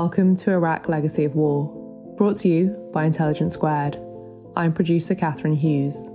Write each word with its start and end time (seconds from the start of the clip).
Welcome 0.00 0.36
to 0.36 0.52
Iraq 0.52 0.88
Legacy 0.88 1.24
of 1.24 1.34
War, 1.34 2.14
brought 2.16 2.36
to 2.36 2.48
you 2.48 2.88
by 2.92 3.04
Intelligence 3.04 3.54
Squared. 3.54 3.98
I'm 4.54 4.72
producer 4.72 5.16
Catharine 5.16 5.56
Hughes. 5.56 6.06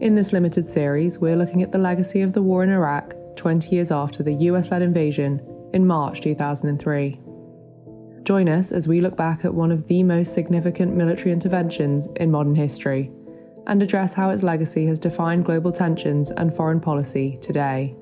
In 0.00 0.14
this 0.14 0.32
limited 0.32 0.66
series, 0.66 1.18
we're 1.18 1.36
looking 1.36 1.62
at 1.62 1.70
the 1.70 1.76
legacy 1.76 2.22
of 2.22 2.32
the 2.32 2.40
war 2.40 2.64
in 2.64 2.70
Iraq 2.70 3.12
20 3.36 3.76
years 3.76 3.92
after 3.92 4.22
the 4.22 4.32
US 4.32 4.70
led 4.70 4.80
invasion 4.80 5.38
in 5.74 5.86
March 5.86 6.22
2003. 6.22 7.20
Join 8.22 8.48
us 8.48 8.72
as 8.72 8.88
we 8.88 9.02
look 9.02 9.18
back 9.18 9.44
at 9.44 9.52
one 9.52 9.70
of 9.70 9.86
the 9.86 10.02
most 10.02 10.32
significant 10.32 10.96
military 10.96 11.30
interventions 11.30 12.08
in 12.16 12.30
modern 12.30 12.54
history 12.54 13.10
and 13.66 13.82
address 13.82 14.14
how 14.14 14.30
its 14.30 14.42
legacy 14.42 14.86
has 14.86 14.98
defined 14.98 15.44
global 15.44 15.72
tensions 15.72 16.30
and 16.30 16.56
foreign 16.56 16.80
policy 16.80 17.36
today. 17.42 17.94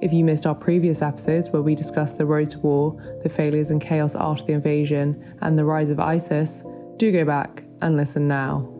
If 0.00 0.12
you 0.12 0.24
missed 0.24 0.46
our 0.46 0.54
previous 0.54 1.02
episodes 1.02 1.50
where 1.50 1.62
we 1.62 1.74
discussed 1.74 2.18
the 2.18 2.26
road 2.26 2.50
to 2.50 2.58
war, 2.60 3.18
the 3.24 3.28
failures 3.28 3.72
and 3.72 3.80
chaos 3.80 4.14
after 4.14 4.44
the 4.44 4.52
invasion, 4.52 5.36
and 5.40 5.58
the 5.58 5.64
rise 5.64 5.90
of 5.90 5.98
ISIS, 5.98 6.62
do 6.98 7.10
go 7.10 7.24
back 7.24 7.64
and 7.82 7.96
listen 7.96 8.28
now. 8.28 8.72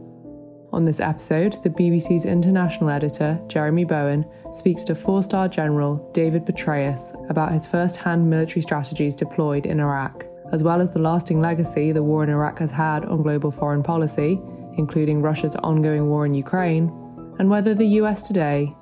On 0.73 0.85
this 0.85 1.01
episode, 1.01 1.61
the 1.65 1.71
BBC's 1.71 2.25
international 2.25 2.91
editor, 2.91 3.43
Jeremy 3.49 3.85
Bowen, 3.85 4.25
speaks 4.53 4.85
to 4.85 4.95
four 4.95 5.23
star 5.23 5.49
General 5.49 6.09
David 6.13 6.47
Petraeus 6.47 7.15
about 7.29 7.51
his 7.53 7.67
first 7.67 7.97
hand 7.97 8.31
military 8.31 8.63
strategies 8.63 9.15
deployed 9.17 9.67
in 9.67 9.81
Iraq, 9.81 10.25
as 10.53 10.63
well 10.63 10.81
as 10.81 10.93
the 10.93 11.01
lasting 11.01 11.41
legacy 11.41 11.91
the 11.91 12.03
war 12.03 12.23
in 12.23 12.31
Iraq 12.31 12.61
has 12.61 12.71
had 12.71 13.05
on 13.07 13.23
global 13.23 13.51
foreign 13.51 13.83
policy, 13.83 14.41
including 14.77 15.21
Russia's 15.21 15.57
ongoing 15.57 16.09
war 16.09 16.27
in 16.27 16.35
Ukraine, 16.35 16.93
and 17.41 17.51
whether 17.51 17.75
the 17.75 17.87
US 18.03 18.29
today 18.29 18.73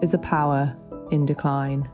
is 0.00 0.14
a 0.14 0.18
power 0.18 0.74
in 1.12 1.24
decline. 1.24 1.88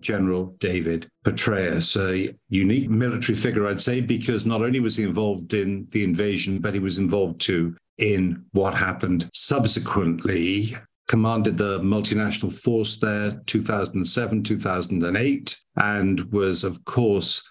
General 0.00 0.54
David 0.58 1.08
Petraeus, 1.24 1.96
a 1.96 2.34
unique 2.48 2.90
military 2.90 3.36
figure, 3.36 3.66
I'd 3.66 3.80
say, 3.80 4.00
because 4.00 4.44
not 4.44 4.62
only 4.62 4.80
was 4.80 4.96
he 4.96 5.04
involved 5.04 5.54
in 5.54 5.86
the 5.90 6.04
invasion, 6.04 6.58
but 6.58 6.74
he 6.74 6.80
was 6.80 6.98
involved 6.98 7.40
too 7.40 7.76
in 7.98 8.44
what 8.52 8.74
happened 8.74 9.28
subsequently. 9.32 10.76
Commanded 11.08 11.56
the 11.56 11.78
multinational 11.80 12.52
force 12.52 12.96
there 12.96 13.40
2007, 13.46 14.42
2008, 14.42 15.56
and 15.80 16.20
was, 16.32 16.64
of 16.64 16.84
course, 16.84 17.42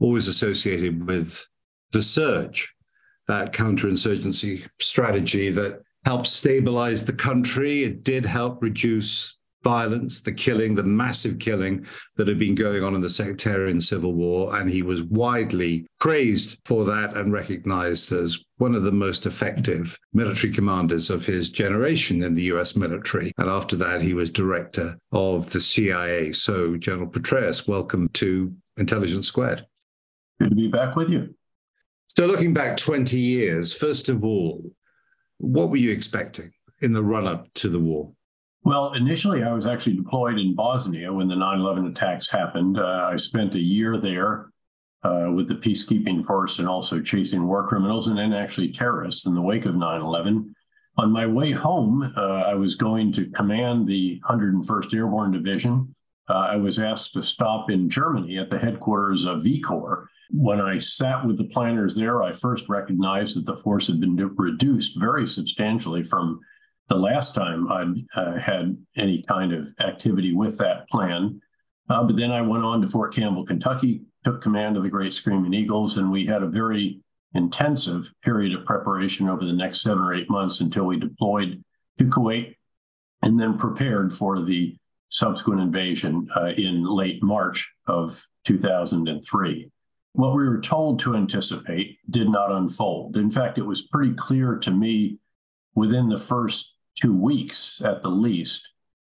always 0.00 0.28
associated 0.28 1.06
with 1.06 1.46
the 1.92 2.02
surge, 2.02 2.72
that 3.28 3.52
counterinsurgency 3.52 4.66
strategy 4.80 5.50
that 5.50 5.82
helped 6.04 6.26
stabilize 6.26 7.04
the 7.04 7.12
country. 7.12 7.84
It 7.84 8.04
did 8.04 8.26
help 8.26 8.62
reduce 8.62 9.36
violence, 9.62 10.20
the 10.20 10.32
killing, 10.32 10.74
the 10.74 10.82
massive 10.82 11.38
killing 11.38 11.86
that 12.16 12.28
had 12.28 12.38
been 12.38 12.54
going 12.54 12.82
on 12.82 12.94
in 12.94 13.00
the 13.00 13.10
sectarian 13.10 13.80
civil 13.80 14.12
war. 14.12 14.56
And 14.56 14.70
he 14.70 14.82
was 14.82 15.02
widely 15.02 15.86
praised 16.00 16.58
for 16.64 16.84
that 16.84 17.16
and 17.16 17.32
recognized 17.32 18.12
as 18.12 18.44
one 18.56 18.74
of 18.74 18.82
the 18.82 18.92
most 18.92 19.26
effective 19.26 19.98
military 20.12 20.52
commanders 20.52 21.10
of 21.10 21.24
his 21.24 21.50
generation 21.50 22.22
in 22.22 22.34
the 22.34 22.42
US 22.44 22.76
military. 22.76 23.32
And 23.38 23.48
after 23.48 23.76
that, 23.76 24.00
he 24.00 24.14
was 24.14 24.30
director 24.30 24.98
of 25.12 25.50
the 25.50 25.60
CIA. 25.60 26.32
So, 26.32 26.76
General 26.76 27.08
Petraeus, 27.08 27.68
welcome 27.68 28.08
to 28.14 28.52
Intelligence 28.76 29.28
Squared. 29.28 29.66
Good 30.40 30.50
to 30.50 30.56
be 30.56 30.68
back 30.68 30.96
with 30.96 31.10
you. 31.10 31.34
So, 32.16 32.26
looking 32.26 32.52
back 32.52 32.76
20 32.76 33.18
years, 33.18 33.72
first 33.72 34.08
of 34.08 34.24
all, 34.24 34.70
what 35.42 35.70
were 35.70 35.76
you 35.76 35.90
expecting 35.90 36.52
in 36.80 36.92
the 36.92 37.02
run 37.02 37.26
up 37.26 37.52
to 37.54 37.68
the 37.68 37.80
war? 37.80 38.12
Well, 38.64 38.92
initially, 38.92 39.42
I 39.42 39.52
was 39.52 39.66
actually 39.66 39.96
deployed 39.96 40.38
in 40.38 40.54
Bosnia 40.54 41.12
when 41.12 41.26
the 41.26 41.34
9 41.34 41.58
11 41.58 41.86
attacks 41.88 42.30
happened. 42.30 42.78
Uh, 42.78 43.08
I 43.10 43.16
spent 43.16 43.56
a 43.56 43.60
year 43.60 43.98
there 43.98 44.52
uh, 45.02 45.32
with 45.34 45.48
the 45.48 45.56
peacekeeping 45.56 46.24
force 46.24 46.60
and 46.60 46.68
also 46.68 47.00
chasing 47.00 47.46
war 47.46 47.66
criminals 47.66 48.06
and 48.06 48.16
then 48.16 48.32
actually 48.32 48.72
terrorists 48.72 49.26
in 49.26 49.34
the 49.34 49.42
wake 49.42 49.66
of 49.66 49.74
9 49.74 50.00
11. 50.00 50.54
On 50.98 51.10
my 51.10 51.26
way 51.26 51.50
home, 51.50 52.12
uh, 52.16 52.20
I 52.20 52.54
was 52.54 52.76
going 52.76 53.12
to 53.14 53.30
command 53.30 53.88
the 53.88 54.20
101st 54.28 54.94
Airborne 54.94 55.32
Division. 55.32 55.92
Uh, 56.28 56.34
I 56.34 56.56
was 56.56 56.78
asked 56.78 57.14
to 57.14 57.22
stop 57.22 57.68
in 57.68 57.88
Germany 57.88 58.38
at 58.38 58.48
the 58.48 58.58
headquarters 58.58 59.24
of 59.24 59.42
V 59.42 59.60
Corps 59.60 60.08
when 60.32 60.60
I 60.60 60.78
sat 60.78 61.26
with 61.26 61.36
the 61.36 61.44
planners 61.44 61.94
there, 61.94 62.22
I 62.22 62.32
first 62.32 62.68
recognized 62.68 63.36
that 63.36 63.44
the 63.44 63.56
force 63.56 63.86
had 63.86 64.00
been 64.00 64.16
reduced 64.16 64.98
very 64.98 65.26
substantially 65.26 66.02
from 66.02 66.40
the 66.88 66.96
last 66.96 67.34
time 67.34 67.70
I'd 67.70 68.06
uh, 68.16 68.38
had 68.38 68.76
any 68.96 69.22
kind 69.22 69.52
of 69.52 69.68
activity 69.80 70.34
with 70.34 70.58
that 70.58 70.88
plan. 70.88 71.40
Uh, 71.88 72.02
but 72.04 72.16
then 72.16 72.30
I 72.30 72.40
went 72.40 72.64
on 72.64 72.80
to 72.80 72.86
Fort 72.86 73.14
Campbell, 73.14 73.44
Kentucky, 73.44 74.02
took 74.24 74.40
command 74.40 74.76
of 74.76 74.82
the 74.82 74.90
Great 74.90 75.12
Screaming 75.12 75.52
Eagles, 75.52 75.98
and 75.98 76.10
we 76.10 76.24
had 76.24 76.42
a 76.42 76.48
very 76.48 77.00
intensive 77.34 78.12
period 78.22 78.54
of 78.54 78.64
preparation 78.64 79.28
over 79.28 79.44
the 79.44 79.52
next 79.52 79.82
seven 79.82 80.02
or 80.02 80.14
eight 80.14 80.30
months 80.30 80.60
until 80.60 80.84
we 80.84 80.98
deployed 80.98 81.62
to 81.98 82.04
Kuwait 82.04 82.56
and 83.22 83.38
then 83.38 83.58
prepared 83.58 84.12
for 84.12 84.40
the 84.42 84.76
subsequent 85.10 85.60
invasion 85.60 86.28
uh, 86.36 86.52
in 86.56 86.84
late 86.84 87.22
March 87.22 87.70
of 87.86 88.26
2003 88.44 89.70
what 90.14 90.34
we 90.34 90.48
were 90.48 90.60
told 90.60 91.00
to 91.00 91.16
anticipate 91.16 91.98
did 92.10 92.28
not 92.28 92.52
unfold. 92.52 93.16
In 93.16 93.30
fact, 93.30 93.58
it 93.58 93.66
was 93.66 93.82
pretty 93.82 94.14
clear 94.14 94.56
to 94.58 94.70
me 94.70 95.18
within 95.74 96.08
the 96.08 96.18
first 96.18 96.74
two 96.94 97.16
weeks, 97.16 97.80
at 97.84 98.02
the 98.02 98.10
least, 98.10 98.68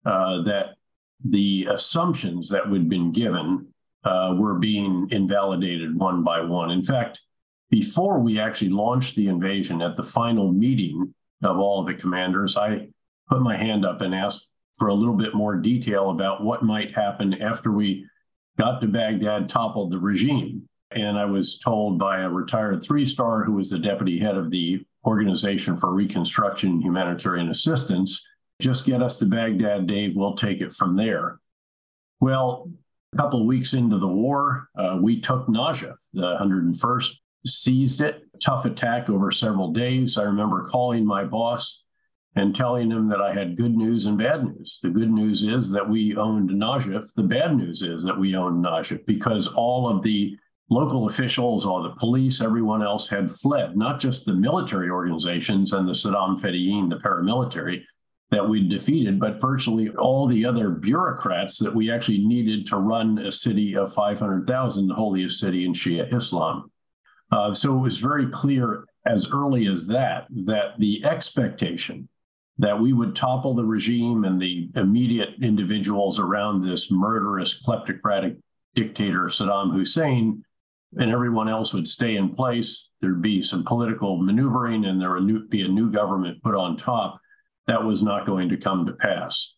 uh, 0.05 0.41
that 0.43 0.75
the 1.23 1.67
assumptions 1.69 2.49
that 2.49 2.67
we'd 2.69 2.89
been 2.89 3.11
given 3.11 3.67
uh, 4.03 4.33
were 4.37 4.57
being 4.57 5.07
invalidated 5.11 5.97
one 5.97 6.23
by 6.23 6.41
one. 6.41 6.71
In 6.71 6.81
fact, 6.81 7.21
before 7.69 8.19
we 8.19 8.39
actually 8.39 8.69
launched 8.69 9.15
the 9.15 9.27
invasion 9.27 9.81
at 9.81 9.95
the 9.95 10.03
final 10.03 10.51
meeting 10.51 11.13
of 11.43 11.57
all 11.57 11.81
of 11.81 11.87
the 11.87 11.93
commanders, 11.93 12.57
I 12.57 12.87
put 13.29 13.41
my 13.41 13.55
hand 13.55 13.85
up 13.85 14.01
and 14.01 14.15
asked 14.15 14.49
for 14.75 14.87
a 14.87 14.93
little 14.93 15.15
bit 15.15 15.35
more 15.35 15.55
detail 15.55 16.09
about 16.09 16.43
what 16.43 16.63
might 16.63 16.95
happen 16.95 17.33
after 17.41 17.71
we 17.71 18.05
got 18.57 18.79
to 18.81 18.87
Baghdad, 18.87 19.49
toppled 19.49 19.91
the 19.91 19.99
regime. 19.99 20.67
And 20.91 21.17
I 21.17 21.25
was 21.25 21.59
told 21.59 21.99
by 21.99 22.21
a 22.21 22.29
retired 22.29 22.81
three 22.81 23.05
star 23.05 23.43
who 23.43 23.53
was 23.53 23.69
the 23.69 23.79
deputy 23.79 24.19
head 24.19 24.37
of 24.37 24.51
the 24.51 24.85
Organization 25.05 25.77
for 25.77 25.93
Reconstruction 25.93 26.69
and 26.71 26.83
Humanitarian 26.83 27.49
Assistance 27.49 28.25
just 28.59 28.85
get 28.85 29.03
us 29.03 29.17
to 29.17 29.25
Baghdad, 29.25 29.87
Dave. 29.87 30.15
We'll 30.15 30.35
take 30.35 30.61
it 30.61 30.73
from 30.73 30.95
there. 30.95 31.39
Well, 32.19 32.71
a 33.13 33.17
couple 33.17 33.41
of 33.41 33.45
weeks 33.45 33.73
into 33.73 33.99
the 33.99 34.07
war, 34.07 34.69
uh, 34.77 34.97
we 34.99 35.19
took 35.19 35.47
Najaf, 35.47 35.95
the 36.13 36.37
101st, 36.41 37.11
seized 37.45 38.01
it. 38.01 38.23
Tough 38.43 38.65
attack 38.65 39.09
over 39.09 39.31
several 39.31 39.71
days. 39.71 40.17
I 40.17 40.23
remember 40.23 40.65
calling 40.65 41.05
my 41.05 41.23
boss 41.23 41.83
and 42.35 42.55
telling 42.55 42.91
him 42.91 43.07
that 43.09 43.21
I 43.21 43.33
had 43.33 43.57
good 43.57 43.75
news 43.75 44.05
and 44.05 44.17
bad 44.17 44.43
news. 44.43 44.79
The 44.81 44.89
good 44.89 45.09
news 45.09 45.43
is 45.43 45.71
that 45.71 45.87
we 45.87 46.15
owned 46.15 46.49
Najaf. 46.49 47.13
The 47.15 47.23
bad 47.23 47.55
news 47.55 47.81
is 47.83 48.03
that 48.03 48.17
we 48.17 48.35
owned 48.35 48.63
Najaf 48.63 49.05
because 49.05 49.47
all 49.47 49.87
of 49.87 50.03
the 50.03 50.37
local 50.69 51.05
officials 51.07 51.65
or 51.65 51.83
the 51.83 51.95
police, 51.95 52.41
everyone 52.41 52.83
else 52.83 53.07
had 53.07 53.31
fled, 53.31 53.77
not 53.77 53.99
just 53.99 54.25
the 54.25 54.33
military 54.33 54.89
organizations 54.89 55.73
and 55.73 55.87
the 55.87 55.93
Saddam 55.93 56.39
Fedayeen, 56.39 56.89
the 56.89 56.97
paramilitary 56.97 57.83
that 58.31 58.47
we 58.47 58.67
defeated, 58.67 59.19
but 59.19 59.39
virtually 59.39 59.89
all 59.91 60.27
the 60.27 60.45
other 60.45 60.69
bureaucrats 60.69 61.57
that 61.59 61.73
we 61.73 61.89
actually 61.89 62.25
needed 62.25 62.65
to 62.65 62.77
run 62.77 63.19
a 63.19 63.31
city 63.31 63.77
of 63.77 63.93
500,000, 63.93 64.87
the 64.87 64.93
holiest 64.93 65.39
city 65.39 65.65
in 65.65 65.71
Shia 65.71 66.13
Islam. 66.13 66.69
Uh, 67.31 67.53
so 67.53 67.77
it 67.77 67.81
was 67.81 67.99
very 67.99 68.27
clear 68.27 68.83
as 69.05 69.29
early 69.31 69.67
as 69.67 69.87
that 69.87 70.27
that 70.45 70.77
the 70.79 71.03
expectation 71.05 72.09
that 72.59 72.77
we 72.77 72.91
would 72.91 73.15
topple 73.15 73.53
the 73.53 73.63
regime 73.63 74.25
and 74.25 74.41
the 74.41 74.69
immediate 74.75 75.29
individuals 75.41 76.19
around 76.19 76.61
this 76.61 76.91
murderous 76.91 77.63
kleptocratic 77.63 78.37
dictator 78.73 79.25
Saddam 79.25 79.73
Hussein 79.73 80.43
and 80.95 81.11
everyone 81.11 81.49
else 81.49 81.73
would 81.73 81.87
stay 81.87 82.15
in 82.15 82.29
place. 82.29 82.91
There'd 83.01 83.21
be 83.21 83.41
some 83.41 83.63
political 83.63 84.17
maneuvering 84.17 84.85
and 84.85 85.01
there 85.01 85.13
would 85.13 85.49
be 85.49 85.63
a 85.63 85.67
new 85.67 85.91
government 85.91 86.41
put 86.41 86.55
on 86.55 86.77
top. 86.77 87.19
That 87.67 87.83
was 87.83 88.01
not 88.01 88.25
going 88.25 88.49
to 88.49 88.57
come 88.57 88.85
to 88.85 88.93
pass. 88.93 89.55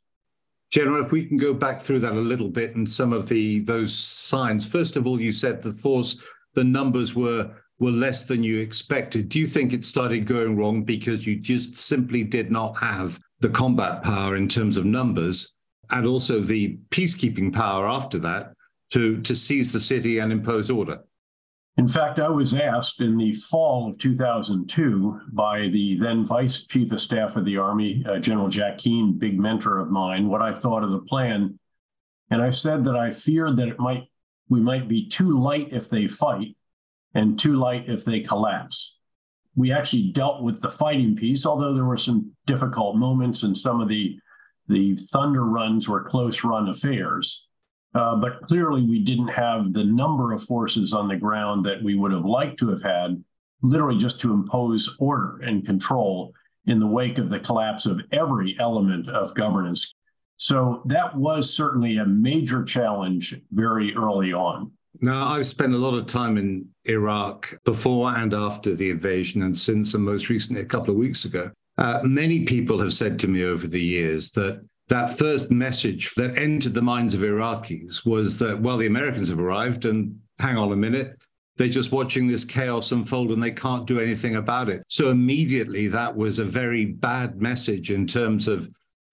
General, 0.72 1.04
if 1.04 1.12
we 1.12 1.26
can 1.26 1.38
go 1.38 1.54
back 1.54 1.82
through 1.82 2.00
that 2.00 2.14
a 2.14 2.16
little 2.16 2.50
bit 2.50 2.76
and 2.76 2.90
some 2.90 3.14
of 3.14 3.28
the 3.28 3.60
those 3.62 3.94
signs. 3.94 4.68
First 4.68 4.98
of 4.98 5.08
all, 5.08 5.20
you 5.20 5.32
said 5.32 5.62
the 5.62 5.74
force, 5.74 6.24
the 6.54 6.64
numbers 6.64 7.16
were 7.16 7.52
were 7.80 7.92
less 7.92 8.24
than 8.24 8.44
you 8.44 8.60
expected. 8.60 9.30
Do 9.30 9.40
you 9.40 9.48
think 9.48 9.74
it 9.74 9.84
started 9.84 10.26
going 10.26 10.58
wrong 10.58 10.84
because 10.84 11.26
you 11.26 11.40
just 11.40 11.76
simply 11.76 12.24
did 12.24 12.52
not 12.52 12.78
have 12.78 13.20
the 13.40 13.50
combat 13.50 14.04
power 14.04 14.36
in 14.36 14.48
terms 14.48 14.76
of 14.78 14.86
numbers 14.86 15.56
and 15.92 16.06
also 16.06 16.40
the 16.40 16.78
peacekeeping 16.90 17.54
power 17.54 17.88
after 17.88 18.20
that 18.20 18.54
to 18.92 19.22
to 19.22 19.36
seize 19.36 19.72
the 19.72 19.80
city 19.80 20.20
and 20.20 20.32
impose 20.32 20.70
order? 20.70 21.00
In 21.80 21.88
fact, 21.88 22.20
I 22.20 22.28
was 22.28 22.54
asked 22.54 23.00
in 23.00 23.16
the 23.16 23.32
fall 23.32 23.88
of 23.88 23.98
2002 24.00 25.22
by 25.32 25.70
the 25.70 25.98
then 25.98 26.26
Vice 26.26 26.66
Chief 26.66 26.92
of 26.92 27.00
Staff 27.00 27.38
of 27.38 27.46
the 27.46 27.56
Army, 27.56 28.04
uh, 28.06 28.20
General 28.20 28.50
Jack 28.50 28.80
Keane, 28.80 29.18
big 29.18 29.40
mentor 29.40 29.78
of 29.78 29.90
mine, 29.90 30.28
what 30.28 30.42
I 30.42 30.54
thought 30.54 30.84
of 30.84 30.90
the 30.90 31.00
plan. 31.00 31.58
And 32.32 32.42
I 32.42 32.50
said 32.50 32.84
that 32.84 32.98
I 32.98 33.12
feared 33.12 33.56
that 33.56 33.70
it 33.70 33.80
might 33.80 34.10
we 34.50 34.60
might 34.60 34.90
be 34.90 35.08
too 35.08 35.40
light 35.40 35.70
if 35.72 35.90
they 35.90 36.06
fight 36.06 36.58
and 37.14 37.40
too 37.40 37.56
light 37.56 37.88
if 37.88 38.04
they 38.04 38.20
collapse. 38.20 38.98
We 39.56 39.72
actually 39.72 40.12
dealt 40.12 40.44
with 40.44 40.60
the 40.60 40.70
fighting 40.70 41.16
piece, 41.16 41.46
although 41.46 41.74
there 41.74 41.86
were 41.86 41.96
some 41.96 42.34
difficult 42.46 42.98
moments 42.98 43.44
and 43.44 43.58
some 43.58 43.80
of 43.80 43.88
the 43.88 44.20
the 44.68 44.98
thunder 44.98 45.46
runs 45.46 45.88
were 45.88 46.04
close 46.04 46.44
run 46.44 46.68
affairs. 46.68 47.48
Uh, 47.96 48.16
but 48.16 48.42
clearly, 48.44 48.84
we 48.84 49.00
didn't 49.00 49.30
have 49.30 49.74
the 49.74 49.84
number 49.84 50.32
of 50.32 50.44
forces 50.44 50.94
on 50.94 51.08
the 51.08 51.16
ground 51.16 51.66
that 51.66 51.82
we 51.84 51.96
would 51.96 52.12
have 52.12 52.26
liked 52.26 52.60
to 52.60 52.70
have 52.70 52.84
had, 52.84 53.24
literally 53.62 53.98
just 53.98 54.22
to 54.22 54.32
impose 54.32 54.96
order 55.00 55.40
and 55.42 55.66
control 55.66 56.34
in 56.68 56.80
the 56.80 56.88
wake 56.88 57.18
of 57.18 57.30
the 57.30 57.40
collapse 57.40 57.86
of 57.86 58.02
every 58.12 58.56
element 58.60 59.10
of 59.10 59.34
governance. 59.34 59.96
So 60.38 60.84
that 60.86 61.16
was 61.16 61.54
certainly 61.54 61.98
a 61.98 62.06
major 62.06 62.64
challenge 62.64 63.36
very 63.52 63.96
early 63.96 64.34
on. 64.34 64.72
Now, 65.02 65.28
I've 65.28 65.48
spent 65.48 65.74
a 65.74 65.78
lot 65.78 65.98
of 65.98 66.06
time 66.06 66.38
in 66.38 66.68
Iraq 66.86 67.58
before 67.66 68.16
and 68.16 68.34
after 68.34 68.76
the 68.76 68.90
invasion, 68.90 69.42
and 69.44 69.58
since, 69.58 69.94
and 69.94 70.04
most 70.04 70.30
recently, 70.30 70.62
a 70.62 70.66
couple 70.66 70.92
of 70.92 70.98
weeks 70.98 71.26
ago. 71.26 71.52
Uh, 71.78 72.02
many 72.04 72.44
people 72.44 72.80
have 72.80 72.94
said 72.94 73.18
to 73.20 73.28
me 73.28 73.44
over 73.44 73.66
the 73.66 73.82
years 73.82 74.32
that 74.32 74.62
that 74.90 75.18
first 75.18 75.52
message 75.52 76.14
that 76.16 76.38
entered 76.38 76.74
the 76.74 76.82
minds 76.82 77.14
of 77.14 77.22
Iraqis 77.22 78.06
was 78.06 78.40
that, 78.40 78.60
well, 78.60 78.78
the 78.78 78.88
Americans 78.88 79.30
have 79.30 79.40
arrived 79.40 79.86
and 79.86 80.20
hang 80.40 80.58
on 80.58 80.72
a 80.72 80.76
minute, 80.76 81.24
they're 81.58 81.68
just 81.68 81.92
watching 81.92 82.28
this 82.28 82.46
chaos 82.46 82.92
unfold 82.92 83.32
and 83.32 83.42
they 83.42 83.52
can't 83.52 83.86
do 83.86 84.00
anything 84.00 84.38
about 84.38 84.70
it. 84.70 84.84
So 84.88 85.10
immediately 85.10 85.88
that 85.88 86.16
was 86.16 86.40
a 86.40 86.46
very 86.46 86.86
bad 86.86 87.42
message 87.42 87.92
in 87.92 88.08
terms 88.08 88.48
of 88.48 88.70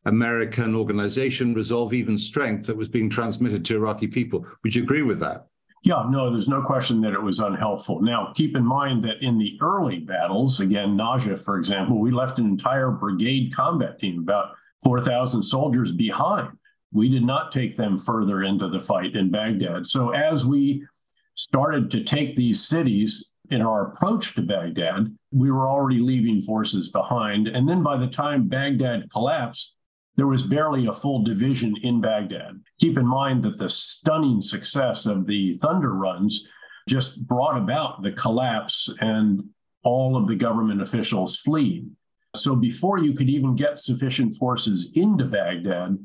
American 0.06 0.74
organization, 0.74 1.52
resolve, 1.52 1.92
even 1.92 2.16
strength 2.16 2.66
that 2.66 2.76
was 2.76 2.88
being 2.88 3.10
transmitted 3.10 3.64
to 3.66 3.76
Iraqi 3.76 4.06
people. 4.06 4.46
Would 4.62 4.74
you 4.74 4.82
agree 4.82 5.02
with 5.02 5.18
that? 5.20 5.46
Yeah, 5.82 6.04
no, 6.08 6.30
there's 6.30 6.48
no 6.48 6.62
question 6.62 7.00
that 7.02 7.12
it 7.12 7.22
was 7.22 7.40
unhelpful. 7.40 8.00
Now, 8.00 8.32
keep 8.34 8.56
in 8.56 8.64
mind 8.64 9.04
that 9.04 9.22
in 9.22 9.38
the 9.38 9.58
early 9.60 9.98
battles, 9.98 10.60
again, 10.60 10.96
Najaf, 10.96 11.44
for 11.44 11.58
example, 11.58 12.00
we 12.00 12.12
left 12.12 12.38
an 12.38 12.46
entire 12.46 12.90
brigade 12.90 13.52
combat 13.54 13.98
team, 13.98 14.20
about 14.20 14.54
4,000 14.84 15.42
soldiers 15.42 15.92
behind. 15.92 16.50
We 16.92 17.08
did 17.08 17.24
not 17.24 17.52
take 17.52 17.76
them 17.76 17.96
further 17.96 18.42
into 18.42 18.68
the 18.68 18.80
fight 18.80 19.16
in 19.16 19.30
Baghdad. 19.30 19.86
So 19.86 20.10
as 20.10 20.46
we 20.46 20.84
started 21.34 21.90
to 21.90 22.04
take 22.04 22.36
these 22.36 22.66
cities 22.66 23.32
in 23.50 23.60
our 23.60 23.88
approach 23.88 24.34
to 24.34 24.42
Baghdad, 24.42 25.14
we 25.32 25.50
were 25.50 25.68
already 25.68 26.00
leaving 26.00 26.40
forces 26.40 26.88
behind. 26.88 27.48
And 27.48 27.68
then 27.68 27.82
by 27.82 27.96
the 27.96 28.08
time 28.08 28.48
Baghdad 28.48 29.04
collapsed, 29.12 29.74
there 30.16 30.26
was 30.26 30.44
barely 30.44 30.86
a 30.86 30.92
full 30.92 31.22
division 31.22 31.76
in 31.82 32.00
Baghdad. 32.00 32.60
Keep 32.80 32.96
in 32.98 33.06
mind 33.06 33.42
that 33.42 33.58
the 33.58 33.68
stunning 33.68 34.40
success 34.40 35.04
of 35.06 35.26
the 35.26 35.58
Thunder 35.58 35.92
runs 35.92 36.48
just 36.88 37.26
brought 37.26 37.58
about 37.58 38.02
the 38.02 38.12
collapse 38.12 38.88
and 39.00 39.42
all 39.84 40.16
of 40.16 40.26
the 40.26 40.36
government 40.36 40.80
officials 40.80 41.36
fleeing. 41.36 41.96
So 42.42 42.54
before 42.54 42.98
you 42.98 43.12
could 43.12 43.28
even 43.28 43.56
get 43.56 43.78
sufficient 43.78 44.34
forces 44.34 44.90
into 44.94 45.24
Baghdad, 45.24 45.98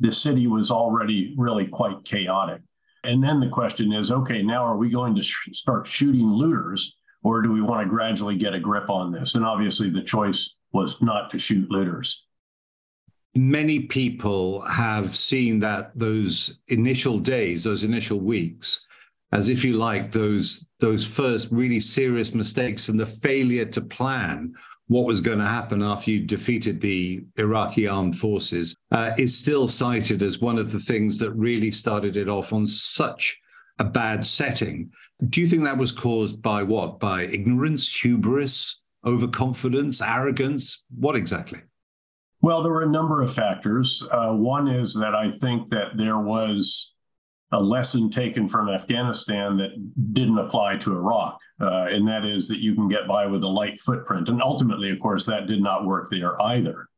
the 0.00 0.12
city 0.12 0.46
was 0.46 0.70
already 0.70 1.34
really 1.36 1.66
quite 1.66 2.04
chaotic. 2.04 2.60
And 3.04 3.22
then 3.22 3.40
the 3.40 3.48
question 3.48 3.92
is 3.92 4.10
okay, 4.10 4.42
now 4.42 4.64
are 4.64 4.76
we 4.76 4.90
going 4.90 5.14
to 5.14 5.22
sh- 5.22 5.50
start 5.52 5.86
shooting 5.86 6.26
looters 6.26 6.96
or 7.22 7.42
do 7.42 7.52
we 7.52 7.62
want 7.62 7.82
to 7.82 7.88
gradually 7.88 8.36
get 8.36 8.54
a 8.54 8.60
grip 8.60 8.90
on 8.90 9.12
this? 9.12 9.34
And 9.34 9.44
obviously 9.44 9.90
the 9.90 10.02
choice 10.02 10.56
was 10.72 11.00
not 11.02 11.30
to 11.30 11.38
shoot 11.38 11.70
looters. 11.70 12.24
Many 13.34 13.80
people 13.80 14.62
have 14.62 15.14
seen 15.14 15.60
that 15.60 15.92
those 15.96 16.58
initial 16.68 17.18
days, 17.18 17.62
those 17.62 17.84
initial 17.84 18.20
weeks, 18.20 18.86
as 19.32 19.48
if 19.48 19.64
you 19.64 19.74
like, 19.74 20.12
those 20.12 20.66
those 20.80 21.06
first 21.06 21.48
really 21.50 21.80
serious 21.80 22.34
mistakes 22.34 22.88
and 22.88 22.98
the 22.98 23.06
failure 23.06 23.64
to 23.64 23.80
plan 23.80 24.54
what 24.88 25.04
was 25.04 25.20
going 25.20 25.38
to 25.38 25.44
happen 25.44 25.82
after 25.82 26.10
you 26.10 26.20
defeated 26.20 26.80
the 26.80 27.22
Iraqi 27.36 27.86
armed 27.86 28.16
forces 28.16 28.74
uh, 28.90 29.10
is 29.18 29.36
still 29.36 29.68
cited 29.68 30.22
as 30.22 30.40
one 30.40 30.56
of 30.56 30.72
the 30.72 30.78
things 30.78 31.18
that 31.18 31.30
really 31.32 31.70
started 31.70 32.16
it 32.16 32.28
off 32.28 32.52
on 32.52 32.66
such 32.66 33.38
a 33.78 33.84
bad 33.84 34.24
setting. 34.24 34.90
Do 35.28 35.40
you 35.40 35.46
think 35.46 35.64
that 35.64 35.76
was 35.76 35.92
caused 35.92 36.40
by 36.42 36.62
what? 36.62 36.98
By 36.98 37.24
ignorance, 37.24 37.94
hubris, 37.94 38.80
overconfidence, 39.04 40.00
arrogance? 40.00 40.84
What 40.98 41.16
exactly? 41.16 41.60
Well, 42.40 42.62
there 42.62 42.72
were 42.72 42.84
a 42.84 42.88
number 42.88 43.20
of 43.20 43.32
factors. 43.32 44.02
Uh, 44.10 44.32
one 44.32 44.68
is 44.68 44.94
that 44.94 45.14
I 45.14 45.30
think 45.30 45.68
that 45.70 45.96
there 45.96 46.18
was 46.18 46.94
a 47.52 47.60
lesson 47.60 48.10
taken 48.10 48.46
from 48.46 48.68
Afghanistan 48.68 49.56
that 49.56 49.70
didn't 50.12 50.38
apply 50.38 50.76
to 50.76 50.94
Iraq, 50.94 51.38
uh, 51.60 51.86
and 51.88 52.06
that 52.06 52.24
is 52.24 52.46
that 52.48 52.60
you 52.60 52.74
can 52.74 52.88
get 52.88 53.08
by 53.08 53.26
with 53.26 53.42
a 53.42 53.48
light 53.48 53.78
footprint. 53.78 54.28
And 54.28 54.42
ultimately, 54.42 54.90
of 54.90 54.98
course, 54.98 55.24
that 55.26 55.46
did 55.46 55.62
not 55.62 55.86
work 55.86 56.08
there 56.10 56.40
either. 56.42 56.88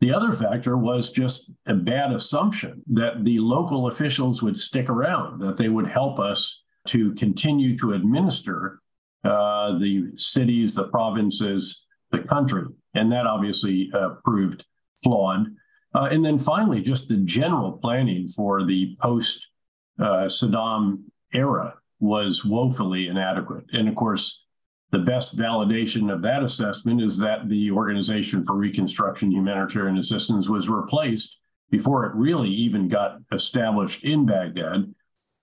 The 0.00 0.14
other 0.14 0.32
factor 0.32 0.76
was 0.76 1.10
just 1.10 1.50
a 1.66 1.74
bad 1.74 2.12
assumption 2.12 2.82
that 2.88 3.24
the 3.24 3.38
local 3.40 3.88
officials 3.88 4.42
would 4.42 4.56
stick 4.56 4.88
around, 4.88 5.40
that 5.40 5.56
they 5.56 5.68
would 5.68 5.88
help 5.88 6.18
us 6.18 6.62
to 6.86 7.12
continue 7.14 7.76
to 7.78 7.94
administer 7.94 8.80
uh, 9.24 9.76
the 9.78 10.12
cities, 10.16 10.74
the 10.74 10.88
provinces, 10.88 11.84
the 12.12 12.20
country. 12.20 12.64
And 12.94 13.10
that 13.12 13.26
obviously 13.26 13.90
uh, 13.92 14.10
proved 14.24 14.64
flawed. 15.02 15.48
Uh, 15.94 16.08
and 16.10 16.24
then 16.24 16.38
finally, 16.38 16.80
just 16.80 17.08
the 17.08 17.16
general 17.16 17.72
planning 17.72 18.26
for 18.26 18.64
the 18.64 18.96
post 19.00 19.48
uh, 19.98 20.26
Saddam 20.26 21.04
era 21.32 21.74
was 22.00 22.44
woefully 22.44 23.08
inadequate. 23.08 23.64
And 23.72 23.88
of 23.88 23.94
course, 23.94 24.44
the 24.90 25.00
best 25.00 25.36
validation 25.36 26.12
of 26.12 26.22
that 26.22 26.42
assessment 26.42 27.02
is 27.02 27.18
that 27.18 27.48
the 27.48 27.70
Organization 27.70 28.44
for 28.44 28.56
Reconstruction 28.56 29.30
Humanitarian 29.30 29.98
Assistance 29.98 30.48
was 30.48 30.68
replaced 30.68 31.38
before 31.70 32.06
it 32.06 32.14
really 32.14 32.48
even 32.48 32.88
got 32.88 33.18
established 33.32 34.04
in 34.04 34.24
Baghdad 34.24 34.94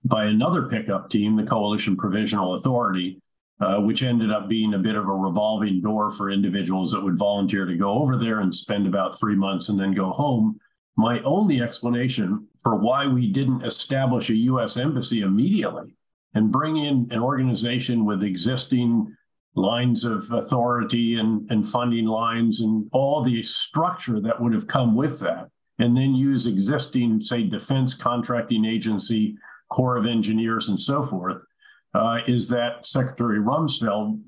by 0.04 0.24
another 0.24 0.68
pickup 0.68 1.10
team, 1.10 1.36
the 1.36 1.44
Coalition 1.44 1.96
Provisional 1.96 2.54
Authority, 2.54 3.20
uh, 3.60 3.80
which 3.80 4.02
ended 4.02 4.30
up 4.30 4.48
being 4.48 4.74
a 4.74 4.78
bit 4.78 4.96
of 4.96 5.08
a 5.08 5.12
revolving 5.12 5.80
door 5.80 6.10
for 6.10 6.30
individuals 6.30 6.92
that 6.92 7.02
would 7.02 7.18
volunteer 7.18 7.64
to 7.64 7.76
go 7.76 7.90
over 7.90 8.16
there 8.16 8.40
and 8.40 8.54
spend 8.54 8.86
about 8.86 9.18
three 9.18 9.36
months 9.36 9.68
and 9.68 9.78
then 9.78 9.94
go 9.94 10.10
home 10.10 10.58
my 10.96 11.20
only 11.20 11.60
explanation 11.60 12.48
for 12.62 12.76
why 12.76 13.06
we 13.06 13.30
didn't 13.30 13.64
establish 13.64 14.30
a 14.30 14.34
U.S. 14.34 14.76
embassy 14.76 15.20
immediately 15.20 15.94
and 16.34 16.50
bring 16.50 16.76
in 16.76 17.08
an 17.10 17.20
organization 17.20 18.04
with 18.04 18.22
existing 18.22 19.14
lines 19.54 20.04
of 20.04 20.30
authority 20.32 21.18
and, 21.18 21.50
and 21.50 21.66
funding 21.66 22.06
lines 22.06 22.60
and 22.60 22.88
all 22.92 23.22
the 23.22 23.42
structure 23.42 24.20
that 24.20 24.40
would 24.40 24.52
have 24.52 24.66
come 24.66 24.94
with 24.94 25.20
that, 25.20 25.48
and 25.78 25.96
then 25.96 26.14
use 26.14 26.46
existing, 26.46 27.20
say, 27.20 27.42
defense 27.42 27.94
contracting 27.94 28.64
agency, 28.64 29.36
Corps 29.70 29.96
of 29.96 30.06
Engineers, 30.06 30.68
and 30.68 30.78
so 30.78 31.02
forth, 31.02 31.44
uh, 31.94 32.18
is 32.26 32.48
that 32.50 32.86
Secretary 32.86 33.38
Rumsfeld, 33.38 34.20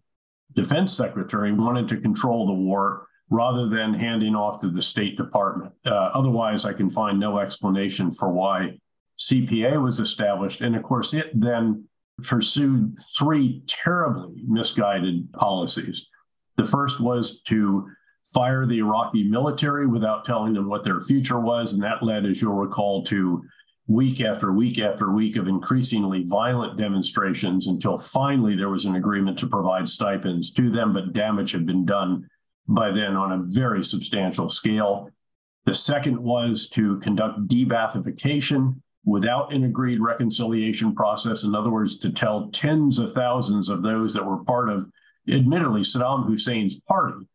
defense 0.55 0.95
secretary, 0.95 1.53
wanted 1.53 1.89
to 1.89 2.01
control 2.01 2.47
the 2.47 2.53
war 2.53 3.08
rather 3.31 3.69
than 3.69 3.95
handing 3.95 4.35
off 4.35 4.61
to 4.61 4.69
the 4.69 4.83
State 4.83 5.17
Department. 5.17 5.73
Uh, 5.85 6.11
otherwise, 6.15 6.65
I 6.65 6.73
can 6.73 6.89
find 6.89 7.21
no 7.21 7.39
explanation 7.39 8.11
for 8.11 8.31
why 8.31 8.79
CPA 9.19 9.83
was 9.83 10.01
established. 10.01 10.61
And 10.61 10.75
of 10.75 10.83
course, 10.83 11.13
it 11.13 11.31
then 11.35 11.85
pursued 12.23 12.97
three 13.17 13.63
terribly 13.67 14.43
misguided 14.47 15.33
policies. 15.33 16.09
The 16.57 16.65
first 16.65 17.01
was 17.01 17.41
to 17.43 17.89
fire 18.33 18.67
the 18.67 18.79
Iraqi 18.79 19.25
military 19.25 19.87
without 19.87 20.25
telling 20.25 20.53
them 20.53 20.69
what 20.69 20.85
their 20.85 21.01
future 21.01 21.41
was. 21.41 21.73
And 21.73 21.83
that 21.83 22.03
led, 22.03 22.27
as 22.27 22.43
you'll 22.43 22.55
recall, 22.55 23.05
to 23.05 23.43
week 23.87 24.21
after 24.21 24.53
week 24.53 24.79
after 24.79 25.13
week 25.13 25.37
of 25.37 25.49
increasingly 25.49 26.23
violent 26.25 26.77
demonstrations 26.77 27.69
until 27.69 27.97
finally 27.97 28.55
there 28.55 28.69
was 28.69 28.85
an 28.85 28.97
agreement 28.97 29.39
to 29.39 29.47
provide 29.47 29.89
stipends 29.89 30.53
to 30.53 30.71
them, 30.71 30.93
but 30.93 31.15
damage 31.15 31.53
had 31.53 31.65
been 31.65 31.87
done 31.87 32.29
by 32.69 32.91
then 32.91 33.17
on 33.17 33.33
a 33.33 33.43
very 33.43 33.83
substantial 33.83 34.49
scale. 34.49 35.11
The 35.65 35.75
second 35.75 36.23
was 36.23 36.69
to 36.71 36.99
conduct 37.01 37.49
de-Baathification 37.49 38.81
without 39.05 39.53
an 39.53 39.65
agreed 39.65 40.01
reconciliation 40.01 40.95
process. 40.95 41.45
In 41.45 41.55
other 41.55 41.71
words, 41.71 41.99
to 41.99 42.11
tell 42.11 42.51
tens 42.51 42.99
of 42.99 43.13
thousands 43.13 43.69
of 43.69 43.83
those 43.83 44.15
that 44.15 44.25
were 44.25 44.45
part 44.45 44.69
of, 44.69 44.87
admittedly, 45.29 45.81
Saddam 45.81 46.27
Hussein's 46.27 46.81
party. 46.83 47.27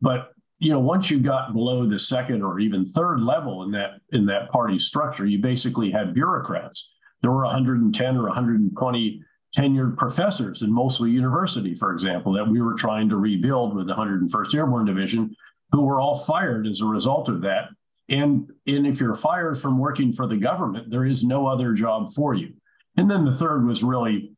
But 0.00 0.32
you 0.58 0.70
know, 0.70 0.80
once 0.80 1.10
you 1.10 1.18
got 1.20 1.54
below 1.54 1.86
the 1.86 1.98
second 1.98 2.42
or 2.42 2.60
even 2.60 2.84
third 2.84 3.20
level 3.20 3.62
in 3.62 3.70
that 3.72 3.92
in 4.12 4.26
that 4.26 4.50
party 4.50 4.78
structure, 4.78 5.24
you 5.26 5.38
basically 5.38 5.90
had 5.90 6.14
bureaucrats. 6.14 6.92
There 7.22 7.30
were 7.30 7.44
110 7.44 8.16
or 8.16 8.24
120 8.24 9.22
tenured 9.56 9.96
professors 9.96 10.62
in 10.62 10.72
Mosul 10.72 11.08
University, 11.08 11.74
for 11.74 11.92
example, 11.92 12.32
that 12.32 12.48
we 12.48 12.60
were 12.60 12.74
trying 12.74 13.08
to 13.08 13.16
rebuild 13.16 13.74
with 13.74 13.86
the 13.86 13.94
101st 13.94 14.54
Airborne 14.54 14.86
Division, 14.86 15.34
who 15.72 15.84
were 15.84 16.00
all 16.00 16.16
fired 16.16 16.66
as 16.66 16.80
a 16.80 16.86
result 16.86 17.28
of 17.28 17.42
that. 17.42 17.68
And, 18.08 18.50
and 18.66 18.86
if 18.86 19.00
you're 19.00 19.14
fired 19.14 19.58
from 19.58 19.78
working 19.78 20.12
for 20.12 20.26
the 20.26 20.36
government, 20.36 20.90
there 20.90 21.04
is 21.04 21.24
no 21.24 21.46
other 21.46 21.72
job 21.74 22.12
for 22.12 22.34
you. 22.34 22.54
And 22.96 23.10
then 23.10 23.24
the 23.24 23.34
third 23.34 23.66
was 23.66 23.82
really 23.82 24.32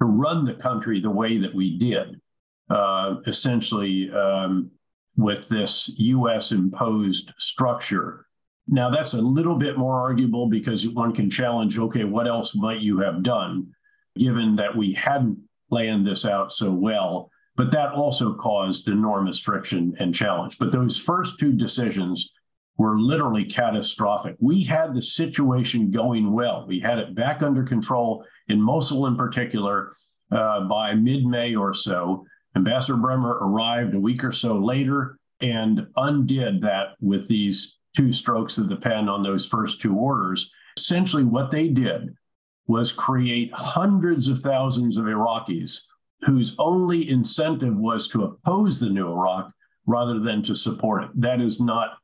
to 0.00 0.06
run 0.06 0.44
the 0.44 0.54
country 0.54 1.00
the 1.00 1.10
way 1.10 1.38
that 1.38 1.54
we 1.54 1.78
did, 1.78 2.20
uh, 2.68 3.16
essentially 3.26 4.10
um, 4.10 4.70
with 5.16 5.48
this 5.48 5.90
US 5.96 6.52
imposed 6.52 7.32
structure. 7.38 8.26
Now, 8.68 8.90
that's 8.90 9.14
a 9.14 9.20
little 9.20 9.56
bit 9.56 9.76
more 9.76 9.98
arguable 10.00 10.48
because 10.48 10.86
one 10.88 11.14
can 11.14 11.28
challenge 11.28 11.78
okay, 11.78 12.04
what 12.04 12.28
else 12.28 12.54
might 12.54 12.80
you 12.80 13.00
have 13.00 13.22
done, 13.22 13.74
given 14.16 14.56
that 14.56 14.76
we 14.76 14.92
hadn't 14.92 15.38
planned 15.68 16.06
this 16.06 16.24
out 16.24 16.52
so 16.52 16.70
well? 16.70 17.30
But 17.56 17.72
that 17.72 17.92
also 17.92 18.34
caused 18.34 18.88
enormous 18.88 19.40
friction 19.40 19.94
and 19.98 20.14
challenge. 20.14 20.58
But 20.58 20.72
those 20.72 20.96
first 20.96 21.38
two 21.38 21.52
decisions 21.52 22.30
were 22.80 22.98
literally 22.98 23.44
catastrophic. 23.44 24.36
We 24.40 24.64
had 24.64 24.94
the 24.94 25.02
situation 25.02 25.90
going 25.90 26.32
well. 26.32 26.64
We 26.66 26.80
had 26.80 26.98
it 26.98 27.14
back 27.14 27.42
under 27.42 27.62
control 27.62 28.24
in 28.48 28.62
Mosul, 28.62 29.06
in 29.06 29.16
particular, 29.16 29.92
uh, 30.32 30.62
by 30.62 30.94
mid 30.94 31.26
May 31.26 31.54
or 31.54 31.74
so. 31.74 32.24
Ambassador 32.56 32.96
Bremer 32.96 33.38
arrived 33.42 33.94
a 33.94 34.00
week 34.00 34.24
or 34.24 34.32
so 34.32 34.56
later 34.56 35.18
and 35.40 35.86
undid 35.96 36.62
that 36.62 36.94
with 37.00 37.28
these 37.28 37.78
two 37.94 38.12
strokes 38.12 38.58
of 38.58 38.68
the 38.68 38.76
pen 38.76 39.08
on 39.08 39.22
those 39.22 39.46
first 39.46 39.80
two 39.80 39.94
orders. 39.94 40.50
Essentially, 40.76 41.24
what 41.24 41.50
they 41.50 41.68
did 41.68 42.14
was 42.70 42.92
create 42.92 43.50
hundreds 43.52 44.28
of 44.28 44.38
thousands 44.38 44.96
of 44.96 45.06
Iraqis 45.06 45.80
whose 46.22 46.54
only 46.56 47.10
incentive 47.10 47.74
was 47.74 48.06
to 48.06 48.22
oppose 48.22 48.78
the 48.78 48.88
new 48.88 49.08
Iraq 49.08 49.50
rather 49.86 50.20
than 50.20 50.40
to 50.42 50.54
support 50.54 51.02
it. 51.02 51.10
That 51.16 51.40
is 51.40 51.60
not 51.60 51.98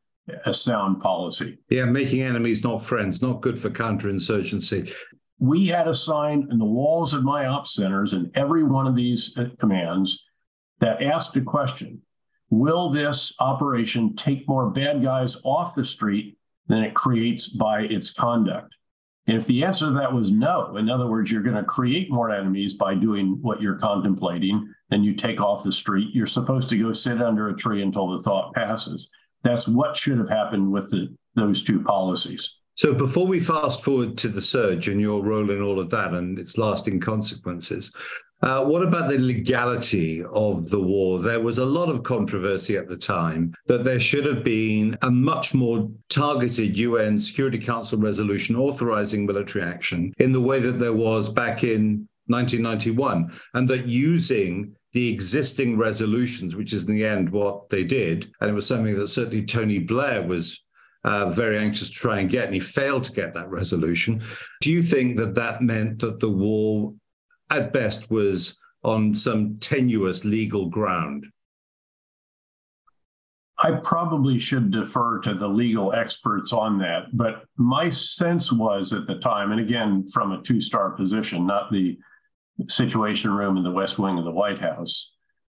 a 0.44 0.52
sound 0.52 1.00
policy. 1.00 1.58
Yeah, 1.70 1.84
making 1.84 2.22
enemies, 2.22 2.64
not 2.64 2.82
friends, 2.82 3.22
not 3.22 3.42
good 3.42 3.56
for 3.56 3.70
counterinsurgency. 3.70 4.92
We 5.38 5.68
had 5.68 5.86
a 5.86 5.94
sign 5.94 6.48
in 6.50 6.58
the 6.58 6.64
walls 6.64 7.14
of 7.14 7.22
my 7.22 7.46
ops 7.46 7.74
centers 7.74 8.14
in 8.14 8.32
every 8.34 8.64
one 8.64 8.88
of 8.88 8.96
these 8.96 9.38
uh, 9.38 9.50
commands 9.60 10.26
that 10.80 11.00
asked 11.00 11.36
a 11.36 11.42
question 11.42 12.02
Will 12.50 12.90
this 12.90 13.34
operation 13.38 14.16
take 14.16 14.48
more 14.48 14.70
bad 14.70 15.00
guys 15.00 15.40
off 15.44 15.76
the 15.76 15.84
street 15.84 16.38
than 16.66 16.82
it 16.82 16.94
creates 16.94 17.46
by 17.46 17.82
its 17.82 18.10
conduct? 18.10 18.75
And 19.26 19.36
if 19.36 19.46
the 19.46 19.64
answer 19.64 19.86
to 19.86 19.92
that 19.92 20.12
was 20.12 20.30
no, 20.30 20.76
in 20.76 20.88
other 20.88 21.08
words, 21.08 21.30
you're 21.30 21.42
going 21.42 21.56
to 21.56 21.64
create 21.64 22.12
more 22.12 22.30
enemies 22.30 22.74
by 22.74 22.94
doing 22.94 23.38
what 23.42 23.60
you're 23.60 23.78
contemplating, 23.78 24.72
then 24.88 25.02
you 25.02 25.14
take 25.14 25.40
off 25.40 25.64
the 25.64 25.72
street. 25.72 26.14
You're 26.14 26.26
supposed 26.26 26.68
to 26.68 26.78
go 26.78 26.92
sit 26.92 27.20
under 27.20 27.48
a 27.48 27.56
tree 27.56 27.82
until 27.82 28.08
the 28.08 28.20
thought 28.20 28.54
passes. 28.54 29.10
That's 29.42 29.66
what 29.66 29.96
should 29.96 30.18
have 30.18 30.28
happened 30.28 30.70
with 30.70 30.90
the, 30.90 31.14
those 31.34 31.62
two 31.62 31.82
policies. 31.82 32.54
So 32.76 32.92
before 32.92 33.26
we 33.26 33.40
fast 33.40 33.82
forward 33.82 34.18
to 34.18 34.28
the 34.28 34.42
surge 34.42 34.88
and 34.88 35.00
your 35.00 35.24
role 35.24 35.50
in 35.50 35.62
all 35.62 35.80
of 35.80 35.88
that 35.90 36.12
and 36.12 36.38
its 36.38 36.58
lasting 36.58 37.00
consequences, 37.00 37.90
uh, 38.42 38.62
what 38.62 38.82
about 38.82 39.08
the 39.08 39.18
legality 39.18 40.22
of 40.22 40.68
the 40.68 40.80
war? 40.80 41.18
There 41.18 41.40
was 41.40 41.56
a 41.56 41.64
lot 41.64 41.88
of 41.88 42.02
controversy 42.02 42.76
at 42.76 42.86
the 42.86 42.96
time 42.96 43.54
that 43.66 43.82
there 43.82 43.98
should 43.98 44.26
have 44.26 44.44
been 44.44 44.94
a 45.02 45.10
much 45.10 45.54
more 45.54 45.90
targeted 46.10 46.76
UN 46.76 47.18
Security 47.18 47.58
Council 47.58 47.98
resolution 47.98 48.56
authorizing 48.56 49.24
military 49.24 49.64
action 49.64 50.12
in 50.18 50.32
the 50.32 50.40
way 50.40 50.60
that 50.60 50.78
there 50.78 50.92
was 50.92 51.30
back 51.30 51.64
in 51.64 52.06
1991, 52.26 53.32
and 53.54 53.66
that 53.68 53.86
using 53.86 54.76
the 54.92 55.10
existing 55.10 55.78
resolutions, 55.78 56.56
which 56.56 56.74
is 56.74 56.86
in 56.86 56.94
the 56.94 57.06
end 57.06 57.30
what 57.30 57.70
they 57.70 57.84
did, 57.84 58.30
and 58.40 58.50
it 58.50 58.54
was 58.54 58.66
something 58.66 58.98
that 58.98 59.08
certainly 59.08 59.46
Tony 59.46 59.78
Blair 59.78 60.22
was 60.22 60.65
uh, 61.06 61.30
very 61.30 61.56
anxious 61.56 61.88
to 61.88 61.94
try 61.94 62.18
and 62.18 62.28
get, 62.28 62.44
and 62.46 62.54
he 62.54 62.60
failed 62.60 63.04
to 63.04 63.12
get 63.12 63.32
that 63.34 63.48
resolution. 63.48 64.20
Do 64.60 64.72
you 64.72 64.82
think 64.82 65.16
that 65.18 65.36
that 65.36 65.62
meant 65.62 66.00
that 66.00 66.18
the 66.18 66.28
war 66.30 66.94
at 67.50 67.72
best 67.72 68.10
was 68.10 68.58
on 68.82 69.14
some 69.14 69.56
tenuous 69.58 70.24
legal 70.24 70.68
ground? 70.68 71.26
I 73.58 73.72
probably 73.84 74.38
should 74.38 74.70
defer 74.70 75.20
to 75.20 75.32
the 75.32 75.48
legal 75.48 75.92
experts 75.94 76.52
on 76.52 76.78
that. 76.78 77.04
But 77.14 77.44
my 77.56 77.88
sense 77.88 78.52
was 78.52 78.92
at 78.92 79.06
the 79.06 79.18
time, 79.18 79.52
and 79.52 79.60
again, 79.60 80.06
from 80.08 80.32
a 80.32 80.42
two 80.42 80.60
star 80.60 80.90
position, 80.90 81.46
not 81.46 81.70
the 81.70 81.98
situation 82.68 83.30
room 83.32 83.56
in 83.56 83.62
the 83.62 83.70
West 83.70 83.98
Wing 83.98 84.18
of 84.18 84.24
the 84.24 84.30
White 84.30 84.58
House, 84.58 85.15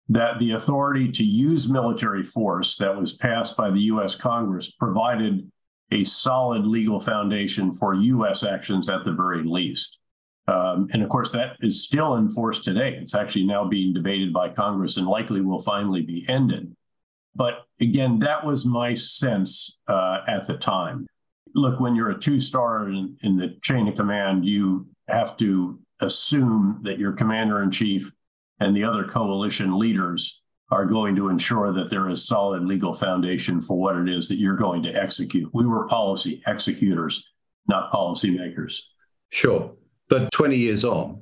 that 0.09 0.39
the 0.39 0.51
authority 0.51 1.11
to 1.11 1.23
use 1.23 1.69
military 1.69 2.23
force 2.23 2.77
that 2.77 2.95
was 2.95 3.13
passed 3.13 3.55
by 3.55 3.69
the 3.69 3.81
US 3.81 4.15
Congress 4.15 4.71
provided 4.71 5.49
a 5.91 6.03
solid 6.03 6.65
legal 6.65 6.99
foundation 6.99 7.71
for 7.71 7.93
US 7.93 8.43
actions 8.43 8.89
at 8.89 9.05
the 9.05 9.13
very 9.13 9.43
least. 9.43 9.99
Um, 10.47 10.87
and 10.93 11.03
of 11.03 11.09
course, 11.09 11.31
that 11.33 11.57
is 11.61 11.83
still 11.83 12.15
in 12.15 12.27
force 12.27 12.63
today. 12.63 12.97
It's 12.99 13.13
actually 13.13 13.45
now 13.45 13.67
being 13.67 13.93
debated 13.93 14.33
by 14.33 14.49
Congress 14.49 14.97
and 14.97 15.07
likely 15.07 15.41
will 15.41 15.61
finally 15.61 16.01
be 16.01 16.25
ended. 16.27 16.75
But 17.35 17.65
again, 17.79 18.19
that 18.19 18.43
was 18.43 18.65
my 18.65 18.95
sense 18.95 19.77
uh, 19.87 20.21
at 20.27 20.47
the 20.47 20.57
time. 20.57 21.05
Look, 21.53 21.79
when 21.79 21.95
you're 21.95 22.09
a 22.09 22.19
two 22.19 22.39
star 22.41 22.89
in, 22.89 23.15
in 23.21 23.37
the 23.37 23.57
chain 23.61 23.87
of 23.87 23.95
command, 23.95 24.43
you 24.43 24.87
have 25.07 25.37
to 25.37 25.79
assume 25.99 26.79
that 26.83 26.97
your 26.97 27.13
commander 27.13 27.61
in 27.61 27.69
chief 27.69 28.11
and 28.59 28.75
the 28.75 28.83
other 28.83 29.03
coalition 29.03 29.77
leaders 29.77 30.41
are 30.71 30.85
going 30.85 31.15
to 31.15 31.29
ensure 31.29 31.73
that 31.73 31.89
there 31.89 32.09
is 32.09 32.27
solid 32.27 32.63
legal 32.63 32.93
foundation 32.93 33.59
for 33.59 33.77
what 33.77 33.95
it 33.95 34.07
is 34.07 34.27
that 34.29 34.37
you're 34.37 34.55
going 34.55 34.83
to 34.83 34.93
execute. 34.93 35.49
We 35.53 35.65
were 35.65 35.87
policy 35.87 36.43
executors, 36.45 37.23
not 37.67 37.91
policymakers. 37.91 38.75
Sure. 39.29 39.73
But 40.09 40.31
20 40.31 40.55
years 40.55 40.85
on, 40.85 41.21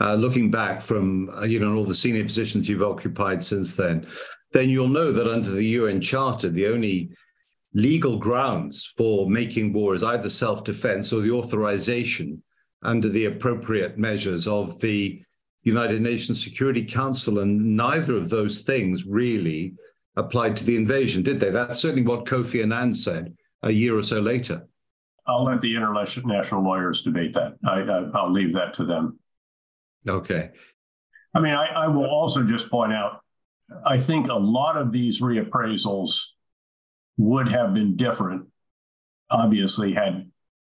uh, 0.00 0.14
looking 0.14 0.50
back 0.50 0.82
from 0.82 1.30
uh, 1.30 1.44
you 1.44 1.60
know 1.60 1.76
all 1.76 1.84
the 1.84 1.94
senior 1.94 2.24
positions 2.24 2.68
you've 2.68 2.82
occupied 2.82 3.44
since 3.44 3.76
then, 3.76 4.06
then 4.52 4.68
you'll 4.68 4.88
know 4.88 5.12
that 5.12 5.30
under 5.30 5.50
the 5.50 5.64
UN 5.64 6.00
Charter, 6.00 6.48
the 6.48 6.66
only 6.66 7.10
legal 7.74 8.18
grounds 8.18 8.84
for 8.96 9.30
making 9.30 9.72
war 9.72 9.94
is 9.94 10.02
either 10.02 10.28
self-defense 10.28 11.12
or 11.12 11.20
the 11.20 11.30
authorization 11.30 12.42
under 12.82 13.08
the 13.08 13.26
appropriate 13.26 13.96
measures 13.96 14.46
of 14.46 14.78
the 14.80 15.22
United 15.62 16.02
Nations 16.02 16.42
Security 16.42 16.84
Council, 16.84 17.38
and 17.38 17.76
neither 17.76 18.16
of 18.16 18.28
those 18.28 18.62
things 18.62 19.06
really 19.06 19.74
applied 20.16 20.56
to 20.56 20.64
the 20.64 20.76
invasion, 20.76 21.22
did 21.22 21.40
they? 21.40 21.50
That's 21.50 21.78
certainly 21.78 22.02
what 22.02 22.26
Kofi 22.26 22.62
Annan 22.62 22.94
said 22.94 23.34
a 23.62 23.70
year 23.70 23.96
or 23.96 24.02
so 24.02 24.20
later. 24.20 24.66
I'll 25.26 25.44
let 25.44 25.60
the 25.60 25.74
international 25.74 26.64
lawyers 26.64 27.02
debate 27.02 27.32
that. 27.34 27.54
I, 27.64 27.80
I, 27.80 28.24
will 28.24 28.32
leave 28.32 28.52
that 28.54 28.74
to 28.74 28.84
them. 28.84 29.20
Okay. 30.08 30.50
I 31.34 31.40
mean, 31.40 31.54
I, 31.54 31.66
I 31.66 31.86
will 31.86 32.06
also 32.06 32.42
just 32.42 32.70
point 32.70 32.92
out 32.92 33.20
I 33.86 33.98
think 33.98 34.28
a 34.28 34.34
lot 34.34 34.76
of 34.76 34.92
these 34.92 35.22
reappraisals 35.22 36.18
would 37.16 37.48
have 37.48 37.72
been 37.72 37.96
different, 37.96 38.46
obviously, 39.30 39.94
had 39.94 40.30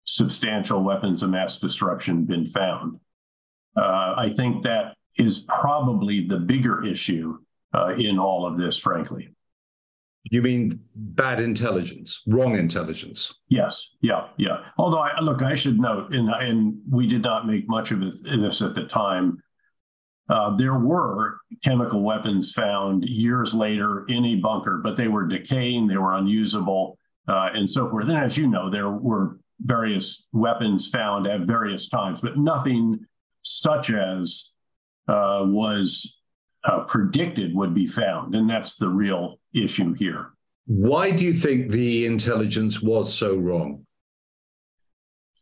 substantial 0.05 0.81
weapons 0.81 1.23
of 1.23 1.29
mass 1.29 1.59
destruction 1.59 2.23
been 2.25 2.45
found. 2.45 2.99
Uh, 3.77 4.13
I 4.17 4.33
think 4.35 4.63
that 4.63 4.95
is 5.17 5.39
probably 5.39 6.27
the 6.27 6.39
bigger 6.39 6.83
issue 6.83 7.37
uh, 7.73 7.93
in 7.95 8.17
all 8.17 8.45
of 8.45 8.57
this, 8.57 8.77
frankly. 8.77 9.29
You 10.29 10.41
mean 10.41 10.81
bad 10.95 11.39
intelligence, 11.39 12.21
wrong 12.27 12.57
intelligence? 12.57 13.41
Yes, 13.47 13.95
yeah, 14.01 14.27
yeah. 14.37 14.57
Although, 14.77 14.99
I, 14.99 15.19
look, 15.21 15.41
I 15.41 15.55
should 15.55 15.79
note, 15.79 16.13
and, 16.13 16.29
and 16.29 16.75
we 16.89 17.07
did 17.07 17.21
not 17.21 17.47
make 17.47 17.67
much 17.69 17.91
of 17.91 18.01
this 18.01 18.61
at 18.61 18.75
the 18.75 18.85
time. 18.85 19.41
Uh, 20.27 20.53
there 20.57 20.77
were 20.77 21.37
chemical 21.63 22.03
weapons 22.03 22.51
found 22.51 23.05
years 23.05 23.53
later 23.53 24.05
in 24.07 24.25
a 24.25 24.35
bunker, 24.35 24.81
but 24.83 24.97
they 24.97 25.07
were 25.07 25.25
decaying, 25.25 25.87
they 25.87 25.97
were 25.97 26.13
unusable, 26.13 26.97
uh, 27.29 27.49
and 27.53 27.69
so 27.69 27.89
forth. 27.89 28.09
And 28.09 28.17
as 28.17 28.37
you 28.37 28.49
know, 28.49 28.69
there 28.69 28.89
were 28.89 29.39
various 29.61 30.27
weapons 30.33 30.89
found 30.89 31.27
at 31.27 31.41
various 31.41 31.87
times, 31.87 32.19
but 32.19 32.37
nothing 32.37 32.99
such 33.47 33.91
as 33.91 34.51
uh, 35.07 35.43
was 35.45 36.17
uh, 36.63 36.81
predicted 36.81 37.55
would 37.55 37.73
be 37.73 37.85
found. 37.85 38.35
And 38.35 38.49
that's 38.49 38.75
the 38.75 38.89
real 38.89 39.39
issue 39.53 39.93
here. 39.93 40.31
Why 40.65 41.11
do 41.11 41.23
you 41.23 41.33
think 41.33 41.71
the 41.71 42.05
intelligence 42.05 42.81
was 42.81 43.13
so 43.13 43.37
wrong? 43.37 43.85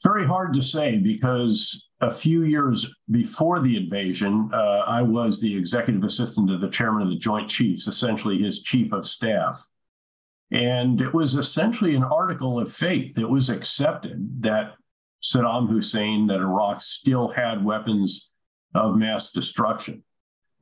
Very 0.03 0.25
hard 0.27 0.53
to 0.53 0.61
say 0.61 0.97
because 0.97 1.87
a 2.01 2.11
few 2.11 2.43
years 2.43 2.93
before 3.09 3.59
the 3.59 3.75
invasion, 3.77 4.51
uh, 4.53 4.83
I 4.85 5.01
was 5.01 5.41
the 5.41 5.55
executive 5.55 6.03
assistant 6.03 6.49
to 6.49 6.57
the 6.57 6.69
chairman 6.69 7.01
of 7.01 7.09
the 7.09 7.17
Joint 7.17 7.49
Chiefs, 7.49 7.87
essentially 7.87 8.37
his 8.37 8.61
chief 8.61 8.91
of 8.91 9.05
staff. 9.05 9.65
And 10.51 11.01
it 11.01 11.11
was 11.11 11.33
essentially 11.33 11.95
an 11.95 12.03
article 12.03 12.59
of 12.59 12.71
faith. 12.71 13.17
It 13.17 13.27
was 13.27 13.49
accepted 13.49 14.43
that 14.43 14.73
Saddam 15.31 15.69
Hussein, 15.69 16.27
that 16.27 16.39
Iraq 16.39 16.81
still 16.81 17.27
had 17.27 17.63
weapons 17.63 18.31
of 18.73 18.95
mass 18.95 19.31
destruction. 19.31 20.03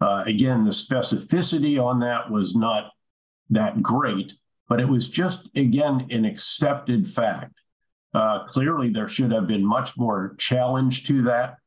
Uh, 0.01 0.23
again, 0.25 0.63
the 0.63 0.71
specificity 0.71 1.81
on 1.83 1.99
that 1.99 2.29
was 2.29 2.55
not 2.55 2.91
that 3.49 3.81
great, 3.81 4.33
but 4.67 4.79
it 4.79 4.87
was 4.87 5.07
just, 5.07 5.49
again, 5.55 6.07
an 6.09 6.25
accepted 6.25 7.07
fact. 7.07 7.53
Uh, 8.13 8.43
clearly, 8.45 8.89
there 8.89 9.07
should 9.07 9.31
have 9.31 9.47
been 9.47 9.65
much 9.65 9.97
more 9.97 10.35
challenge 10.37 11.05
to 11.07 11.23
that 11.23 11.57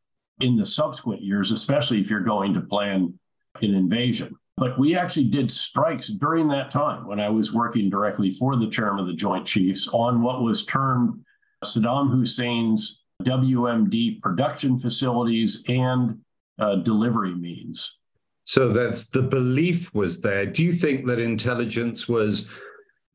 in 0.40 0.56
the 0.56 0.66
subsequent 0.66 1.22
years, 1.22 1.50
especially 1.50 2.00
if 2.00 2.10
you're 2.10 2.20
going 2.20 2.54
to 2.54 2.60
plan 2.60 3.18
an 3.62 3.74
invasion. 3.74 4.34
But 4.56 4.78
we 4.78 4.96
actually 4.96 5.24
did 5.28 5.50
strikes 5.50 6.08
during 6.08 6.48
that 6.48 6.70
time 6.70 7.06
when 7.06 7.20
I 7.20 7.28
was 7.28 7.52
working 7.52 7.90
directly 7.90 8.30
for 8.30 8.56
the 8.56 8.68
chairman 8.68 9.00
of 9.00 9.06
the 9.06 9.14
Joint 9.14 9.46
Chiefs 9.46 9.88
on 9.92 10.22
what 10.22 10.42
was 10.42 10.64
termed 10.64 11.24
Saddam 11.64 12.10
Hussein's 12.10 13.02
WMD 13.22 14.20
production 14.20 14.78
facilities 14.78 15.62
and 15.68 16.18
uh, 16.58 16.76
delivery 16.76 17.34
means. 17.34 17.98
So 18.44 18.68
that's 18.68 19.08
the 19.08 19.22
belief 19.22 19.92
was 19.94 20.20
there. 20.20 20.46
Do 20.46 20.62
you 20.62 20.72
think 20.72 21.06
that 21.06 21.18
intelligence 21.18 22.08
was 22.08 22.46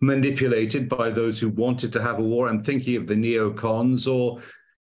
manipulated 0.02 0.90
by 0.90 1.10
those 1.10 1.40
who 1.40 1.50
wanted 1.50 1.94
to 1.94 2.02
have 2.02 2.20
a 2.20 2.24
war? 2.24 2.50
I'm 2.50 2.64
thinking 2.64 2.98
of 2.98 3.08
the 3.08 3.16
neocons 3.16 4.12
or 4.12 4.42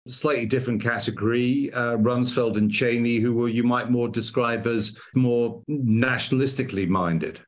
slightly 0.07 0.45
different 0.45 0.81
category, 0.81 1.71
uh, 1.73 1.97
Rumsfeld 1.97 2.57
and 2.57 2.71
Cheney, 2.71 3.17
who 3.17 3.33
were 3.33 3.49
you 3.49 3.63
might 3.63 3.91
more 3.91 4.07
describe 4.07 4.65
as 4.67 4.97
more 5.15 5.61
nationalistically 5.69 6.87
minded. 6.87 7.41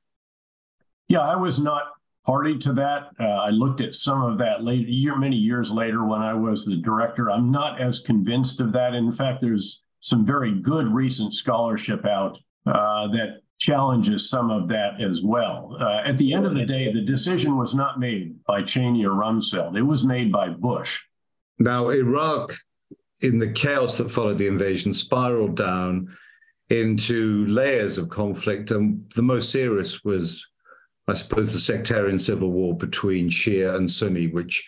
Yeah, 1.07 1.21
I 1.21 1.35
was 1.35 1.59
not 1.59 1.83
party 2.25 2.57
to 2.59 2.73
that. 2.73 3.09
Uh, 3.19 3.23
I 3.23 3.49
looked 3.49 3.81
at 3.81 3.95
some 3.95 4.21
of 4.21 4.37
that 4.39 4.63
later, 4.63 4.89
year, 4.89 5.17
many 5.17 5.35
years 5.35 5.71
later 5.71 6.05
when 6.05 6.21
I 6.21 6.33
was 6.33 6.65
the 6.65 6.77
director. 6.77 7.31
I'm 7.31 7.51
not 7.51 7.81
as 7.81 7.99
convinced 7.99 8.59
of 8.61 8.71
that. 8.73 8.93
In 8.93 9.11
fact, 9.11 9.41
there's 9.41 9.83
some 10.01 10.25
very 10.25 10.59
good 10.59 10.87
recent 10.87 11.33
scholarship 11.33 12.05
out 12.05 12.37
uh, 12.65 13.07
that 13.09 13.41
challenges 13.59 14.29
some 14.29 14.49
of 14.49 14.69
that 14.69 15.01
as 15.01 15.21
well. 15.23 15.75
Uh, 15.79 16.01
at 16.05 16.17
the 16.17 16.33
end 16.33 16.45
of 16.45 16.55
the 16.55 16.65
day, 16.65 16.91
the 16.91 17.01
decision 17.01 17.57
was 17.57 17.75
not 17.75 17.99
made 17.99 18.43
by 18.45 18.63
Cheney 18.63 19.05
or 19.05 19.11
Rumsfeld. 19.11 19.77
It 19.77 19.81
was 19.83 20.05
made 20.05 20.31
by 20.31 20.49
Bush. 20.49 21.01
Now, 21.57 21.89
Iraq, 21.89 22.55
in 23.21 23.37
the 23.37 23.51
chaos 23.51 23.97
that 23.97 24.11
followed 24.11 24.37
the 24.37 24.47
invasion, 24.47 24.93
spiraled 24.93 25.57
down 25.57 26.15
into 26.69 27.45
layers 27.47 27.97
of 27.97 28.09
conflict. 28.09 28.71
And 28.71 29.03
the 29.15 29.23
most 29.23 29.51
serious 29.51 30.03
was 30.03 30.45
I 31.09 31.13
suppose, 31.13 31.53
the 31.53 31.59
sectarian 31.59 32.19
civil 32.19 32.51
war 32.51 32.75
between 32.75 33.29
Shia 33.29 33.75
and 33.75 33.89
Sunni, 33.89 34.27
which 34.27 34.67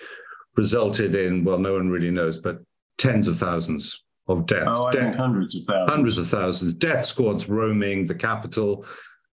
resulted 0.56 1.16
in, 1.16 1.44
well, 1.44 1.60
no 1.60 1.74
one 1.74 1.90
really 1.90 2.12
knows, 2.12 2.38
but 2.38 2.60
tens 2.98 3.28
of 3.28 3.38
thousands 3.38 4.04
of 4.28 4.46
deaths. 4.46 4.80
Oh, 4.80 4.88
I 4.88 4.92
think 4.92 5.16
hundreds 5.16 5.56
of 5.56 5.66
thousands. 5.66 5.92
Hundreds 5.92 6.18
of 6.18 6.28
thousands. 6.28 6.74
Death 6.74 7.06
squads 7.06 7.50
roaming 7.50 8.06
the 8.06 8.16
capital 8.16 8.86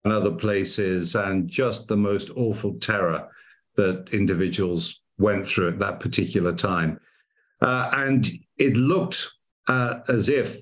and 0.05 0.13
other 0.13 0.31
places, 0.31 1.15
and 1.15 1.49
just 1.49 1.89
the 1.89 1.97
most 1.97 2.31
awful 2.37 2.75
terror 2.79 3.29
that 3.77 4.09
individuals 4.13 5.03
went 5.19 5.47
through 5.47 5.69
at 5.69 5.79
that 5.79 6.01
particular 6.01 6.53
time. 6.53 7.01
Uh, 7.61 7.91
and 7.97 8.29
it 8.59 8.77
looked 8.77 9.29
uh, 9.69 10.01
as 10.09 10.29
if 10.29 10.61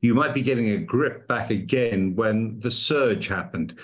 you 0.00 0.14
might 0.14 0.34
be 0.34 0.42
getting 0.42 0.70
a 0.70 0.78
grip 0.78 1.26
back 1.28 1.50
again 1.50 2.14
when 2.14 2.58
the 2.60 2.70
surge 2.70 3.28
happened. 3.28 3.78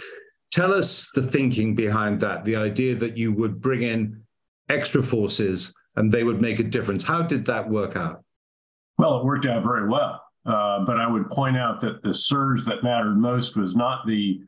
Tell 0.54 0.73
us 0.73 1.11
the 1.16 1.23
thinking 1.23 1.75
behind 1.75 2.20
that, 2.20 2.44
the 2.44 2.54
idea 2.54 2.94
that 2.94 3.16
you 3.16 3.32
would 3.32 3.61
bring 3.61 3.82
in 3.82 4.23
extra 4.68 5.02
forces 5.02 5.75
and 5.96 6.12
they 6.12 6.23
would 6.23 6.40
make 6.40 6.61
a 6.61 6.62
difference. 6.62 7.02
How 7.02 7.23
did 7.23 7.44
that 7.46 7.68
work 7.68 7.96
out? 7.96 8.23
Well, 8.96 9.18
it 9.18 9.25
worked 9.25 9.46
out 9.46 9.64
very 9.64 9.88
well. 9.88 10.23
Uh, 10.46 10.84
but 10.84 11.00
I 11.00 11.08
would 11.08 11.28
point 11.28 11.56
out 11.56 11.80
that 11.80 12.04
the 12.04 12.14
surge 12.14 12.64
that 12.66 12.84
mattered 12.84 13.16
most 13.16 13.56
was 13.56 13.75
not 13.75 14.06
the 14.06 14.42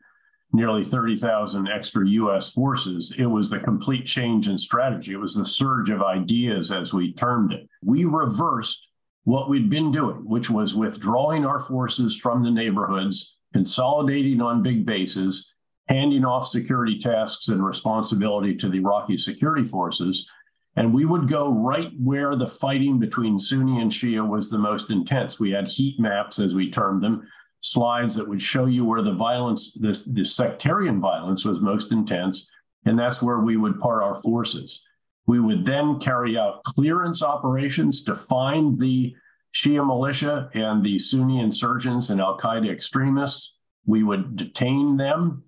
nearly 0.53 0.85
30,000 0.85 1.67
extra 1.67 2.07
US 2.07 2.53
forces. 2.53 3.13
It 3.17 3.25
was 3.25 3.49
the 3.49 3.59
complete 3.59 4.05
change 4.05 4.47
in 4.47 4.57
strategy. 4.57 5.11
It 5.11 5.19
was 5.19 5.35
the 5.35 5.45
surge 5.45 5.89
of 5.89 6.01
ideas, 6.01 6.71
as 6.71 6.93
we 6.93 7.11
termed 7.11 7.51
it. 7.51 7.67
We 7.83 8.05
reversed 8.05 8.87
what 9.25 9.49
we'd 9.49 9.69
been 9.69 9.91
doing, 9.91 10.23
which 10.23 10.49
was 10.49 10.73
withdrawing 10.73 11.45
our 11.45 11.59
forces 11.59 12.15
from 12.15 12.43
the 12.43 12.51
neighborhoods, 12.51 13.35
consolidating 13.51 14.39
on 14.39 14.63
big 14.63 14.85
bases, 14.85 15.53
handing 15.89 16.25
off 16.25 16.47
security 16.47 16.99
tasks 16.99 17.47
and 17.47 17.65
responsibility 17.65 18.55
to 18.55 18.69
the 18.69 18.77
Iraqi 18.77 19.17
security 19.17 19.63
forces. 19.63 20.29
And 20.75 20.93
we 20.93 21.05
would 21.05 21.27
go 21.27 21.53
right 21.53 21.91
where 21.97 22.35
the 22.35 22.47
fighting 22.47 22.99
between 22.99 23.39
Sunni 23.39 23.81
and 23.81 23.91
Shia 23.91 24.27
was 24.27 24.49
the 24.49 24.59
most 24.59 24.91
intense. 24.91 25.39
We 25.39 25.51
had 25.51 25.67
heat 25.67 25.99
maps, 25.99 26.39
as 26.39 26.53
we 26.53 26.69
termed 26.69 27.01
them, 27.01 27.27
slides 27.61 28.15
that 28.15 28.27
would 28.27 28.41
show 28.41 28.65
you 28.65 28.85
where 28.85 29.01
the 29.01 29.13
violence, 29.13 29.73
this, 29.73 30.03
this 30.03 30.35
sectarian 30.35 31.01
violence, 31.01 31.45
was 31.45 31.61
most 31.61 31.91
intense. 31.91 32.49
And 32.85 32.97
that's 32.97 33.23
where 33.23 33.39
we 33.39 33.57
would 33.57 33.79
part 33.79 34.03
our 34.03 34.15
forces. 34.15 34.83
We 35.25 35.39
would 35.39 35.65
then 35.65 35.99
carry 35.99 36.37
out 36.37 36.63
clearance 36.63 37.23
operations 37.23 38.03
to 38.03 38.15
find 38.15 38.79
the 38.79 39.15
Shia 39.53 39.85
militia 39.85 40.49
and 40.53 40.83
the 40.83 40.99
Sunni 40.99 41.39
insurgents 41.39 42.11
and 42.11 42.21
Al 42.21 42.37
Qaeda 42.37 42.71
extremists. 42.71 43.55
We 43.85 44.03
would 44.03 44.35
detain 44.35 44.97
them 44.97 45.43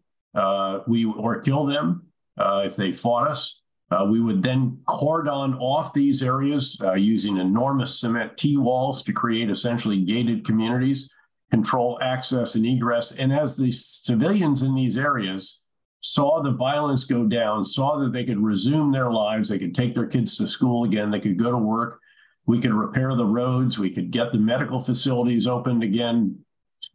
we 0.87 1.05
or 1.05 1.41
kill 1.41 1.65
them 1.65 2.09
uh, 2.39 2.63
if 2.65 2.75
they 2.75 2.91
fought 2.91 3.27
us. 3.27 3.61
Uh, 3.91 4.05
we 4.05 4.21
would 4.21 4.43
then 4.43 4.79
cordon 4.85 5.55
off 5.55 5.93
these 5.93 6.21
areas 6.21 6.77
uh, 6.83 6.93
using 6.93 7.37
enormous 7.37 7.99
cement 7.99 8.37
T 8.37 8.55
walls 8.55 9.01
to 9.03 9.13
create 9.13 9.49
essentially 9.49 10.01
gated 10.01 10.45
communities, 10.45 11.11
control 11.49 11.97
access 12.01 12.53
and 12.53 12.65
egress. 12.65 13.13
And 13.13 13.33
as 13.33 13.57
the 13.57 13.71
civilians 13.71 14.61
in 14.61 14.75
these 14.75 14.97
areas 14.97 15.63
saw 16.01 16.41
the 16.41 16.51
violence 16.51 17.05
go 17.05 17.25
down, 17.25 17.65
saw 17.65 17.97
that 17.97 18.13
they 18.13 18.23
could 18.23 18.39
resume 18.39 18.91
their 18.91 19.11
lives, 19.11 19.49
they 19.49 19.57
could 19.57 19.73
take 19.73 19.95
their 19.95 20.05
kids 20.05 20.37
to 20.37 20.45
school 20.45 20.85
again, 20.85 21.09
they 21.09 21.19
could 21.19 21.39
go 21.39 21.51
to 21.51 21.57
work, 21.57 21.99
we 22.45 22.59
could 22.59 22.73
repair 22.73 23.15
the 23.15 23.25
roads, 23.25 23.79
we 23.79 23.89
could 23.89 24.11
get 24.11 24.31
the 24.31 24.37
medical 24.37 24.79
facilities 24.79 25.47
opened 25.47 25.81
again, 25.81 26.37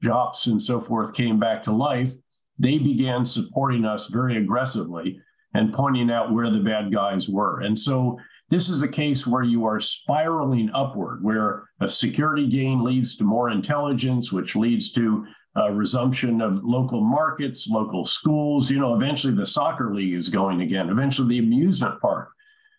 shops 0.02 0.46
and 0.46 0.62
so 0.62 0.80
forth 0.80 1.12
came 1.12 1.40
back 1.40 1.62
to 1.64 1.72
life 1.72 2.12
they 2.58 2.78
began 2.78 3.24
supporting 3.24 3.84
us 3.84 4.08
very 4.08 4.36
aggressively 4.36 5.18
and 5.54 5.72
pointing 5.72 6.10
out 6.10 6.32
where 6.32 6.50
the 6.50 6.60
bad 6.60 6.92
guys 6.92 7.28
were. 7.28 7.60
And 7.60 7.78
so 7.78 8.18
this 8.50 8.68
is 8.68 8.82
a 8.82 8.88
case 8.88 9.26
where 9.26 9.42
you 9.42 9.64
are 9.64 9.80
spiraling 9.80 10.70
upward, 10.74 11.22
where 11.22 11.68
a 11.80 11.88
security 11.88 12.46
gain 12.46 12.82
leads 12.84 13.16
to 13.16 13.24
more 13.24 13.50
intelligence, 13.50 14.32
which 14.32 14.56
leads 14.56 14.92
to 14.92 15.26
a 15.56 15.72
resumption 15.72 16.40
of 16.40 16.64
local 16.64 17.00
markets, 17.00 17.68
local 17.68 18.04
schools. 18.04 18.70
You 18.70 18.80
know, 18.80 18.94
eventually 18.94 19.34
the 19.34 19.46
soccer 19.46 19.94
league 19.94 20.14
is 20.14 20.28
going 20.28 20.60
again. 20.62 20.90
Eventually 20.90 21.28
the 21.28 21.38
amusement 21.38 22.00
park 22.00 22.30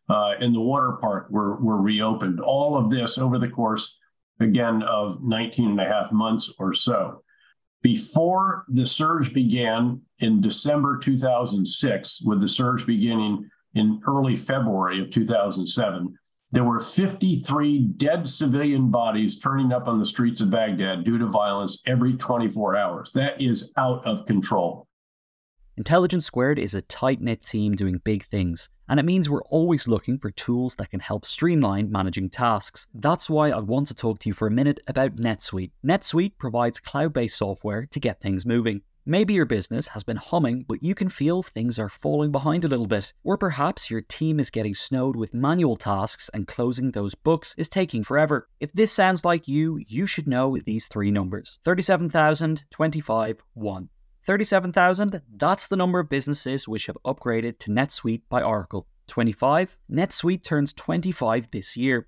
uh, 0.09 0.33
and 0.39 0.53
the 0.53 0.61
water 0.61 0.97
park 1.01 1.27
were, 1.29 1.55
were 1.57 1.81
reopened. 1.81 2.39
All 2.39 2.77
of 2.77 2.89
this 2.89 3.17
over 3.17 3.39
the 3.39 3.49
course, 3.49 3.99
again, 4.39 4.83
of 4.83 5.23
19 5.23 5.71
and 5.71 5.79
a 5.79 5.85
half 5.85 6.11
months 6.11 6.53
or 6.59 6.73
so. 6.73 7.23
Before 7.85 8.65
the 8.67 8.87
surge 8.87 9.31
began 9.31 10.01
in 10.17 10.41
December 10.41 10.97
2006, 10.97 12.21
with 12.23 12.41
the 12.41 12.47
surge 12.47 12.83
beginning 12.83 13.47
in 13.75 14.01
early 14.07 14.35
February 14.35 14.99
of 15.03 15.11
2007, 15.11 16.11
there 16.51 16.63
were 16.63 16.79
53 16.79 17.79
dead 17.97 18.27
civilian 18.27 18.89
bodies 18.89 19.37
turning 19.37 19.71
up 19.71 19.87
on 19.87 19.99
the 19.99 20.05
streets 20.07 20.41
of 20.41 20.49
Baghdad 20.49 21.03
due 21.03 21.19
to 21.19 21.27
violence 21.27 21.79
every 21.85 22.13
24 22.15 22.75
hours. 22.75 23.11
That 23.11 23.39
is 23.39 23.71
out 23.77 24.03
of 24.03 24.25
control. 24.25 24.87
Intelligence 25.77 26.25
Squared 26.25 26.57
is 26.57 26.73
a 26.73 26.81
tight 26.81 27.19
knit 27.19 27.43
team 27.43 27.75
doing 27.75 27.99
big 28.05 28.25
things, 28.27 28.69
and 28.87 28.97
it 28.97 29.05
means 29.05 29.29
we're 29.29 29.43
always 29.43 29.89
looking 29.89 30.17
for 30.17 30.31
tools 30.31 30.75
that 30.75 30.89
can 30.89 31.01
help 31.01 31.25
streamline 31.25 31.91
managing 31.91 32.29
tasks. 32.29 32.87
That's 32.93 33.29
why 33.29 33.49
I 33.49 33.59
want 33.59 33.87
to 33.87 33.93
talk 33.93 34.19
to 34.19 34.29
you 34.29 34.33
for 34.33 34.47
a 34.47 34.51
minute 34.51 34.79
about 34.87 35.17
NetSuite. 35.17 35.71
NetSuite 35.85 36.37
provides 36.37 36.79
cloud 36.79 37.11
based 37.11 37.37
software 37.37 37.85
to 37.87 37.99
get 37.99 38.21
things 38.21 38.45
moving. 38.45 38.83
Maybe 39.05 39.33
your 39.33 39.45
business 39.45 39.89
has 39.89 40.05
been 40.05 40.15
humming, 40.15 40.63
but 40.65 40.81
you 40.81 40.95
can 40.95 41.09
feel 41.09 41.43
things 41.43 41.77
are 41.77 41.89
falling 41.89 42.31
behind 42.31 42.63
a 42.63 42.69
little 42.69 42.87
bit. 42.87 43.11
Or 43.25 43.37
perhaps 43.37 43.91
your 43.91 44.01
team 44.01 44.39
is 44.39 44.49
getting 44.49 44.73
snowed 44.75 45.17
with 45.17 45.33
manual 45.33 45.75
tasks 45.75 46.29
and 46.33 46.47
closing 46.47 46.91
those 46.91 47.15
books 47.15 47.53
is 47.57 47.67
taking 47.67 48.01
forever. 48.01 48.47
If 48.61 48.71
this 48.71 48.93
sounds 48.93 49.25
like 49.25 49.47
you, 49.47 49.77
you 49.85 50.07
should 50.07 50.27
know 50.27 50.57
these 50.65 50.87
three 50.87 51.11
numbers 51.11 51.59
37,000, 51.65 52.63
25, 52.71 53.43
1. 53.53 53.89
37,000, 54.25 55.21
that's 55.37 55.67
the 55.67 55.75
number 55.75 55.99
of 55.99 56.09
businesses 56.09 56.67
which 56.67 56.87
have 56.87 56.97
upgraded 57.05 57.59
to 57.59 57.69
NetSuite 57.69 58.23
by 58.27 58.41
Oracle. 58.41 58.87
25, 59.07 59.77
NetSuite 59.91 60.43
turns 60.43 60.73
25 60.73 61.51
this 61.51 61.77
year. 61.77 62.07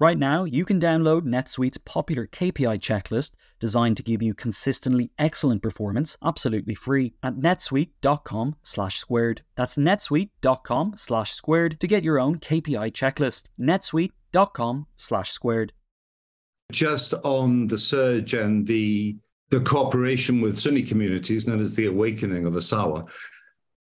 Right 0.00 0.18
now, 0.18 0.42
you 0.42 0.64
can 0.64 0.80
download 0.80 1.22
NetSuite's 1.22 1.78
popular 1.78 2.26
KPI 2.26 2.80
checklist 2.80 3.30
designed 3.60 3.96
to 3.96 4.02
give 4.02 4.22
you 4.22 4.34
consistently 4.34 5.12
excellent 5.18 5.62
performance 5.62 6.16
absolutely 6.22 6.74
free 6.74 7.14
at 7.22 7.36
netsuite.com 7.36 8.56
slash 8.62 8.98
squared. 8.98 9.42
That's 9.54 9.76
netsuite.com 9.76 10.94
slash 10.96 11.32
squared 11.32 11.78
to 11.78 11.86
get 11.86 12.02
your 12.02 12.18
own 12.18 12.40
KPI 12.40 12.92
checklist. 12.92 13.44
netsuite.com 13.58 14.86
slash 14.96 15.30
squared. 15.30 15.72
Just 16.72 17.14
on 17.14 17.68
the 17.68 17.78
surge 17.78 18.34
and 18.34 18.66
the 18.66 19.16
the 19.50 19.60
cooperation 19.60 20.40
with 20.40 20.58
Sunni 20.58 20.82
communities 20.82 21.46
known 21.46 21.60
as 21.60 21.76
the 21.76 21.86
awakening 21.86 22.46
of 22.46 22.54
the 22.54 22.60
Sahwa. 22.60 23.08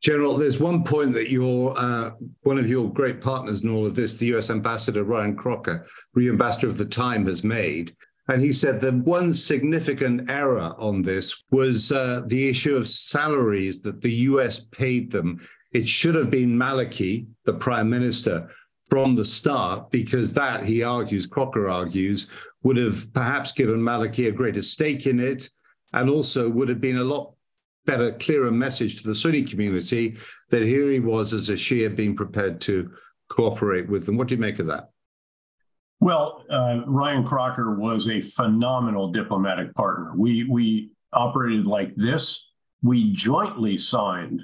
General, 0.04 0.38
there's 0.38 0.60
one 0.60 0.84
point 0.84 1.14
that 1.14 1.32
your 1.32 1.74
uh, 1.78 2.12
one 2.42 2.58
of 2.58 2.70
your 2.70 2.92
great 2.92 3.22
partners 3.22 3.64
in 3.64 3.70
all 3.70 3.86
of 3.86 3.96
this, 3.96 4.18
the 4.18 4.26
U.S. 4.28 4.50
Ambassador 4.50 5.06
Ryan 5.06 5.34
Crocker, 5.34 5.86
re-ambassador 6.14 6.68
of 6.68 6.78
the 6.78 6.86
Time, 6.86 7.26
has 7.26 7.46
made, 7.46 7.96
and 8.28 8.42
he 8.42 8.52
said 8.52 8.82
that 8.82 8.94
one 8.94 9.34
significant 9.34 10.30
error 10.30 10.76
on 10.78 11.02
this 11.02 11.46
was 11.52 11.94
uh, 11.94 12.22
the 12.28 12.50
issue 12.50 12.76
of 12.76 12.88
salaries 12.88 13.82
that 13.82 14.02
the 14.02 14.12
U.S. 14.12 14.66
paid 14.66 15.10
them. 15.10 15.40
It 15.72 15.88
should 15.88 16.16
have 16.16 16.30
been 16.30 16.50
Maliki, 16.50 17.26
the 17.46 17.54
Prime 17.54 17.90
Minister, 17.90 18.50
from 18.90 19.16
the 19.16 19.26
start, 19.26 19.90
because 19.90 20.34
that, 20.34 20.66
he 20.66 20.84
argues, 20.84 21.26
Crocker 21.26 21.70
argues, 21.70 22.30
would 22.64 22.78
have 22.78 23.12
perhaps 23.14 23.54
given 23.54 23.80
Maliki 23.80 24.28
a 24.28 24.32
greater 24.32 24.62
stake 24.62 25.08
in 25.08 25.22
it, 25.22 25.50
and 25.94 26.10
also 26.10 26.50
would 26.50 26.68
have 26.68 26.82
been 26.82 26.98
a 26.98 27.04
lot 27.04 27.34
better, 27.86 28.14
clearer 28.14 28.52
message 28.52 29.02
to 29.02 29.08
the 29.08 29.16
Sunni 29.16 29.44
community 29.44 30.18
that 30.50 30.64
here 30.64 30.90
he 30.90 31.00
was 31.00 31.34
as 31.34 31.50
a 31.50 31.54
Shia 31.54 31.96
being 31.96 32.16
prepared 32.16 32.62
to 32.62 32.92
cooperate 33.30 33.90
with 33.90 34.06
them. 34.06 34.18
What 34.18 34.28
do 34.28 34.36
you 34.36 34.42
make 34.42 34.60
of 34.60 34.68
that? 34.68 34.90
Well, 36.00 36.44
uh, 36.50 36.82
Ryan 36.86 37.24
Crocker 37.24 37.76
was 37.76 38.10
a 38.10 38.20
phenomenal 38.20 39.12
diplomatic 39.12 39.74
partner. 39.74 40.12
We 40.18 40.44
we 40.44 40.92
operated 41.14 41.66
like 41.66 41.96
this. 41.96 42.50
We 42.82 43.14
jointly 43.14 43.78
signed 43.78 44.42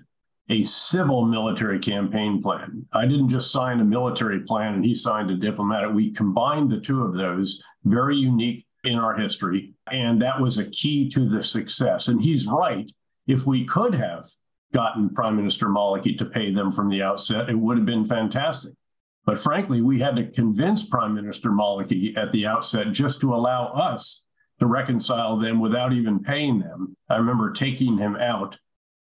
a 0.49 0.63
civil 0.63 1.25
military 1.25 1.79
campaign 1.79 2.41
plan. 2.41 2.85
I 2.93 3.05
didn't 3.05 3.29
just 3.29 3.51
sign 3.51 3.81
a 3.81 3.85
military 3.85 4.39
plan 4.41 4.75
and 4.75 4.85
he 4.85 4.95
signed 4.95 5.29
a 5.29 5.35
diplomatic. 5.35 5.93
We 5.93 6.11
combined 6.11 6.71
the 6.71 6.79
two 6.79 7.03
of 7.03 7.13
those, 7.13 7.61
very 7.83 8.15
unique 8.15 8.65
in 8.83 8.97
our 8.97 9.15
history. 9.15 9.73
And 9.91 10.21
that 10.21 10.39
was 10.39 10.57
a 10.57 10.69
key 10.69 11.09
to 11.09 11.27
the 11.27 11.43
success. 11.43 12.07
And 12.07 12.21
he's 12.21 12.47
right 12.47 12.89
if 13.29 13.45
we 13.45 13.63
could 13.63 13.93
have 13.93 14.25
gotten 14.73 15.13
Prime 15.13 15.35
Minister 15.35 15.67
Maliki 15.67 16.17
to 16.17 16.25
pay 16.25 16.51
them 16.51 16.71
from 16.71 16.89
the 16.89 17.03
outset, 17.03 17.47
it 17.47 17.57
would 17.57 17.77
have 17.77 17.85
been 17.85 18.03
fantastic. 18.03 18.73
But 19.23 19.37
frankly, 19.37 19.81
we 19.81 19.99
had 19.99 20.15
to 20.15 20.31
convince 20.31 20.87
Prime 20.87 21.13
Minister 21.13 21.51
Maliki 21.51 22.17
at 22.17 22.31
the 22.31 22.47
outset 22.47 22.91
just 22.91 23.21
to 23.21 23.35
allow 23.35 23.67
us 23.67 24.23
to 24.57 24.65
reconcile 24.65 25.37
them 25.37 25.59
without 25.59 25.93
even 25.93 26.23
paying 26.23 26.59
them. 26.59 26.95
I 27.07 27.17
remember 27.17 27.51
taking 27.51 27.99
him 27.99 28.15
out 28.15 28.57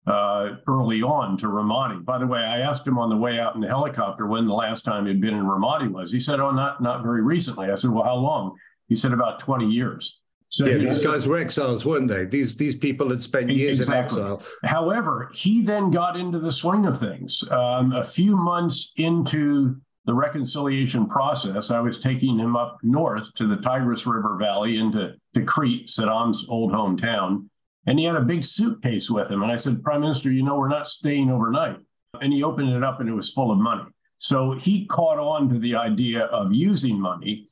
uh, 0.06 0.58
early 0.68 1.02
on 1.02 1.38
to 1.38 1.48
Ramadi. 1.48 2.04
By 2.04 2.18
the 2.18 2.28
way, 2.28 2.40
I 2.40 2.60
asked 2.60 2.86
him 2.86 3.00
on 3.00 3.10
the 3.10 3.16
way 3.16 3.40
out 3.40 3.56
in 3.56 3.62
the 3.62 3.68
helicopter 3.68 4.28
when 4.28 4.46
the 4.46 4.54
last 4.54 4.84
time 4.84 5.06
he'd 5.06 5.22
been 5.22 5.36
in 5.36 5.46
Ramadi 5.46 5.90
was. 5.90 6.12
He 6.12 6.20
said, 6.20 6.42
"Oh, 6.42 6.52
not 6.52 6.82
not 6.82 7.02
very 7.02 7.22
recently." 7.22 7.72
I 7.72 7.76
said, 7.76 7.92
"Well, 7.92 8.04
how 8.04 8.16
long?" 8.16 8.58
He 8.88 8.96
said, 8.96 9.14
"About 9.14 9.40
20 9.40 9.68
years." 9.68 10.22
So 10.50 10.66
yeah, 10.66 10.78
these 10.78 11.04
guys 11.04 11.28
were 11.28 11.38
exiles, 11.38 11.86
weren't 11.86 12.08
they? 12.08 12.26
These 12.26 12.56
these 12.56 12.76
people 12.76 13.10
had 13.10 13.22
spent 13.22 13.50
years 13.50 13.80
exactly. 13.80 14.22
in 14.22 14.28
exile. 14.28 14.44
However, 14.64 15.30
he 15.34 15.62
then 15.62 15.92
got 15.92 16.16
into 16.16 16.40
the 16.40 16.52
swing 16.52 16.86
of 16.86 16.98
things. 16.98 17.44
Um, 17.52 17.92
a 17.92 18.04
few 18.04 18.36
months 18.38 18.94
into 18.96 19.76
the 20.06 20.14
reconciliation 20.14 21.06
process, 21.06 21.70
I 21.70 21.82
was 21.82 22.00
taking 22.00 22.40
him 22.40 22.56
up 22.56 22.78
north 22.82 23.34
to 23.36 23.46
the 23.46 23.58
Tigris 23.58 24.08
River 24.08 24.38
Valley 24.40 24.78
into 24.78 25.16
Tikrit, 25.36 25.90
Saddam's 25.90 26.46
old 26.48 26.72
hometown, 26.72 27.50
and 27.86 28.00
he 28.00 28.06
had 28.06 28.16
a 28.16 28.22
big 28.22 28.46
suitcase 28.46 29.10
with 29.10 29.30
him. 29.30 29.44
And 29.44 29.52
I 29.52 29.58
said, 29.58 29.84
Prime 29.84 30.00
Minister, 30.00 30.32
you 30.32 30.44
know 30.44 30.56
we're 30.56 30.70
not 30.70 30.88
staying 30.88 31.30
overnight. 31.30 31.78
And 32.22 32.32
he 32.32 32.42
opened 32.42 32.70
it 32.70 32.84
up, 32.86 33.02
and 33.02 33.10
it 33.10 33.14
was 33.14 33.32
full 33.32 33.52
of 33.52 33.58
money. 33.58 33.84
So 34.18 34.54
he 34.54 34.86
caught 34.86 35.20
on 35.20 35.50
to 35.50 35.60
the 35.60 35.76
idea 35.76 36.22
of 36.26 36.54
using 36.54 37.00
money 37.00 37.48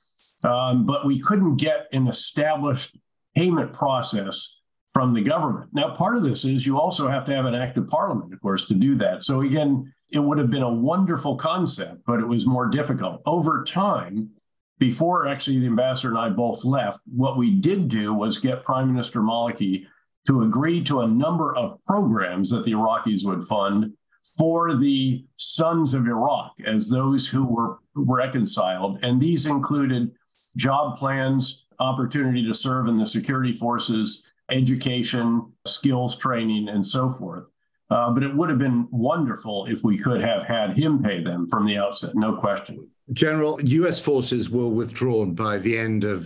um, 0.45 0.85
but 0.85 1.05
we 1.05 1.19
couldn't 1.19 1.57
get 1.57 1.87
an 1.91 2.07
established 2.07 2.97
payment 3.35 3.73
process 3.73 4.59
from 4.93 5.13
the 5.13 5.21
government. 5.21 5.69
Now, 5.73 5.93
part 5.93 6.15
of 6.15 6.23
this 6.23 6.45
is 6.45 6.65
you 6.65 6.79
also 6.79 7.07
have 7.07 7.25
to 7.25 7.33
have 7.33 7.45
an 7.45 7.55
act 7.55 7.77
of 7.77 7.87
parliament, 7.87 8.33
of 8.33 8.41
course, 8.41 8.67
to 8.69 8.73
do 8.73 8.95
that. 8.95 9.23
So, 9.23 9.41
again, 9.41 9.93
it 10.11 10.19
would 10.19 10.37
have 10.37 10.49
been 10.49 10.63
a 10.63 10.73
wonderful 10.73 11.35
concept, 11.35 12.03
but 12.05 12.19
it 12.19 12.27
was 12.27 12.45
more 12.45 12.67
difficult. 12.67 13.21
Over 13.25 13.63
time, 13.65 14.29
before 14.79 15.27
actually 15.27 15.59
the 15.59 15.65
ambassador 15.65 16.09
and 16.09 16.17
I 16.17 16.29
both 16.29 16.63
left, 16.63 17.01
what 17.13 17.37
we 17.37 17.51
did 17.51 17.89
do 17.89 18.13
was 18.13 18.37
get 18.37 18.63
Prime 18.63 18.91
Minister 18.91 19.21
Maliki 19.21 19.85
to 20.27 20.43
agree 20.43 20.83
to 20.83 21.01
a 21.01 21.07
number 21.07 21.55
of 21.55 21.83
programs 21.85 22.49
that 22.51 22.65
the 22.65 22.71
Iraqis 22.71 23.25
would 23.25 23.43
fund 23.43 23.93
for 24.37 24.75
the 24.75 25.23
sons 25.35 25.93
of 25.93 26.07
Iraq 26.07 26.53
as 26.65 26.89
those 26.89 27.27
who 27.27 27.45
were 27.45 27.79
reconciled. 27.95 28.99
And 29.03 29.21
these 29.21 29.45
included 29.45 30.11
job 30.57 30.97
plans, 30.97 31.65
opportunity 31.79 32.45
to 32.45 32.53
serve 32.53 32.87
in 32.87 32.97
the 32.97 33.05
security 33.05 33.51
forces, 33.51 34.25
education, 34.49 35.51
skills 35.65 36.17
training, 36.17 36.69
and 36.69 36.85
so 36.85 37.09
forth. 37.09 37.51
Uh, 37.89 38.11
but 38.11 38.23
it 38.23 38.35
would 38.35 38.49
have 38.49 38.57
been 38.57 38.87
wonderful 38.91 39.65
if 39.67 39.83
we 39.83 39.97
could 39.97 40.21
have 40.21 40.43
had 40.43 40.75
him 40.75 41.03
pay 41.03 41.23
them 41.23 41.47
from 41.47 41.65
the 41.65 41.77
outset, 41.77 42.15
no 42.15 42.35
question. 42.35 42.87
General, 43.13 43.61
US 43.61 44.03
forces 44.03 44.49
were 44.49 44.67
withdrawn 44.67 45.35
by 45.35 45.59
the 45.59 45.77
end 45.77 46.03
of 46.03 46.23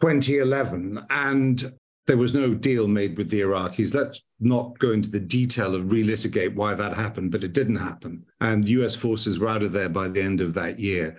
2011, 0.00 1.00
and 1.10 1.72
there 2.06 2.16
was 2.16 2.34
no 2.34 2.54
deal 2.54 2.88
made 2.88 3.16
with 3.16 3.30
the 3.30 3.40
Iraqis. 3.40 3.94
Let's 3.94 4.20
not 4.40 4.76
go 4.80 4.90
into 4.90 5.10
the 5.10 5.20
detail 5.20 5.76
of 5.76 5.84
relitigate 5.84 6.56
why 6.56 6.74
that 6.74 6.94
happened, 6.94 7.30
but 7.30 7.44
it 7.44 7.52
didn't 7.52 7.76
happen. 7.76 8.24
And 8.40 8.68
US 8.68 8.96
forces 8.96 9.38
were 9.38 9.48
out 9.48 9.62
of 9.62 9.70
there 9.70 9.88
by 9.88 10.08
the 10.08 10.20
end 10.20 10.40
of 10.40 10.54
that 10.54 10.80
year. 10.80 11.16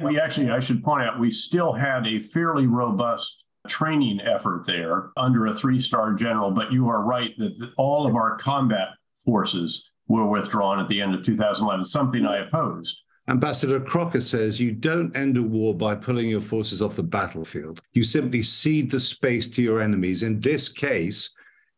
We 0.00 0.18
actually, 0.18 0.50
I 0.50 0.60
should 0.60 0.82
point 0.82 1.02
out, 1.02 1.18
we 1.18 1.30
still 1.30 1.72
had 1.72 2.06
a 2.06 2.18
fairly 2.18 2.66
robust 2.66 3.44
training 3.68 4.20
effort 4.22 4.66
there 4.66 5.10
under 5.16 5.46
a 5.46 5.54
three 5.54 5.78
star 5.78 6.14
general, 6.14 6.50
but 6.50 6.72
you 6.72 6.88
are 6.88 7.04
right 7.04 7.36
that 7.38 7.72
all 7.76 8.06
of 8.06 8.14
our 8.14 8.36
combat 8.38 8.88
forces 9.24 9.90
were 10.08 10.26
withdrawn 10.26 10.80
at 10.80 10.88
the 10.88 11.00
end 11.00 11.14
of 11.14 11.24
2011, 11.24 11.84
something 11.84 12.26
I 12.26 12.38
opposed. 12.38 13.02
Ambassador 13.28 13.78
Crocker 13.78 14.18
says 14.18 14.58
you 14.58 14.72
don't 14.72 15.14
end 15.16 15.36
a 15.36 15.42
war 15.42 15.74
by 15.74 15.94
pulling 15.94 16.28
your 16.28 16.40
forces 16.40 16.82
off 16.82 16.96
the 16.96 17.02
battlefield. 17.04 17.80
You 17.92 18.02
simply 18.02 18.42
cede 18.42 18.90
the 18.90 18.98
space 18.98 19.46
to 19.50 19.62
your 19.62 19.80
enemies. 19.80 20.24
In 20.24 20.40
this 20.40 20.68
case, 20.68 21.30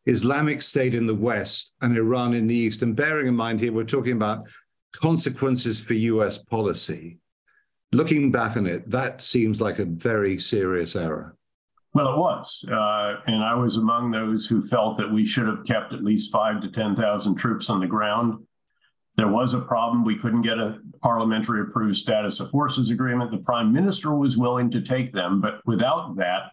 Islamic 0.07 0.61
State 0.61 0.95
in 0.95 1.05
the 1.05 1.15
West 1.15 1.73
and 1.81 1.95
Iran 1.95 2.33
in 2.33 2.47
the 2.47 2.55
East. 2.55 2.81
And 2.81 2.95
bearing 2.95 3.27
in 3.27 3.35
mind 3.35 3.59
here, 3.59 3.71
we're 3.71 3.83
talking 3.83 4.13
about 4.13 4.47
consequences 4.95 5.79
for 5.79 5.93
US 5.93 6.39
policy 6.39 7.19
looking 7.95 8.31
back 8.31 8.57
on 8.57 8.67
it, 8.67 8.89
that 8.91 9.21
seems 9.21 9.61
like 9.61 9.79
a 9.79 9.85
very 9.85 10.37
serious 10.37 10.95
error. 10.95 11.35
Well, 11.93 12.13
it 12.13 12.17
was, 12.17 12.65
uh, 12.69 13.21
and 13.25 13.41
I 13.41 13.55
was 13.55 13.77
among 13.77 14.11
those 14.11 14.45
who 14.45 14.61
felt 14.61 14.97
that 14.97 15.11
we 15.11 15.25
should 15.25 15.47
have 15.47 15.65
kept 15.65 15.93
at 15.93 16.03
least 16.03 16.31
five 16.31 16.59
to 16.61 16.67
ten 16.69 16.93
thousand 16.93 17.35
troops 17.35 17.69
on 17.69 17.79
the 17.79 17.87
ground. 17.87 18.43
There 19.15 19.29
was 19.29 19.53
a 19.53 19.61
problem; 19.61 20.03
we 20.03 20.17
couldn't 20.17 20.41
get 20.41 20.59
a 20.59 20.79
parliamentary 21.01 21.61
approved 21.61 21.95
status 21.95 22.41
of 22.41 22.49
forces 22.49 22.89
agreement. 22.89 23.31
The 23.31 23.37
prime 23.37 23.71
minister 23.71 24.13
was 24.13 24.37
willing 24.37 24.69
to 24.71 24.81
take 24.81 25.13
them, 25.13 25.39
but 25.39 25.61
without 25.65 26.17
that, 26.17 26.51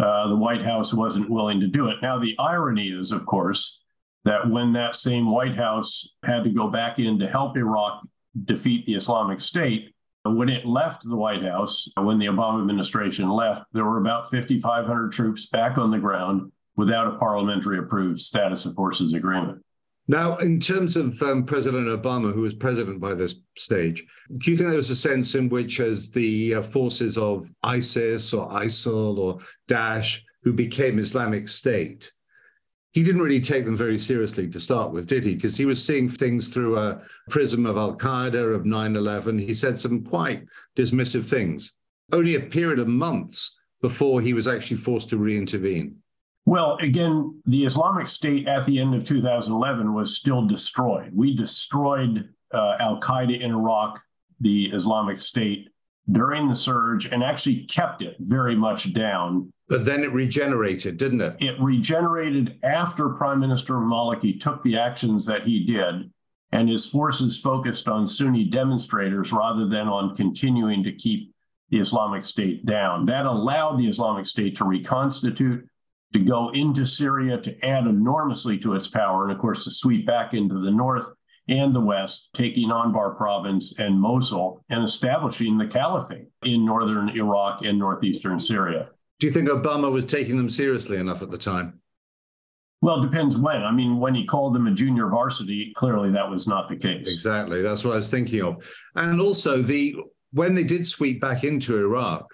uh, 0.00 0.26
the 0.26 0.36
White 0.36 0.62
House 0.62 0.92
wasn't 0.92 1.30
willing 1.30 1.60
to 1.60 1.68
do 1.68 1.88
it. 1.88 1.98
Now, 2.02 2.18
the 2.18 2.36
irony 2.40 2.88
is, 2.88 3.12
of 3.12 3.24
course, 3.24 3.82
that 4.24 4.50
when 4.50 4.72
that 4.72 4.96
same 4.96 5.30
White 5.30 5.56
House 5.56 6.08
had 6.24 6.42
to 6.42 6.50
go 6.50 6.68
back 6.68 6.98
in 6.98 7.20
to 7.20 7.28
help 7.28 7.56
Iraq 7.56 8.02
defeat 8.44 8.84
the 8.84 8.94
Islamic 8.94 9.40
State, 9.40 9.91
when 10.24 10.48
it 10.48 10.64
left 10.64 11.02
the 11.02 11.16
White 11.16 11.42
House, 11.42 11.88
when 11.96 12.18
the 12.18 12.26
Obama 12.26 12.60
administration 12.60 13.28
left, 13.28 13.64
there 13.72 13.84
were 13.84 13.98
about 13.98 14.30
5,500 14.30 15.12
troops 15.12 15.46
back 15.46 15.78
on 15.78 15.90
the 15.90 15.98
ground 15.98 16.52
without 16.76 17.06
a 17.06 17.18
parliamentary 17.18 17.78
approved 17.78 18.20
status 18.20 18.64
of 18.64 18.74
forces 18.74 19.14
agreement. 19.14 19.62
Now, 20.08 20.36
in 20.38 20.58
terms 20.58 20.96
of 20.96 21.20
um, 21.22 21.44
President 21.44 21.86
Obama, 21.86 22.32
who 22.32 22.42
was 22.42 22.54
president 22.54 23.00
by 23.00 23.14
this 23.14 23.36
stage, 23.56 24.04
do 24.40 24.50
you 24.50 24.56
think 24.56 24.68
there 24.68 24.76
was 24.76 24.90
a 24.90 24.96
sense 24.96 25.34
in 25.34 25.48
which, 25.48 25.78
as 25.80 26.10
the 26.10 26.56
uh, 26.56 26.62
forces 26.62 27.16
of 27.16 27.48
ISIS 27.62 28.32
or 28.32 28.50
ISIL 28.50 29.18
or 29.18 29.38
Daesh, 29.68 30.20
who 30.42 30.52
became 30.52 30.98
Islamic 30.98 31.48
State, 31.48 32.10
he 32.92 33.02
didn't 33.02 33.22
really 33.22 33.40
take 33.40 33.64
them 33.64 33.76
very 33.76 33.98
seriously 33.98 34.48
to 34.48 34.60
start 34.60 34.92
with, 34.92 35.06
did 35.06 35.24
he? 35.24 35.34
Because 35.34 35.56
he 35.56 35.64
was 35.64 35.84
seeing 35.84 36.08
things 36.08 36.48
through 36.48 36.78
a 36.78 37.00
prism 37.30 37.64
of 37.64 37.78
Al 37.78 37.96
Qaeda, 37.96 38.54
of 38.54 38.66
9 38.66 38.96
11. 38.96 39.38
He 39.38 39.54
said 39.54 39.78
some 39.78 40.04
quite 40.04 40.44
dismissive 40.76 41.24
things. 41.24 41.72
Only 42.12 42.34
a 42.34 42.40
period 42.40 42.78
of 42.78 42.88
months 42.88 43.58
before 43.80 44.20
he 44.20 44.34
was 44.34 44.46
actually 44.46 44.76
forced 44.76 45.08
to 45.10 45.16
re 45.16 45.36
intervene. 45.36 45.96
Well, 46.44 46.76
again, 46.80 47.40
the 47.46 47.64
Islamic 47.64 48.08
State 48.08 48.46
at 48.46 48.66
the 48.66 48.78
end 48.78 48.94
of 48.94 49.04
2011 49.04 49.94
was 49.94 50.16
still 50.16 50.46
destroyed. 50.46 51.10
We 51.14 51.34
destroyed 51.34 52.28
uh, 52.52 52.76
Al 52.78 53.00
Qaeda 53.00 53.40
in 53.40 53.52
Iraq, 53.52 54.00
the 54.40 54.66
Islamic 54.66 55.20
State, 55.20 55.68
during 56.10 56.48
the 56.48 56.54
surge 56.54 57.06
and 57.06 57.22
actually 57.22 57.64
kept 57.64 58.02
it 58.02 58.16
very 58.18 58.56
much 58.56 58.92
down. 58.92 59.52
But 59.68 59.84
then 59.84 60.02
it 60.02 60.12
regenerated, 60.12 60.96
didn't 60.96 61.20
it? 61.20 61.36
It 61.40 61.60
regenerated 61.60 62.58
after 62.62 63.10
Prime 63.10 63.40
Minister 63.40 63.74
Maliki 63.74 64.38
took 64.38 64.62
the 64.62 64.76
actions 64.78 65.24
that 65.26 65.46
he 65.46 65.64
did, 65.64 66.10
and 66.50 66.68
his 66.68 66.86
forces 66.86 67.40
focused 67.40 67.88
on 67.88 68.06
Sunni 68.06 68.44
demonstrators 68.44 69.32
rather 69.32 69.66
than 69.66 69.88
on 69.88 70.14
continuing 70.14 70.82
to 70.82 70.92
keep 70.92 71.32
the 71.70 71.78
Islamic 71.78 72.24
State 72.24 72.66
down. 72.66 73.06
That 73.06 73.24
allowed 73.24 73.78
the 73.78 73.88
Islamic 73.88 74.26
State 74.26 74.56
to 74.56 74.64
reconstitute, 74.64 75.66
to 76.12 76.18
go 76.18 76.50
into 76.50 76.84
Syria, 76.84 77.40
to 77.40 77.64
add 77.64 77.86
enormously 77.86 78.58
to 78.58 78.74
its 78.74 78.88
power, 78.88 79.22
and 79.22 79.32
of 79.32 79.38
course, 79.38 79.64
to 79.64 79.70
sweep 79.70 80.06
back 80.06 80.34
into 80.34 80.58
the 80.58 80.70
north 80.70 81.08
and 81.48 81.74
the 81.74 81.80
West, 81.80 82.30
taking 82.34 82.68
Anbar 82.70 83.16
province 83.16 83.78
and 83.78 84.00
Mosul 84.00 84.64
and 84.70 84.84
establishing 84.84 85.58
the 85.58 85.66
caliphate 85.66 86.28
in 86.44 86.64
northern 86.64 87.08
Iraq 87.10 87.64
and 87.64 87.78
northeastern 87.78 88.38
Syria. 88.38 88.88
Do 89.18 89.26
you 89.26 89.32
think 89.32 89.48
Obama 89.48 89.90
was 89.90 90.06
taking 90.06 90.36
them 90.36 90.50
seriously 90.50 90.96
enough 90.96 91.22
at 91.22 91.30
the 91.30 91.38
time? 91.38 91.80
Well, 92.80 93.02
it 93.02 93.10
depends 93.10 93.38
when. 93.38 93.62
I 93.62 93.70
mean, 93.70 93.98
when 93.98 94.14
he 94.14 94.24
called 94.24 94.54
them 94.54 94.66
a 94.66 94.72
junior 94.72 95.08
varsity, 95.08 95.72
clearly 95.76 96.10
that 96.10 96.28
was 96.28 96.48
not 96.48 96.68
the 96.68 96.76
case. 96.76 97.08
Exactly. 97.08 97.62
That's 97.62 97.84
what 97.84 97.94
I 97.94 97.98
was 97.98 98.10
thinking 98.10 98.42
of. 98.42 98.68
And 98.96 99.20
also 99.20 99.62
the 99.62 99.94
when 100.32 100.54
they 100.54 100.64
did 100.64 100.86
sweep 100.86 101.20
back 101.20 101.44
into 101.44 101.76
Iraq, 101.76 102.26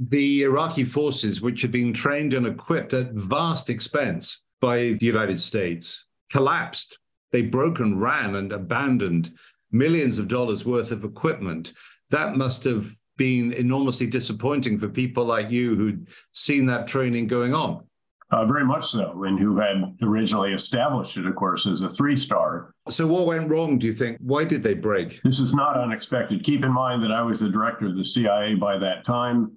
the 0.00 0.42
Iraqi 0.42 0.84
forces, 0.84 1.40
which 1.40 1.62
had 1.62 1.70
been 1.70 1.92
trained 1.92 2.34
and 2.34 2.46
equipped 2.46 2.94
at 2.94 3.12
vast 3.12 3.70
expense 3.70 4.42
by 4.60 4.94
the 4.98 5.06
United 5.06 5.38
States, 5.38 6.06
collapsed 6.30 6.98
they 7.32 7.42
broke 7.42 7.80
and 7.80 8.00
ran 8.00 8.36
and 8.36 8.52
abandoned 8.52 9.30
millions 9.72 10.18
of 10.18 10.28
dollars 10.28 10.64
worth 10.64 10.92
of 10.92 11.04
equipment. 11.04 11.72
That 12.10 12.36
must 12.36 12.64
have 12.64 12.92
been 13.16 13.52
enormously 13.52 14.06
disappointing 14.06 14.78
for 14.78 14.88
people 14.88 15.24
like 15.24 15.50
you 15.50 15.74
who'd 15.74 16.08
seen 16.32 16.66
that 16.66 16.86
training 16.86 17.26
going 17.26 17.54
on. 17.54 17.84
Uh, 18.30 18.46
very 18.46 18.64
much 18.64 18.86
so, 18.86 19.24
and 19.24 19.38
who 19.38 19.58
had 19.58 19.94
originally 20.00 20.54
established 20.54 21.18
it, 21.18 21.26
of 21.26 21.34
course, 21.34 21.66
as 21.66 21.82
a 21.82 21.88
three 21.88 22.16
star. 22.16 22.74
So, 22.88 23.06
what 23.06 23.26
went 23.26 23.50
wrong, 23.50 23.78
do 23.78 23.86
you 23.86 23.92
think? 23.92 24.16
Why 24.20 24.44
did 24.44 24.62
they 24.62 24.72
break? 24.72 25.20
This 25.22 25.38
is 25.38 25.52
not 25.52 25.76
unexpected. 25.76 26.42
Keep 26.42 26.64
in 26.64 26.72
mind 26.72 27.02
that 27.02 27.12
I 27.12 27.20
was 27.20 27.40
the 27.40 27.50
director 27.50 27.86
of 27.86 27.94
the 27.94 28.04
CIA 28.04 28.54
by 28.54 28.78
that 28.78 29.04
time. 29.04 29.52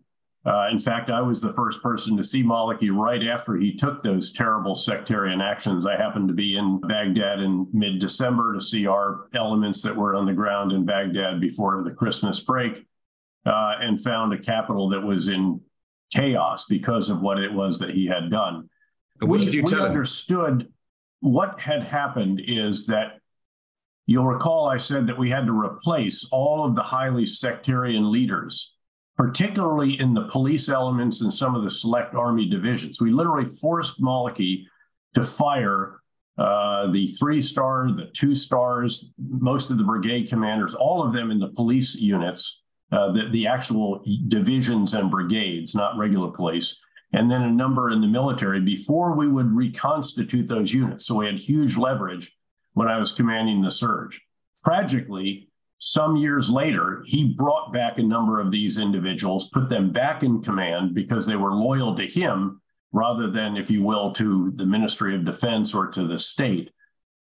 Uh, 0.45 0.67
in 0.69 0.77
fact, 0.77 1.09
I 1.09 1.21
was 1.21 1.41
the 1.41 1.53
first 1.53 1.81
person 1.81 2.15
to 2.17 2.23
see 2.23 2.43
Maliki 2.43 2.95
right 2.95 3.23
after 3.25 3.55
he 3.55 3.75
took 3.75 4.03
those 4.03 4.31
terrible 4.31 4.75
sectarian 4.75 5.41
actions. 5.41 5.87
I 5.87 5.95
happened 5.95 6.27
to 6.27 6.35
be 6.35 6.57
in 6.57 6.79
Baghdad 6.81 7.39
in 7.39 7.67
mid 7.73 7.99
December 7.99 8.53
to 8.53 8.61
see 8.61 8.85
our 8.85 9.27
elements 9.33 9.81
that 9.81 9.95
were 9.95 10.15
on 10.15 10.27
the 10.27 10.33
ground 10.33 10.71
in 10.71 10.85
Baghdad 10.85 11.41
before 11.41 11.81
the 11.83 11.91
Christmas 11.91 12.39
break 12.41 12.85
uh, 13.47 13.77
and 13.79 13.99
found 13.99 14.33
a 14.33 14.37
capital 14.37 14.87
that 14.89 15.01
was 15.01 15.29
in 15.29 15.59
chaos 16.13 16.65
because 16.65 17.09
of 17.09 17.21
what 17.21 17.39
it 17.39 17.51
was 17.51 17.79
that 17.79 17.89
he 17.89 18.05
had 18.05 18.29
done. 18.29 18.69
what 19.21 19.39
we, 19.39 19.45
did 19.45 19.53
you 19.55 19.63
tell 19.63 19.81
we 19.81 19.87
understood 19.87 20.71
what 21.21 21.59
had 21.59 21.81
happened 21.81 22.39
is 22.45 22.85
that 22.85 23.19
you'll 24.05 24.27
recall 24.27 24.69
I 24.69 24.77
said 24.77 25.07
that 25.07 25.17
we 25.17 25.31
had 25.31 25.47
to 25.47 25.59
replace 25.59 26.27
all 26.31 26.63
of 26.63 26.75
the 26.75 26.83
highly 26.83 27.25
sectarian 27.25 28.11
leaders 28.11 28.74
particularly 29.17 29.99
in 29.99 30.13
the 30.13 30.27
police 30.27 30.69
elements 30.69 31.21
and 31.21 31.33
some 31.33 31.55
of 31.55 31.63
the 31.63 31.69
select 31.69 32.15
army 32.15 32.49
divisions. 32.49 32.99
We 32.99 33.11
literally 33.11 33.45
forced 33.45 34.01
Maliki 34.01 34.65
to 35.13 35.23
fire 35.23 36.01
uh, 36.37 36.91
the 36.91 37.07
three 37.07 37.41
star, 37.41 37.89
the 37.95 38.09
two 38.13 38.35
stars, 38.35 39.13
most 39.17 39.71
of 39.71 39.77
the 39.77 39.83
brigade 39.83 40.29
commanders, 40.29 40.75
all 40.75 41.01
of 41.01 41.13
them 41.13 41.31
in 41.31 41.39
the 41.39 41.47
police 41.47 41.95
units, 41.95 42.61
uh, 42.91 43.11
the, 43.13 43.29
the 43.31 43.47
actual 43.47 44.03
divisions 44.27 44.93
and 44.93 45.09
brigades, 45.09 45.73
not 45.73 45.97
regular 45.97 46.29
police, 46.29 46.77
and 47.13 47.31
then 47.31 47.43
a 47.43 47.49
number 47.49 47.89
in 47.89 48.01
the 48.01 48.07
military 48.07 48.59
before 48.59 49.15
we 49.15 49.29
would 49.29 49.55
reconstitute 49.55 50.47
those 50.47 50.73
units. 50.73 51.05
So 51.05 51.15
we 51.15 51.25
had 51.25 51.39
huge 51.39 51.77
leverage 51.77 52.35
when 52.73 52.89
I 52.89 52.99
was 52.99 53.13
commanding 53.13 53.61
the 53.61 53.71
surge. 53.71 54.21
Tragically, 54.65 55.49
some 55.85 56.15
years 56.15 56.49
later, 56.49 57.03
he 57.05 57.35
brought 57.35 57.71
back 57.71 57.99
a 57.99 58.03
number 58.03 58.39
of 58.39 58.49
these 58.49 58.79
individuals, 58.79 59.49
put 59.49 59.69
them 59.69 59.91
back 59.91 60.23
in 60.23 60.41
command 60.41 60.95
because 60.95 61.27
they 61.27 61.35
were 61.35 61.53
loyal 61.53 61.95
to 61.95 62.07
him 62.07 62.59
rather 62.91 63.29
than, 63.29 63.55
if 63.55 63.69
you 63.69 63.83
will, 63.83 64.11
to 64.13 64.51
the 64.55 64.65
Ministry 64.65 65.15
of 65.15 65.25
Defense 65.25 65.75
or 65.75 65.85
to 65.89 66.07
the 66.07 66.17
state. 66.17 66.71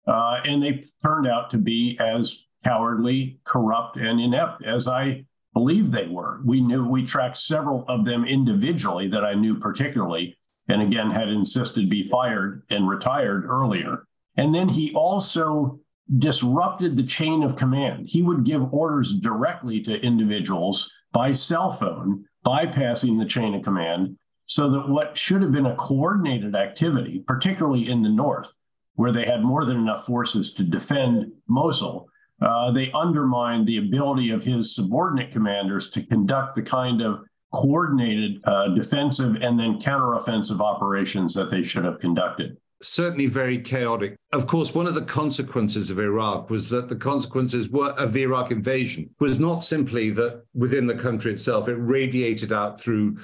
Uh, 0.07 0.43
and 0.45 0.63
they 0.63 0.81
turned 1.03 1.27
out 1.27 1.51
to 1.51 1.59
be 1.59 1.99
as 1.99 2.47
cowardly, 2.65 3.41
corrupt, 3.43 3.97
and 3.97 4.21
inept 4.21 4.65
as 4.65 4.87
I 4.87 5.25
believe 5.55 5.91
they 5.91 6.07
were. 6.07 6.41
We 6.45 6.61
knew 6.61 6.87
we 6.87 7.05
tracked 7.05 7.39
several 7.39 7.85
of 7.89 8.05
them 8.05 8.25
individually 8.25 9.09
that 9.09 9.25
I 9.25 9.35
knew 9.35 9.59
particularly, 9.59 10.37
and 10.69 10.81
again 10.81 11.11
had 11.11 11.29
insisted 11.29 11.91
be 11.91 12.09
fired 12.09 12.63
and 12.71 12.89
retired 12.89 13.45
earlier. 13.45 14.07
And 14.37 14.55
then 14.55 14.69
he 14.69 14.95
also 14.95 15.81
disrupted 16.19 16.97
the 16.97 17.03
chain 17.03 17.43
of 17.43 17.57
command. 17.57 18.09
He 18.09 18.23
would 18.23 18.45
give 18.45 18.73
orders 18.73 19.17
directly 19.17 19.81
to 19.83 20.01
individuals 20.01 20.91
by 21.13 21.33
cell 21.33 21.71
phone, 21.71 22.25
bypassing 22.45 23.19
the 23.19 23.29
chain 23.29 23.55
of 23.55 23.63
command, 23.63 24.17
so 24.47 24.71
that 24.71 24.89
what 24.89 25.17
should 25.17 25.43
have 25.43 25.53
been 25.53 25.67
a 25.67 25.77
coordinated 25.77 26.55
activity, 26.55 27.23
particularly 27.27 27.89
in 27.89 28.03
the 28.03 28.09
north, 28.09 28.53
where 28.95 29.13
they 29.13 29.25
had 29.25 29.43
more 29.43 29.65
than 29.65 29.79
enough 29.79 30.05
forces 30.05 30.53
to 30.55 30.63
defend 30.63 31.33
Mosul, 31.49 32.09
uh, 32.43 32.71
they 32.73 32.91
undermined 32.93 33.67
the 33.67 33.79
ability 33.79 34.31
of 34.31 34.43
his 34.43 34.75
subordinate 34.75 35.31
commanders 35.31 35.89
to 35.91 36.03
conduct 36.03 36.55
the 36.55 36.63
kind 36.63 37.01
of 37.01 37.23
coordinated 37.53 38.41
uh, 38.45 38.69
defensive 38.69 39.37
and 39.37 39.59
then 39.59 39.79
counteroffensive 39.79 40.61
operations 40.61 41.35
that 41.35 41.51
they 41.51 41.63
should 41.63 41.85
have 41.85 41.99
conducted 41.99 42.57
certainly 42.83 43.27
very 43.27 43.59
chaotic. 43.59 44.17
Of 44.33 44.47
course, 44.47 44.75
one 44.75 44.87
of 44.87 44.95
the 44.95 45.05
consequences 45.05 45.91
of 45.91 45.99
Iraq 45.99 46.51
was 46.51 46.69
that 46.71 46.89
the 46.89 46.97
consequences 46.97 47.69
were, 47.69 47.91
of 47.91 48.13
the 48.13 48.23
Iraq 48.23 48.51
invasion 48.51 49.11
was 49.21 49.39
not 49.39 49.63
simply 49.63 50.11
that 50.11 50.43
within 50.55 50.87
the 50.87 50.95
country 50.95 51.33
itself, 51.33 51.69
it 51.69 51.77
radiated 51.77 52.53
out 52.53 52.81
through 52.81 53.19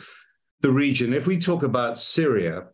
the 0.60 0.70
region. 0.70 1.12
If 1.12 1.26
we 1.26 1.38
talk 1.38 1.62
about 1.62 1.98
Syria, 1.98 2.66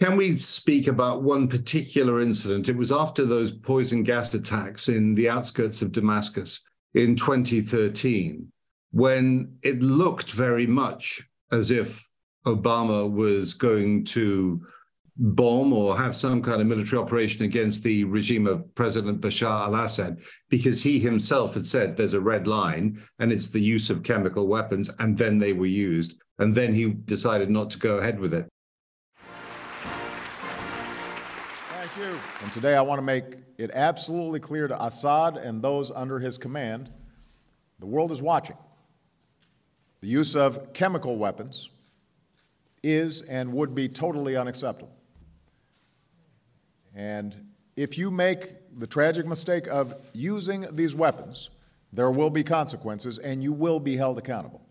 can 0.00 0.16
we 0.16 0.36
speak 0.36 0.88
about 0.88 1.22
one 1.22 1.46
particular 1.48 2.20
incident? 2.20 2.68
It 2.68 2.76
was 2.76 2.92
after 2.92 3.24
those 3.24 3.52
poison 3.52 4.02
gas 4.02 4.34
attacks 4.34 4.88
in 4.88 5.14
the 5.14 5.28
outskirts 5.28 5.82
of 5.82 5.92
Damascus 5.92 6.62
in 6.94 7.14
2013, 7.14 8.50
when 8.90 9.56
it 9.62 9.82
looked 9.82 10.32
very 10.32 10.66
much 10.66 11.22
as 11.52 11.70
if 11.70 12.04
Obama 12.46 13.10
was 13.10 13.54
going 13.54 14.04
to 14.04 14.64
bomb 15.16 15.72
or 15.72 15.96
have 15.96 16.16
some 16.16 16.42
kind 16.42 16.60
of 16.60 16.66
military 16.66 17.00
operation 17.00 17.44
against 17.44 17.82
the 17.82 18.04
regime 18.04 18.46
of 18.46 18.74
President 18.74 19.20
Bashar 19.20 19.66
al 19.66 19.74
Assad, 19.76 20.20
because 20.48 20.82
he 20.82 20.98
himself 20.98 21.54
had 21.54 21.66
said 21.66 21.96
there's 21.96 22.14
a 22.14 22.20
red 22.20 22.48
line 22.48 23.00
and 23.18 23.32
it's 23.32 23.48
the 23.48 23.60
use 23.60 23.90
of 23.90 24.02
chemical 24.02 24.46
weapons, 24.48 24.90
and 24.98 25.16
then 25.16 25.38
they 25.38 25.52
were 25.52 25.66
used. 25.66 26.20
And 26.38 26.54
then 26.54 26.74
he 26.74 26.90
decided 26.90 27.48
not 27.48 27.70
to 27.70 27.78
go 27.78 27.98
ahead 27.98 28.18
with 28.18 28.34
it. 28.34 28.48
Thank 31.68 31.96
you. 31.96 32.18
And 32.42 32.52
today 32.52 32.74
I 32.74 32.82
want 32.82 32.98
to 32.98 33.04
make 33.04 33.36
it 33.56 33.70
absolutely 33.72 34.40
clear 34.40 34.66
to 34.66 34.84
Assad 34.84 35.36
and 35.36 35.62
those 35.62 35.92
under 35.92 36.18
his 36.18 36.38
command 36.38 36.90
the 37.78 37.86
world 37.86 38.10
is 38.10 38.22
watching. 38.22 38.56
The 40.00 40.08
use 40.08 40.34
of 40.36 40.72
chemical 40.72 41.16
weapons 41.16 41.70
is 42.82 43.22
and 43.22 43.52
would 43.52 43.74
be 43.74 43.88
totally 43.88 44.36
unacceptable. 44.36 44.94
And 46.94 47.52
if 47.76 47.98
you 47.98 48.10
make 48.10 48.54
the 48.78 48.86
tragic 48.86 49.26
mistake 49.26 49.66
of 49.66 49.94
using 50.12 50.66
these 50.72 50.94
weapons, 50.94 51.50
there 51.92 52.10
will 52.10 52.30
be 52.30 52.42
consequences 52.42 53.18
and 53.18 53.42
you 53.42 53.52
will 53.52 53.80
be 53.80 53.96
held 53.96 54.18
accountable. 54.18 54.62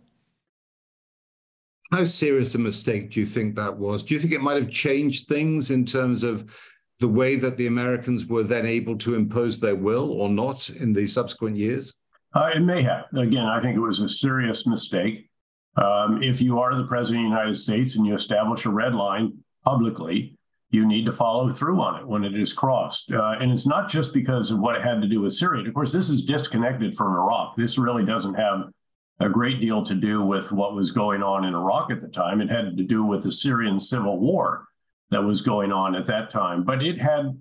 How 1.92 2.06
serious 2.06 2.56
a 2.56 2.60
mistake 2.60 3.12
do 3.12 3.20
you 3.20 3.26
think 3.26 3.56
that 3.56 3.78
was? 3.78 4.04
Do 4.04 4.14
you 4.14 4.20
think 4.20 4.34
it 4.34 4.42
might 4.42 4.62
have 4.62 4.70
changed 4.70 5.28
things 5.28 5.70
in 5.70 5.86
terms 5.86 6.24
of 6.24 6.58
the 7.00 7.08
way 7.08 7.36
that 7.36 7.58
the 7.58 7.68
Americans 7.68 8.26
were 8.26 8.44
then 8.44 8.66
able 8.66 8.98
to 8.98 9.16
impose 9.16 9.60
their 9.60 9.76
will 9.76 10.12
or 10.12 10.30
not 10.30 10.70
in 10.70 10.94
the 10.94 11.06
subsequent 11.06 11.56
years? 11.56 11.94
Uh, 12.34 12.50
it 12.56 12.62
may 12.62 12.82
have. 12.82 13.06
Again, 13.16 13.46
I 13.46 13.62
think 13.62 13.76
it 13.76 13.80
was 13.80 14.00
a 14.00 14.10
serious 14.10 14.66
mistake. 14.66 15.30
Um, 15.76 16.24
if 16.24 16.42
you 16.42 16.60
are 16.60 16.76
the 16.76 16.86
president 16.86 17.26
of 17.26 17.32
the 17.32 17.36
United 17.36 17.56
States 17.56 17.96
and 17.96 18.06
you 18.06 18.16
establish 18.16 18.66
a 18.66 18.70
red 18.70 18.96
line 18.96 19.34
publicly, 19.64 20.38
you 20.74 20.88
need 20.88 21.06
to 21.06 21.12
follow 21.12 21.52
through 21.52 21.80
on 21.80 22.00
it 22.00 22.08
when 22.08 22.24
it 22.24 22.36
is 22.36 22.52
crossed. 22.52 23.12
Uh, 23.12 23.36
and 23.40 23.52
it's 23.52 23.68
not 23.68 23.88
just 23.88 24.12
because 24.12 24.50
of 24.50 24.58
what 24.58 24.76
it 24.76 24.82
had 24.82 25.02
to 25.04 25.08
do 25.08 25.22
with 25.22 25.32
Syria. 25.32 25.66
Of 25.68 25.74
course, 25.76 25.94
this 25.94 26.10
is 26.10 26.26
disconnected 26.26 26.96
from 26.96 27.14
Iraq. 27.14 27.56
This 27.56 27.78
really 27.78 28.04
doesn't 28.04 28.34
have 28.34 28.70
a 29.20 29.30
great 29.30 29.62
deal 29.62 29.86
to 29.86 29.94
do 29.94 30.26
with 30.26 30.52
what 30.52 30.74
was 30.74 30.92
going 30.92 31.22
on 31.22 31.46
in 31.46 31.54
Iraq 31.54 31.92
at 31.92 32.02
the 32.02 32.08
time. 32.08 32.42
It 32.42 32.50
had 32.50 32.76
to 32.76 32.84
do 32.84 33.04
with 33.04 33.24
the 33.24 33.32
Syrian 33.32 33.80
civil 33.80 34.20
war 34.20 34.66
that 35.12 35.24
was 35.24 35.44
going 35.44 35.72
on 35.72 35.94
at 35.94 36.08
that 36.08 36.32
time. 36.32 36.64
But 36.64 36.84
it 36.84 37.00
had 37.00 37.38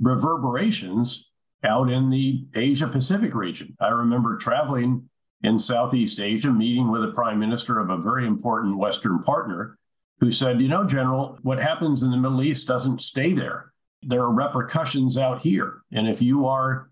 reverberations 0.00 1.30
out 1.62 1.88
in 1.88 2.10
the 2.10 2.44
Asia 2.56 2.88
Pacific 2.88 3.36
region. 3.36 3.76
I 3.80 3.90
remember 3.90 4.36
traveling 4.36 5.08
in 5.44 5.60
Southeast 5.60 6.18
Asia, 6.18 6.50
meeting 6.50 6.90
with 6.90 7.04
a 7.04 7.12
prime 7.12 7.38
minister 7.38 7.78
of 7.78 7.90
a 7.90 7.98
very 7.98 8.26
important 8.26 8.76
Western 8.76 9.20
partner 9.20 9.78
who 10.20 10.32
said, 10.32 10.60
You 10.60 10.68
know, 10.68 10.84
General, 10.84 11.38
what 11.42 11.60
happens 11.60 12.02
in 12.02 12.10
the 12.10 12.16
Middle 12.16 12.42
East 12.42 12.66
doesn't 12.66 13.02
stay 13.02 13.32
there. 13.32 13.72
There 14.02 14.22
are 14.22 14.32
repercussions 14.32 15.18
out 15.18 15.42
here. 15.42 15.82
And 15.92 16.08
if 16.08 16.20
you 16.20 16.46
are 16.46 16.90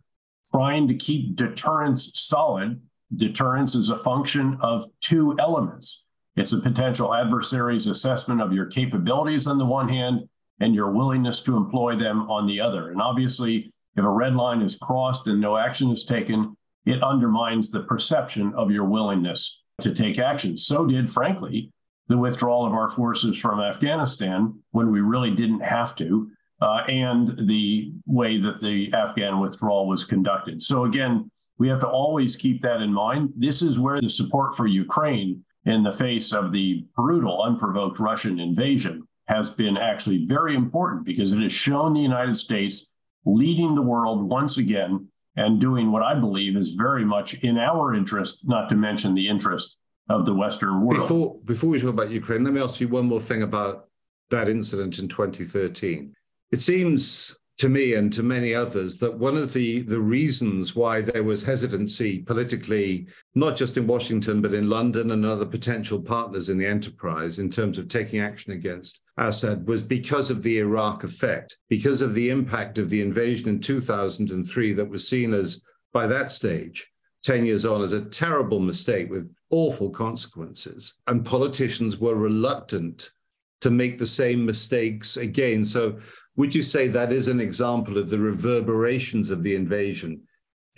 trying 0.51 0.89
to 0.89 0.95
keep 0.95 1.37
deterrence 1.37 2.11
solid, 2.15 2.81
deterrence 3.15 3.75
is 3.75 3.91
a 3.91 3.97
function 3.97 4.59
of 4.61 4.87
two 5.01 5.37
elements 5.39 6.05
it's 6.37 6.53
a 6.53 6.61
potential 6.61 7.15
adversary's 7.15 7.87
assessment 7.87 8.41
of 8.41 8.53
your 8.53 8.67
capabilities 8.67 9.47
on 9.47 9.59
the 9.59 9.67
one 9.67 9.89
hand 9.89 10.29
and 10.61 10.75
your 10.75 10.91
willingness 10.91 11.43
to 11.43 11.57
employ 11.57 11.97
them 11.97 12.31
on 12.31 12.47
the 12.47 12.61
other. 12.61 12.91
And 12.91 13.03
obviously, 13.03 13.71
if 13.97 14.05
a 14.05 14.09
red 14.09 14.35
line 14.35 14.63
is 14.63 14.77
crossed 14.77 15.27
and 15.27 15.41
no 15.41 15.57
action 15.57 15.91
is 15.91 16.05
taken, 16.05 16.57
it 16.87 17.03
undermines 17.03 17.71
the 17.71 17.83
perception 17.83 18.55
of 18.55 18.71
your 18.71 18.85
willingness 18.85 19.63
to 19.83 19.95
take 19.95 20.19
action. 20.19 20.57
So 20.57 20.87
did, 20.87 21.11
frankly, 21.11 21.71
the 22.09 22.19
withdrawal 22.19 22.67
of 22.67 22.73
our 22.73 22.89
forces 22.89 23.39
from 23.39 23.61
Afghanistan 23.61 24.61
when 24.71 24.91
we 24.91 25.01
really 25.01 25.31
didn't 25.31 25.61
have 25.61 25.95
to, 25.97 26.31
uh, 26.61 26.85
and 26.89 27.49
the 27.49 27.93
way 28.07 28.39
that 28.39 28.61
the 28.61 28.93
Afghan 28.93 29.41
withdrawal 29.41 29.89
was 29.89 30.05
conducted. 30.05 30.63
So, 30.63 30.85
again, 30.85 31.31
we 31.59 31.69
have 31.69 31.81
to 31.81 31.89
always 31.89 32.37
keep 32.37 32.63
that 32.63 32.81
in 32.81 32.93
mind. 32.93 33.31
This 33.37 33.63
is 33.63 33.79
where 33.79 34.01
the 34.01 34.09
support 34.09 34.57
for 34.57 34.67
Ukraine 34.67 35.45
in 35.65 35.83
the 35.83 35.93
face 35.93 36.33
of 36.33 36.53
the 36.53 36.85
brutal, 36.97 37.43
unprovoked 37.43 38.01
Russian 38.01 38.41
invasion 38.41 39.07
has 39.29 39.51
been 39.51 39.77
actually 39.77 40.25
very 40.27 40.55
important 40.55 41.05
because 41.05 41.33
it 41.33 41.41
has 41.41 41.53
shown 41.53 41.93
the 41.93 42.01
United 42.01 42.37
States 42.37 42.91
leading 43.25 43.75
the 43.75 43.83
world 43.83 44.29
once 44.29 44.59
again 44.59 45.09
and 45.37 45.61
doing 45.61 45.91
what 45.91 46.03
I 46.03 46.15
believe 46.15 46.57
is 46.57 46.75
very 46.75 47.05
much 47.05 47.35
in 47.35 47.59
our 47.59 47.95
interest, 47.95 48.47
not 48.47 48.69
to 48.69 48.77
mention 48.77 49.15
the 49.15 49.29
interest 49.29 49.79
of 50.09 50.27
the 50.27 50.35
Western 50.35 50.85
world. 50.85 51.01
Before, 51.01 51.41
before 51.45 51.71
we 51.71 51.81
talk 51.81 51.91
about 51.91 52.11
Ukraine, 52.11 52.45
let 52.45 52.53
me 52.53 52.61
ask 52.61 52.81
you 52.81 52.89
one 52.89 53.07
more 53.07 53.21
thing 53.21 53.43
about 53.43 53.89
that 54.31 54.49
incident 54.49 54.99
in 54.99 55.09
2013. 55.09 56.15
It 56.51 56.61
seems 56.61 57.39
to 57.59 57.69
me 57.69 57.95
and 57.95 58.13
to 58.13 58.23
many 58.23 58.55
others 58.55 58.99
that 58.99 59.17
one 59.17 59.37
of 59.37 59.53
the, 59.53 59.83
the 59.83 60.01
reasons 60.01 60.75
why 60.75 61.01
there 61.01 61.23
was 61.23 61.45
hesitancy 61.45 62.19
politically, 62.21 63.07
not 63.35 63.57
just 63.57 63.77
in 63.77 63.87
Washington, 63.87 64.41
but 64.41 64.55
in 64.55 64.69
London 64.69 65.13
and 65.13 65.25
other 65.25 65.47
potential 65.47 66.01
partners 66.01 66.49
in 66.49 66.59
the 66.59 66.67
enterprise 66.67 67.39
in 67.39 67.51
terms 67.51 67.79
of 67.79 67.89
taking 67.89 68.21
action 68.21 68.53
against 68.53 69.03
Assad 69.19 69.67
was 69.69 69.83
because 69.83 70.31
of 70.31 70.43
the 70.43 70.59
Iraq 70.59 71.05
effect, 71.05 71.59
because 71.69 72.03
of 72.03 72.15
the 72.15 72.31
impact 72.31 72.79
of 72.79 72.91
the 72.91 73.01
invasion 73.01 73.49
in 73.49 73.61
2003 73.61 74.73
that 74.73 74.89
was 74.89 75.07
seen 75.07 75.35
as, 75.35 75.63
by 75.93 76.07
that 76.07 76.31
stage, 76.31 76.92
10 77.23 77.45
years 77.45 77.65
on, 77.65 77.83
as 77.83 77.93
a 77.93 78.05
terrible 78.07 78.61
mistake 78.61 79.11
with 79.11 79.33
awful 79.51 79.91
consequences. 79.91 80.95
And 81.07 81.25
politicians 81.25 81.99
were 81.99 82.17
reluctant 82.17 83.11
to 83.61 83.71
make 83.71 83.99
the 83.99 84.07
same 84.07 84.45
mistakes 84.45 85.17
again. 85.17 85.65
So 85.65 85.99
would 86.37 86.55
you 86.55 86.63
say 86.63 86.89
that 86.89 87.13
is 87.13 87.29
an 87.29 87.41
example 87.41 87.99
of 87.99 88.11
the 88.11 88.19
reverberations 88.19 89.31
of 89.31 89.43
the 89.43 89.55
invasion 89.55 90.23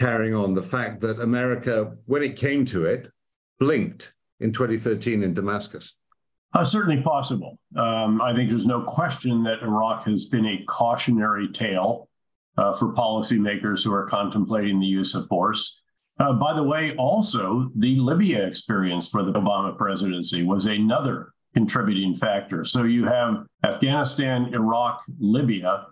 carrying 0.00 0.34
on 0.34 0.54
the 0.54 0.62
fact 0.62 1.00
that 1.00 1.20
America, 1.20 1.92
when 2.06 2.22
it 2.22 2.36
came 2.36 2.64
to 2.66 2.84
it, 2.84 3.10
blinked 3.58 4.14
in 4.40 4.52
2013 4.52 5.22
in 5.22 5.32
Damascus? 5.32 5.94
Uh, 6.52 6.64
certainly 6.64 7.02
possible. 7.02 7.58
Um, 7.76 8.20
I 8.20 8.34
think 8.34 8.50
there's 8.50 8.66
no 8.66 8.82
question 8.82 9.42
that 9.44 9.62
Iraq 9.62 10.04
has 10.04 10.26
been 10.26 10.46
a 10.46 10.64
cautionary 10.68 11.48
tale 11.48 12.08
uh, 12.56 12.72
for 12.72 12.92
policymakers 12.92 13.82
who 13.82 13.92
are 13.92 14.06
contemplating 14.06 14.78
the 14.78 14.86
use 14.86 15.14
of 15.14 15.26
force. 15.26 15.80
Uh, 16.18 16.32
by 16.32 16.54
the 16.54 16.62
way, 16.62 16.94
also, 16.96 17.70
the 17.76 17.96
Libya 17.96 18.46
experience 18.46 19.08
for 19.08 19.24
the 19.24 19.32
Obama 19.32 19.76
presidency 19.76 20.44
was 20.44 20.66
another 20.66 21.32
contributing 21.54 22.14
factor. 22.14 22.64
So 22.64 22.84
you 22.84 23.04
have 23.04 23.46
Afghanistan, 23.64 24.52
Iraq, 24.54 25.02
Libya. 25.18 25.86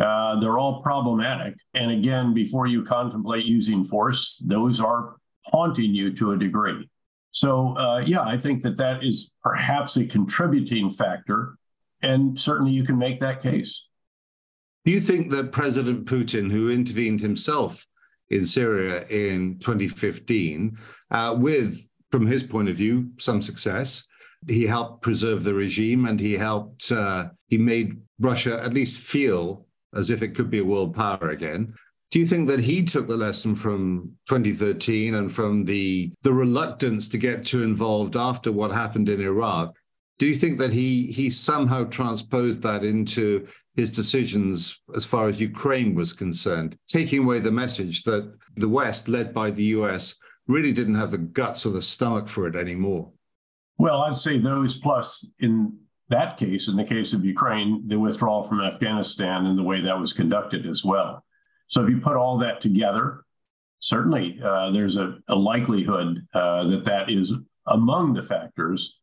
Uh, 0.00 0.40
they're 0.40 0.58
all 0.58 0.82
problematic. 0.82 1.54
And 1.74 1.90
again, 1.90 2.34
before 2.34 2.66
you 2.66 2.82
contemplate 2.82 3.44
using 3.44 3.84
force, 3.84 4.42
those 4.44 4.80
are 4.80 5.16
haunting 5.46 5.94
you 5.94 6.12
to 6.14 6.32
a 6.32 6.38
degree. 6.38 6.88
So, 7.32 7.76
uh, 7.76 7.98
yeah, 7.98 8.22
I 8.22 8.36
think 8.36 8.62
that 8.62 8.76
that 8.78 9.04
is 9.04 9.34
perhaps 9.42 9.96
a 9.96 10.04
contributing 10.04 10.90
factor. 10.90 11.56
And 12.02 12.38
certainly 12.38 12.72
you 12.72 12.82
can 12.82 12.98
make 12.98 13.20
that 13.20 13.42
case. 13.42 13.86
Do 14.84 14.92
you 14.92 15.00
think 15.00 15.30
that 15.30 15.52
President 15.52 16.06
Putin, 16.06 16.50
who 16.50 16.70
intervened 16.70 17.20
himself 17.20 17.86
in 18.30 18.44
Syria 18.44 19.06
in 19.08 19.58
2015, 19.58 20.76
uh, 21.10 21.36
with, 21.38 21.86
from 22.10 22.26
his 22.26 22.42
point 22.42 22.68
of 22.68 22.76
view, 22.76 23.10
some 23.18 23.42
success, 23.42 24.06
he 24.48 24.66
helped 24.66 25.02
preserve 25.02 25.44
the 25.44 25.54
regime 25.54 26.06
and 26.06 26.18
he 26.18 26.34
helped, 26.34 26.90
uh, 26.92 27.28
he 27.48 27.58
made 27.58 28.00
Russia 28.20 28.62
at 28.62 28.74
least 28.74 29.02
feel 29.02 29.66
as 29.94 30.10
if 30.10 30.22
it 30.22 30.34
could 30.34 30.50
be 30.50 30.60
a 30.60 30.64
world 30.64 30.94
power 30.94 31.30
again. 31.30 31.74
Do 32.10 32.18
you 32.18 32.26
think 32.26 32.48
that 32.48 32.60
he 32.60 32.82
took 32.82 33.06
the 33.06 33.16
lesson 33.16 33.54
from 33.54 34.12
2013 34.28 35.14
and 35.14 35.32
from 35.32 35.64
the, 35.64 36.12
the 36.22 36.32
reluctance 36.32 37.08
to 37.08 37.18
get 37.18 37.44
too 37.44 37.62
involved 37.62 38.16
after 38.16 38.50
what 38.50 38.72
happened 38.72 39.08
in 39.08 39.20
Iraq? 39.20 39.74
Do 40.20 40.26
you 40.26 40.34
think 40.34 40.58
that 40.58 40.70
he, 40.70 41.10
he 41.10 41.30
somehow 41.30 41.84
transposed 41.84 42.60
that 42.60 42.84
into 42.84 43.48
his 43.74 43.90
decisions 43.90 44.78
as 44.94 45.02
far 45.02 45.28
as 45.28 45.40
Ukraine 45.40 45.94
was 45.94 46.12
concerned, 46.12 46.76
taking 46.86 47.24
away 47.24 47.38
the 47.38 47.50
message 47.50 48.02
that 48.02 48.30
the 48.54 48.68
West, 48.68 49.08
led 49.08 49.32
by 49.32 49.50
the 49.50 49.64
US, 49.76 50.16
really 50.46 50.72
didn't 50.72 50.96
have 50.96 51.12
the 51.12 51.16
guts 51.16 51.64
or 51.64 51.70
the 51.70 51.80
stomach 51.80 52.28
for 52.28 52.46
it 52.46 52.54
anymore? 52.54 53.10
Well, 53.78 54.02
I'd 54.02 54.14
say 54.14 54.36
those 54.36 54.78
plus 54.78 55.26
in 55.38 55.74
that 56.10 56.36
case, 56.36 56.68
in 56.68 56.76
the 56.76 56.84
case 56.84 57.14
of 57.14 57.24
Ukraine, 57.24 57.84
the 57.86 57.98
withdrawal 57.98 58.42
from 58.42 58.60
Afghanistan 58.60 59.46
and 59.46 59.58
the 59.58 59.62
way 59.62 59.80
that 59.80 59.98
was 59.98 60.12
conducted 60.12 60.66
as 60.66 60.84
well. 60.84 61.24
So 61.68 61.82
if 61.82 61.88
you 61.88 61.98
put 61.98 62.18
all 62.18 62.36
that 62.38 62.60
together, 62.60 63.24
certainly 63.78 64.38
uh, 64.44 64.70
there's 64.70 64.98
a, 64.98 65.16
a 65.28 65.34
likelihood 65.34 66.26
uh, 66.34 66.64
that 66.64 66.84
that 66.84 67.08
is 67.08 67.34
among 67.68 68.12
the 68.12 68.22
factors 68.22 68.99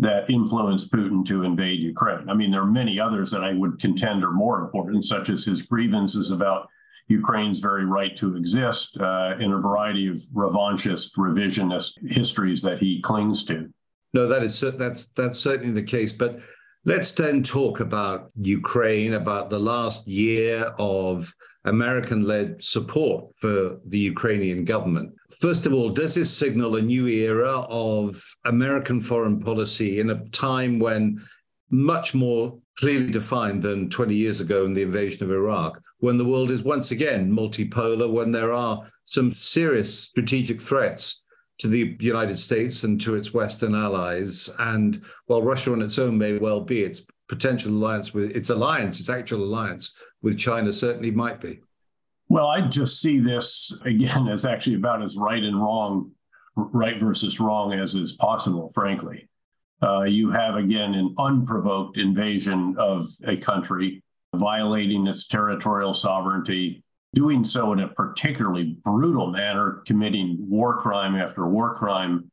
that 0.00 0.30
influenced 0.30 0.90
Putin 0.90 1.24
to 1.26 1.44
invade 1.44 1.78
Ukraine. 1.80 2.28
I 2.28 2.34
mean, 2.34 2.50
there 2.50 2.62
are 2.62 2.66
many 2.66 2.98
others 2.98 3.30
that 3.30 3.44
I 3.44 3.52
would 3.52 3.78
contend 3.78 4.24
are 4.24 4.32
more 4.32 4.60
important, 4.60 5.04
such 5.04 5.28
as 5.28 5.44
his 5.44 5.62
grievances 5.62 6.30
about 6.30 6.68
Ukraine's 7.08 7.60
very 7.60 7.84
right 7.84 8.16
to 8.16 8.36
exist 8.36 8.96
uh, 8.98 9.34
in 9.38 9.52
a 9.52 9.58
variety 9.58 10.08
of 10.08 10.16
revanchist, 10.32 11.16
revisionist 11.16 11.98
histories 12.10 12.62
that 12.62 12.78
he 12.78 13.02
clings 13.02 13.44
to. 13.46 13.68
No, 14.14 14.26
that 14.26 14.42
is 14.42 14.58
that's 14.60 15.06
that's 15.08 15.38
certainly 15.38 15.72
the 15.72 15.82
case. 15.82 16.12
But 16.12 16.40
let's 16.84 17.12
then 17.12 17.42
talk 17.42 17.80
about 17.80 18.30
Ukraine, 18.40 19.14
about 19.14 19.50
the 19.50 19.58
last 19.58 20.06
year 20.06 20.72
of 20.78 21.32
American-led 21.64 22.62
support 22.62 23.36
for 23.36 23.78
the 23.86 23.98
Ukrainian 23.98 24.64
government. 24.64 25.12
First 25.40 25.66
of 25.66 25.74
all, 25.74 25.90
does 25.90 26.14
this 26.14 26.34
signal 26.34 26.76
a 26.76 26.82
new 26.82 27.06
era 27.06 27.66
of 27.68 28.22
American 28.46 29.00
foreign 29.00 29.40
policy 29.40 30.00
in 30.00 30.10
a 30.10 30.24
time 30.30 30.78
when 30.78 31.20
much 31.70 32.14
more 32.14 32.58
clearly 32.78 33.10
defined 33.10 33.62
than 33.62 33.90
20 33.90 34.14
years 34.14 34.40
ago 34.40 34.64
in 34.64 34.72
the 34.72 34.82
invasion 34.82 35.22
of 35.22 35.30
Iraq, 35.30 35.80
when 35.98 36.16
the 36.16 36.24
world 36.24 36.50
is 36.50 36.62
once 36.62 36.90
again 36.92 37.30
multipolar, 37.30 38.10
when 38.10 38.30
there 38.30 38.52
are 38.52 38.82
some 39.04 39.30
serious 39.30 40.04
strategic 40.04 40.60
threats 40.62 41.19
to 41.60 41.68
the 41.68 41.96
United 42.00 42.38
States 42.38 42.84
and 42.84 43.00
to 43.02 43.14
its 43.14 43.34
Western 43.34 43.74
allies. 43.74 44.50
And 44.58 45.02
while 45.26 45.42
Russia 45.42 45.72
on 45.72 45.82
its 45.82 45.98
own 45.98 46.16
may 46.16 46.38
well 46.38 46.60
be, 46.60 46.82
its 46.82 47.06
potential 47.28 47.72
alliance 47.72 48.12
with 48.12 48.34
its 48.34 48.50
alliance, 48.50 48.98
its 48.98 49.10
actual 49.10 49.44
alliance 49.44 49.94
with 50.22 50.38
China 50.38 50.72
certainly 50.72 51.10
might 51.10 51.40
be. 51.40 51.60
Well, 52.28 52.46
I 52.46 52.62
just 52.62 53.00
see 53.00 53.18
this 53.18 53.72
again 53.84 54.26
as 54.28 54.44
actually 54.44 54.76
about 54.76 55.02
as 55.02 55.16
right 55.16 55.42
and 55.42 55.60
wrong, 55.60 56.12
right 56.56 56.98
versus 56.98 57.40
wrong 57.40 57.72
as 57.72 57.94
is 57.94 58.14
possible, 58.14 58.70
frankly. 58.74 59.28
Uh, 59.82 60.02
you 60.02 60.30
have 60.30 60.56
again 60.56 60.94
an 60.94 61.14
unprovoked 61.18 61.98
invasion 61.98 62.74
of 62.78 63.04
a 63.26 63.36
country, 63.36 64.02
violating 64.34 65.06
its 65.06 65.26
territorial 65.26 65.92
sovereignty, 65.92 66.82
doing 67.14 67.44
so 67.44 67.72
in 67.72 67.80
a 67.80 67.88
particularly 67.88 68.76
brutal 68.84 69.30
manner, 69.30 69.82
committing 69.86 70.36
war 70.40 70.78
crime 70.78 71.16
after 71.16 71.48
war 71.48 71.74
crime, 71.74 72.30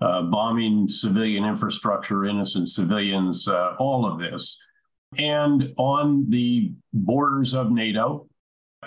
uh, 0.00 0.22
bombing 0.22 0.88
civilian 0.88 1.44
infrastructure, 1.44 2.24
innocent 2.24 2.70
civilians, 2.70 3.48
uh, 3.48 3.74
all 3.78 4.06
of 4.06 4.18
this. 4.18 4.58
and 5.18 5.74
on 5.76 6.30
the 6.30 6.72
borders 6.92 7.52
of 7.52 7.72
NATO, 7.72 8.28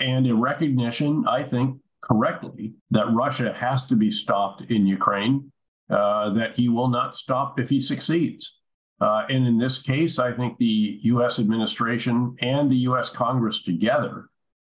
and 0.00 0.26
a 0.26 0.34
recognition, 0.34 1.26
I 1.28 1.42
think, 1.42 1.78
correctly, 2.02 2.72
that 2.92 3.12
Russia 3.12 3.52
has 3.52 3.86
to 3.88 3.96
be 3.96 4.10
stopped 4.10 4.62
in 4.70 4.86
Ukraine, 4.86 5.52
uh, 5.90 6.30
that 6.30 6.56
he 6.56 6.70
will 6.70 6.88
not 6.88 7.14
stop 7.14 7.60
if 7.60 7.68
he 7.68 7.80
succeeds. 7.80 8.58
Uh, 9.00 9.26
and 9.28 9.46
in 9.46 9.58
this 9.58 9.82
case, 9.82 10.18
I 10.18 10.32
think 10.32 10.56
the 10.56 10.98
US 11.02 11.38
administration 11.38 12.36
and 12.40 12.70
the 12.70 12.78
US 12.88 13.10
Congress 13.10 13.62
together 13.62 14.30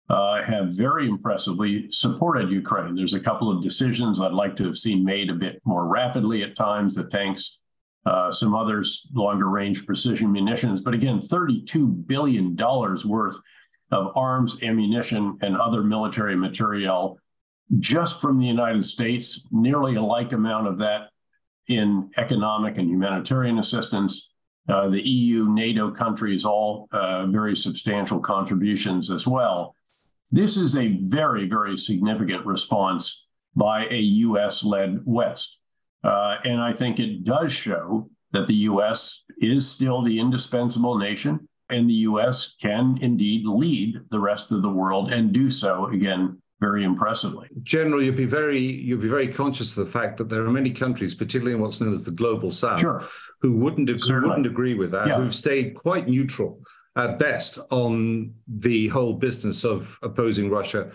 uh, 0.08 0.42
have 0.42 0.74
very 0.74 1.06
impressively 1.06 1.86
supported 1.90 2.50
Ukraine. 2.50 2.94
There's 2.94 3.14
a 3.14 3.20
couple 3.20 3.50
of 3.50 3.62
decisions 3.62 4.20
I'd 4.20 4.32
like 4.32 4.56
to 4.56 4.64
have 4.64 4.76
seen 4.76 5.04
made 5.04 5.28
a 5.28 5.34
bit 5.34 5.60
more 5.64 5.86
rapidly 5.86 6.42
at 6.42 6.56
times, 6.56 6.94
the 6.94 7.04
tanks, 7.04 7.58
uh, 8.06 8.30
some 8.30 8.54
others, 8.54 9.06
longer 9.12 9.48
range 9.48 9.84
precision 9.84 10.32
munitions. 10.32 10.80
But 10.80 10.94
again, 10.94 11.18
$32 11.18 12.06
billion 12.06 12.56
worth 12.56 13.36
of 13.90 14.16
arms, 14.16 14.62
ammunition, 14.62 15.36
and 15.42 15.56
other 15.56 15.82
military 15.82 16.36
material 16.36 17.18
just 17.78 18.20
from 18.20 18.38
the 18.38 18.46
United 18.46 18.84
States, 18.86 19.46
nearly 19.50 19.96
a 19.96 20.02
like 20.02 20.32
amount 20.32 20.66
of 20.68 20.78
that 20.78 21.10
in 21.68 22.10
economic 22.16 22.78
and 22.78 22.88
humanitarian 22.88 23.58
assistance. 23.58 24.30
Uh, 24.68 24.88
the 24.88 25.00
EU, 25.00 25.48
NATO 25.50 25.90
countries, 25.90 26.44
all 26.44 26.88
uh, 26.92 27.26
very 27.26 27.56
substantial 27.56 28.20
contributions 28.20 29.10
as 29.10 29.26
well. 29.26 29.74
This 30.30 30.56
is 30.56 30.76
a 30.76 30.98
very, 31.02 31.48
very 31.48 31.76
significant 31.76 32.44
response 32.44 33.26
by 33.56 33.86
a 33.86 33.98
US 33.98 34.62
led 34.62 35.00
West. 35.04 35.58
Uh, 36.04 36.36
and 36.44 36.60
I 36.60 36.72
think 36.72 37.00
it 37.00 37.24
does 37.24 37.52
show 37.52 38.10
that 38.32 38.46
the 38.46 38.54
US 38.54 39.24
is 39.40 39.68
still 39.68 40.02
the 40.02 40.20
indispensable 40.20 40.98
nation, 40.98 41.48
and 41.70 41.88
the 41.88 41.94
US 41.94 42.54
can 42.60 42.98
indeed 43.00 43.46
lead 43.46 44.00
the 44.10 44.20
rest 44.20 44.52
of 44.52 44.62
the 44.62 44.68
world 44.68 45.12
and 45.12 45.32
do 45.32 45.50
so, 45.50 45.86
again, 45.86 46.40
very 46.60 46.84
impressively. 46.84 47.48
General, 47.62 48.02
you'd 48.02 48.16
be 48.16 48.24
very 48.24 48.60
you'll 48.60 49.00
be 49.00 49.08
very 49.08 49.28
conscious 49.28 49.76
of 49.76 49.86
the 49.86 49.92
fact 49.92 50.16
that 50.18 50.28
there 50.28 50.44
are 50.44 50.50
many 50.50 50.70
countries, 50.70 51.14
particularly 51.14 51.54
in 51.54 51.60
what's 51.60 51.80
known 51.80 51.92
as 51.92 52.04
the 52.04 52.10
global 52.10 52.50
south, 52.50 52.80
sure. 52.80 53.04
who 53.40 53.56
wouldn't 53.56 53.88
who 53.88 54.28
wouldn't 54.28 54.46
agree 54.46 54.74
with 54.74 54.90
that, 54.90 55.06
yeah. 55.06 55.16
who've 55.16 55.34
stayed 55.34 55.74
quite 55.74 56.08
neutral 56.08 56.60
at 56.98 57.18
best 57.18 57.58
on 57.70 58.34
the 58.46 58.88
whole 58.88 59.14
business 59.14 59.64
of 59.64 59.98
opposing 60.02 60.50
Russia 60.50 60.90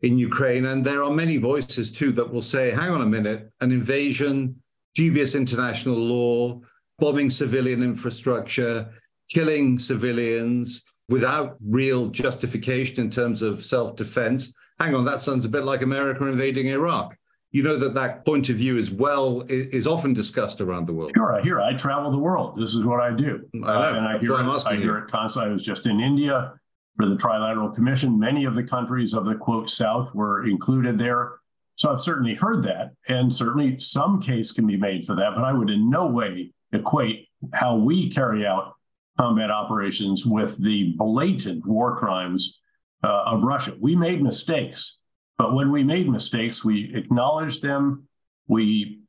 in 0.00 0.16
Ukraine. 0.16 0.66
And 0.66 0.84
there 0.84 1.02
are 1.02 1.10
many 1.10 1.36
voices 1.36 1.90
too 1.92 2.12
that 2.12 2.32
will 2.32 2.40
say, 2.40 2.70
hang 2.70 2.90
on 2.90 3.02
a 3.02 3.06
minute, 3.06 3.50
an 3.60 3.72
invasion, 3.72 4.56
dubious 4.94 5.34
international 5.34 5.96
law, 5.96 6.60
bombing 6.98 7.28
civilian 7.28 7.82
infrastructure, 7.82 8.88
killing 9.28 9.78
civilians 9.78 10.84
without 11.10 11.56
real 11.60 12.08
justification 12.08 13.04
in 13.04 13.10
terms 13.10 13.42
of 13.42 13.64
self-defense 13.64 14.54
hang 14.78 14.94
on, 14.94 15.04
that 15.04 15.22
sounds 15.22 15.44
a 15.44 15.48
bit 15.48 15.64
like 15.64 15.82
America 15.82 16.24
invading 16.26 16.68
Iraq. 16.68 17.16
You 17.50 17.62
know 17.62 17.78
that 17.78 17.94
that 17.94 18.26
point 18.26 18.50
of 18.50 18.56
view 18.56 18.76
is 18.76 18.90
well 18.90 19.42
is 19.48 19.86
often 19.86 20.12
discussed 20.12 20.60
around 20.60 20.86
the 20.86 20.92
world. 20.92 21.12
Sure, 21.14 21.34
I 21.34 21.42
hear. 21.42 21.60
I 21.60 21.72
travel 21.74 22.10
the 22.10 22.18
world. 22.18 22.58
This 22.58 22.74
is 22.74 22.84
what 22.84 23.00
I 23.00 23.10
do, 23.10 23.40
I 23.54 23.58
know. 23.58 23.66
Uh, 23.66 23.92
and 23.94 24.06
I 24.06 24.18
hear, 24.18 24.34
it, 24.34 24.66
I 24.66 24.76
hear 24.76 24.98
it 24.98 25.08
constantly. 25.08 25.50
I 25.50 25.52
was 25.52 25.64
just 25.64 25.86
in 25.86 25.98
India 25.98 26.52
for 26.96 27.06
the 27.06 27.16
Trilateral 27.16 27.74
Commission. 27.74 28.18
Many 28.18 28.44
of 28.44 28.54
the 28.54 28.64
countries 28.64 29.14
of 29.14 29.24
the 29.24 29.34
quote 29.34 29.70
South 29.70 30.14
were 30.14 30.46
included 30.46 30.98
there. 30.98 31.36
So 31.76 31.90
I've 31.90 32.00
certainly 32.00 32.34
heard 32.34 32.64
that, 32.64 32.90
and 33.08 33.32
certainly 33.32 33.78
some 33.78 34.20
case 34.20 34.50
can 34.52 34.66
be 34.66 34.76
made 34.76 35.04
for 35.04 35.14
that. 35.14 35.34
But 35.34 35.44
I 35.44 35.52
would 35.52 35.70
in 35.70 35.88
no 35.88 36.08
way 36.08 36.52
equate 36.72 37.28
how 37.54 37.76
we 37.76 38.10
carry 38.10 38.44
out 38.44 38.74
combat 39.16 39.50
operations 39.50 40.26
with 40.26 40.62
the 40.62 40.92
blatant 40.96 41.64
war 41.66 41.96
crimes 41.96 42.60
uh, 43.02 43.22
of 43.26 43.42
Russia. 43.42 43.74
We 43.80 43.96
made 43.96 44.22
mistakes, 44.22 44.97
but 45.38 45.54
when 45.54 45.70
we 45.70 45.84
made 45.84 46.08
mistakes, 46.08 46.64
we 46.64 46.92
acknowledged 46.94 47.62
them, 47.62 48.08
we 48.48 49.00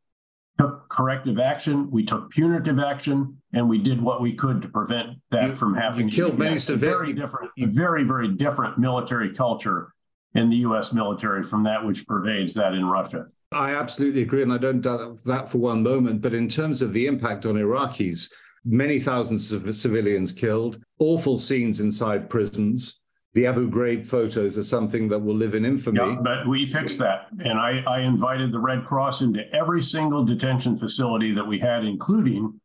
took 0.60 0.88
corrective 0.90 1.40
action, 1.40 1.90
we 1.90 2.06
took 2.06 2.30
punitive 2.30 2.80
action, 2.80 3.38
and 3.54 3.68
we 3.68 3.80
did 3.80 4.02
what 4.02 4.22
we 4.22 4.34
could 4.34 4.62
to 4.62 4.68
prevent 4.68 5.18
that 5.32 5.50
you, 5.50 5.56
from 5.56 5.74
happening. 5.74 6.10
You 6.10 6.16
killed 6.16 6.38
many 6.38 6.58
civilians. 6.58 6.98
Very 7.00 7.14
different, 7.14 7.52
very, 7.58 8.04
very 8.04 8.28
different 8.30 8.78
military 8.78 9.34
culture 9.34 9.94
in 10.36 10.50
the 10.50 10.58
U.S. 10.58 10.94
military 10.94 11.42
from 11.44 11.64
that 11.64 11.84
which 11.84 12.06
pervades 12.06 12.54
that 12.54 12.74
in 12.74 12.86
Russia. 12.86 13.28
I 13.52 13.74
absolutely 13.74 14.22
agree, 14.22 14.44
and 14.44 14.54
I 14.54 14.60
don't 14.60 14.82
doubt 14.82 15.24
that 15.24 15.50
for 15.50 15.58
one 15.58 15.82
moment. 15.82 16.22
But 16.22 16.36
in 16.36 16.48
terms 16.48 16.84
of 16.84 16.94
the 16.94 17.08
impact 17.08 17.48
on 17.48 17.56
Iraqis, 17.56 18.30
many 18.64 19.00
thousands 19.00 19.52
of 19.52 19.74
civilians 19.76 20.32
killed, 20.32 20.80
awful 21.00 21.40
scenes 21.40 21.80
inside 21.80 22.30
prisons, 22.30 22.99
the 23.34 23.46
Abu 23.46 23.70
Ghraib 23.70 24.08
photos 24.08 24.58
are 24.58 24.64
something 24.64 25.08
that 25.10 25.20
will 25.20 25.36
live 25.36 25.54
in 25.54 25.64
infamy. 25.64 26.00
Yeah, 26.00 26.18
but 26.22 26.48
we 26.48 26.66
fixed 26.66 27.00
that. 27.00 27.28
And 27.44 27.60
I, 27.60 27.84
I 27.88 28.00
invited 28.02 28.52
the 28.52 28.60
Red 28.60 28.86
Cross 28.86 29.22
into 29.22 29.48
every 29.54 29.82
single 29.82 30.26
detention 30.26 30.78
facility 30.78 31.32
that 31.34 31.46
we 31.46 31.60
had, 31.60 31.86
including 31.86 32.60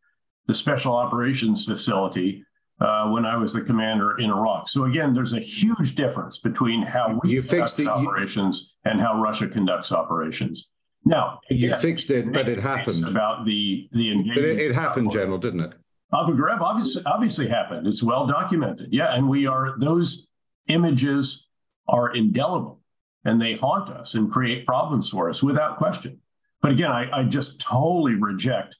the 0.47 0.55
Special 0.55 0.95
Operations 0.95 1.65
Facility 1.67 2.45
uh, 2.81 3.11
when 3.11 3.27
I 3.27 3.37
was 3.37 3.53
the 3.53 3.61
commander 3.61 4.17
in 4.19 4.31
Iraq. 4.31 4.69
So 4.69 4.85
again, 4.85 5.15
there's 5.15 5.35
a 5.35 5.41
huge 5.41 5.95
difference 5.95 6.39
between 6.39 6.83
how 6.83 7.19
we 7.23 7.33
you 7.33 7.43
fixed 7.43 7.79
it, 7.81 7.87
operations 7.87 8.75
you, 8.85 8.91
and 8.91 9.01
how 9.01 9.21
Russia 9.21 9.49
conducts 9.49 9.93
operations. 9.93 10.69
Now 11.05 11.41
you 11.51 11.77
fixed 11.77 12.11
it, 12.11 12.33
but 12.33 12.49
it 12.49 12.59
happened. 12.59 13.07
About 13.07 13.45
the 13.45 13.89
the 13.93 14.11
engagement. 14.11 14.47
It, 14.47 14.71
it 14.71 14.75
happened, 14.75 15.11
General, 15.11 15.39
didn't 15.39 15.61
it? 15.61 15.75
Abu 16.15 16.35
Ghraib 16.37 16.61
obviously 16.61 17.03
obviously 17.05 17.49
happened. 17.49 17.87
It's 17.87 18.03
well 18.03 18.27
documented. 18.27 18.89
Yeah, 18.91 19.15
and 19.15 19.29
we 19.29 19.47
are 19.47 19.79
those 19.79 20.27
images 20.69 21.47
are 21.89 22.15
indelible 22.15 22.81
and 23.25 23.41
they 23.41 23.55
haunt 23.55 23.91
us 23.91 24.15
and 24.15 24.31
create 24.31 24.67
problems 24.67 25.09
for 25.09 25.29
us 25.29 25.43
without 25.43 25.77
question. 25.77 26.21
But 26.63 26.73
again, 26.73 26.91
I, 26.91 27.09
I 27.13 27.23
just 27.25 27.61
totally 27.61 28.15
reject 28.15 28.77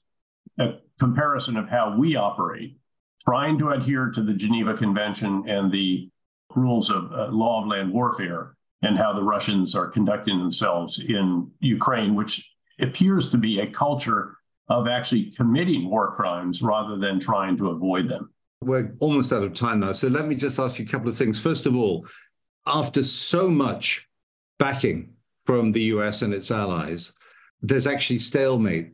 a 0.59 0.75
comparison 0.99 1.57
of 1.57 1.69
how 1.69 1.95
we 1.97 2.15
operate, 2.15 2.77
trying 3.21 3.57
to 3.59 3.69
adhere 3.69 4.09
to 4.11 4.21
the 4.21 4.33
Geneva 4.33 4.75
Convention 4.75 5.43
and 5.47 5.71
the 5.71 6.09
rules 6.55 6.89
of 6.89 7.11
uh, 7.11 7.27
law 7.27 7.61
of 7.61 7.67
land 7.67 7.91
warfare 7.91 8.55
and 8.81 8.97
how 8.97 9.13
the 9.13 9.23
Russians 9.23 9.75
are 9.75 9.87
conducting 9.87 10.37
themselves 10.37 10.99
in 10.99 11.49
Ukraine, 11.59 12.15
which 12.15 12.51
appears 12.79 13.29
to 13.31 13.37
be 13.37 13.59
a 13.59 13.67
culture 13.67 14.37
of 14.67 14.87
actually 14.87 15.31
committing 15.31 15.89
war 15.89 16.11
crimes 16.11 16.61
rather 16.61 16.97
than 16.97 17.19
trying 17.19 17.57
to 17.57 17.69
avoid 17.69 18.09
them. 18.09 18.31
We're 18.65 18.95
almost 18.99 19.31
out 19.31 19.43
of 19.43 19.53
time 19.53 19.81
now. 19.81 19.91
So 19.91 20.07
let 20.07 20.27
me 20.27 20.35
just 20.35 20.59
ask 20.59 20.79
you 20.79 20.85
a 20.85 20.87
couple 20.87 21.07
of 21.07 21.15
things. 21.15 21.39
First 21.39 21.65
of 21.65 21.75
all, 21.75 22.05
after 22.67 23.03
so 23.03 23.49
much 23.49 24.07
backing 24.57 25.13
from 25.43 25.71
the 25.71 25.83
US 25.83 26.23
and 26.23 26.33
its 26.33 26.49
allies, 26.51 27.13
there's 27.61 27.87
actually 27.87 28.19
stalemate 28.19 28.91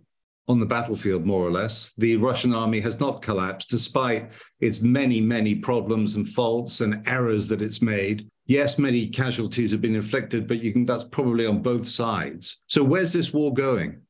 on 0.48 0.60
the 0.60 0.66
battlefield, 0.66 1.26
more 1.26 1.46
or 1.46 1.52
less. 1.52 1.92
The 1.98 2.18
Russian 2.18 2.54
army 2.54 2.80
has 2.82 3.00
not 3.00 3.22
collapsed 3.22 3.70
despite 3.70 4.32
its 4.60 4.82
many, 4.82 5.22
many 5.22 5.56
problems 5.56 6.16
and 6.16 6.28
faults 6.28 6.82
and 6.82 7.08
errors 7.08 7.48
that 7.48 7.62
it's 7.62 7.82
made. 7.82 8.28
Yes, 8.48 8.78
many 8.78 9.08
casualties 9.08 9.72
have 9.72 9.82
been 9.82 9.96
inflicted, 9.96 10.48
but 10.48 10.62
you 10.62 10.74
can, 10.74 10.86
that's 10.86 11.06
probably 11.06 11.46
on 11.46 11.62
both 11.62 11.88
sides. 11.88 12.60
So 12.68 12.84
where's 12.84 13.14
this 13.14 13.32
war 13.32 13.54
going? 13.54 14.02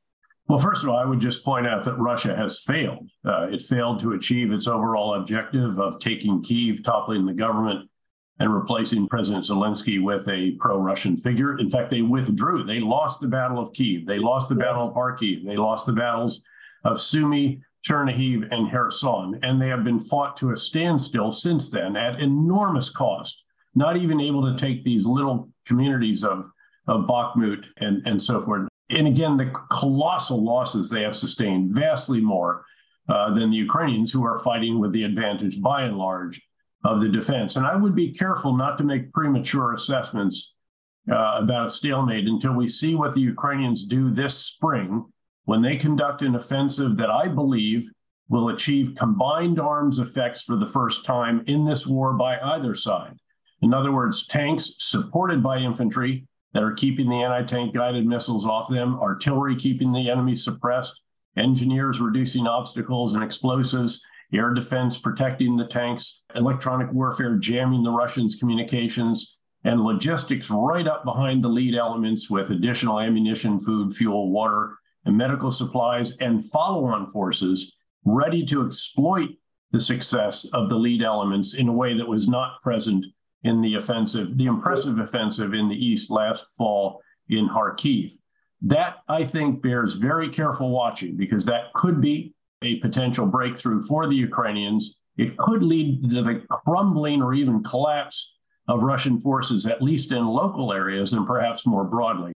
Well, 0.51 0.59
first 0.59 0.83
of 0.83 0.89
all, 0.89 0.97
I 0.97 1.05
would 1.05 1.21
just 1.21 1.45
point 1.45 1.65
out 1.65 1.85
that 1.85 1.95
Russia 1.95 2.35
has 2.35 2.59
failed. 2.59 3.09
Uh, 3.25 3.47
it 3.53 3.61
failed 3.61 4.01
to 4.01 4.11
achieve 4.11 4.51
its 4.51 4.67
overall 4.67 5.13
objective 5.13 5.79
of 5.79 5.97
taking 6.01 6.43
Kiev, 6.43 6.83
toppling 6.83 7.25
the 7.25 7.31
government, 7.31 7.89
and 8.37 8.53
replacing 8.53 9.07
President 9.07 9.45
Zelensky 9.45 10.03
with 10.03 10.27
a 10.27 10.51
pro 10.59 10.77
Russian 10.77 11.15
figure. 11.15 11.57
In 11.57 11.69
fact, 11.69 11.89
they 11.89 12.01
withdrew. 12.01 12.65
They 12.65 12.81
lost 12.81 13.21
the 13.21 13.29
Battle 13.29 13.59
of 13.59 13.71
Kiev. 13.71 14.05
They 14.05 14.19
lost 14.19 14.49
the 14.49 14.55
Battle 14.55 14.89
of 14.89 14.93
Kharkiv. 14.93 15.45
They 15.45 15.55
lost 15.55 15.85
the 15.85 15.93
battles 15.93 16.41
of 16.83 16.97
Sumy, 16.99 17.61
Chernihiv, 17.87 18.51
and 18.51 18.69
Kherson. 18.69 19.39
And 19.43 19.61
they 19.61 19.69
have 19.69 19.85
been 19.85 19.99
fought 19.99 20.35
to 20.35 20.51
a 20.51 20.57
standstill 20.57 21.31
since 21.31 21.69
then 21.69 21.95
at 21.95 22.19
enormous 22.19 22.89
cost, 22.89 23.45
not 23.73 23.95
even 23.95 24.19
able 24.19 24.51
to 24.51 24.59
take 24.59 24.83
these 24.83 25.05
little 25.05 25.47
communities 25.65 26.25
of, 26.25 26.43
of 26.87 27.05
Bakhmut 27.05 27.67
and, 27.77 28.05
and 28.05 28.21
so 28.21 28.41
forth 28.41 28.67
and 28.91 29.07
again, 29.07 29.37
the 29.37 29.51
colossal 29.69 30.43
losses 30.43 30.89
they 30.89 31.03
have 31.03 31.15
sustained, 31.15 31.73
vastly 31.73 32.21
more 32.21 32.65
uh, 33.09 33.33
than 33.33 33.49
the 33.49 33.57
Ukrainians, 33.57 34.11
who 34.11 34.23
are 34.25 34.39
fighting 34.39 34.79
with 34.79 34.91
the 34.91 35.03
advantage 35.03 35.61
by 35.61 35.83
and 35.83 35.97
large 35.97 36.41
of 36.83 37.01
the 37.01 37.09
defense. 37.09 37.55
And 37.55 37.65
I 37.65 37.75
would 37.75 37.95
be 37.95 38.11
careful 38.11 38.55
not 38.55 38.77
to 38.77 38.83
make 38.83 39.13
premature 39.13 39.73
assessments 39.73 40.55
uh, 41.11 41.39
about 41.41 41.65
a 41.65 41.69
stalemate 41.69 42.27
until 42.27 42.53
we 42.53 42.67
see 42.67 42.95
what 42.95 43.13
the 43.13 43.21
Ukrainians 43.21 43.85
do 43.85 44.09
this 44.09 44.37
spring 44.37 45.05
when 45.45 45.61
they 45.61 45.75
conduct 45.75 46.21
an 46.21 46.35
offensive 46.35 46.97
that 46.97 47.09
I 47.09 47.27
believe 47.27 47.83
will 48.29 48.49
achieve 48.49 48.95
combined 48.95 49.59
arms 49.59 49.99
effects 49.99 50.43
for 50.43 50.55
the 50.55 50.67
first 50.67 51.05
time 51.05 51.43
in 51.47 51.65
this 51.65 51.85
war 51.85 52.13
by 52.13 52.39
either 52.39 52.73
side. 52.73 53.17
In 53.61 53.73
other 53.73 53.91
words, 53.91 54.25
tanks 54.27 54.75
supported 54.79 55.43
by 55.43 55.57
infantry 55.57 56.25
that 56.53 56.63
are 56.63 56.73
keeping 56.73 57.09
the 57.09 57.23
anti 57.23 57.43
tank 57.43 57.73
guided 57.73 58.05
missiles 58.05 58.45
off 58.45 58.69
them, 58.69 58.99
artillery 58.99 59.55
keeping 59.55 59.91
the 59.91 60.09
enemy 60.09 60.35
suppressed, 60.35 61.01
engineers 61.37 62.01
reducing 62.01 62.47
obstacles 62.47 63.15
and 63.15 63.23
explosives, 63.23 64.01
air 64.33 64.53
defense 64.53 64.97
protecting 64.97 65.55
the 65.55 65.65
tanks, 65.65 66.23
electronic 66.35 66.91
warfare 66.91 67.35
jamming 67.37 67.83
the 67.83 67.91
Russians' 67.91 68.35
communications, 68.35 69.37
and 69.63 69.83
logistics 69.83 70.49
right 70.49 70.87
up 70.87 71.05
behind 71.05 71.43
the 71.43 71.49
lead 71.49 71.75
elements 71.75 72.29
with 72.29 72.49
additional 72.49 72.99
ammunition, 72.99 73.59
food, 73.59 73.93
fuel, 73.93 74.31
water, 74.31 74.75
and 75.05 75.17
medical 75.17 75.51
supplies, 75.51 76.17
and 76.17 76.43
follow 76.51 76.85
on 76.85 77.09
forces 77.09 77.73
ready 78.03 78.45
to 78.45 78.63
exploit 78.63 79.29
the 79.71 79.79
success 79.79 80.45
of 80.53 80.69
the 80.69 80.75
lead 80.75 81.01
elements 81.01 81.53
in 81.53 81.67
a 81.67 81.73
way 81.73 81.95
that 81.97 82.07
was 82.07 82.27
not 82.27 82.61
present 82.61 83.05
in 83.43 83.61
the 83.61 83.75
offensive, 83.75 84.37
the 84.37 84.45
impressive 84.45 84.99
offensive 84.99 85.53
in 85.53 85.67
the 85.67 85.75
East 85.75 86.11
last 86.11 86.55
fall 86.55 87.01
in 87.29 87.49
Kharkiv. 87.49 88.13
That, 88.61 88.97
I 89.07 89.23
think, 89.23 89.61
bears 89.61 89.95
very 89.95 90.29
careful 90.29 90.69
watching 90.69 91.17
because 91.17 91.45
that 91.45 91.73
could 91.73 91.99
be 91.99 92.33
a 92.61 92.75
potential 92.79 93.25
breakthrough 93.25 93.81
for 93.81 94.07
the 94.07 94.15
Ukrainians. 94.15 94.97
It 95.17 95.35
could 95.37 95.63
lead 95.63 96.09
to 96.11 96.21
the 96.21 96.43
crumbling 96.49 97.21
or 97.21 97.33
even 97.33 97.63
collapse 97.63 98.33
of 98.67 98.83
Russian 98.83 99.19
forces, 99.19 99.65
at 99.65 99.81
least 99.81 100.11
in 100.11 100.25
local 100.25 100.71
areas 100.71 101.13
and 101.13 101.25
perhaps 101.25 101.65
more 101.65 101.83
broadly. 101.83 102.31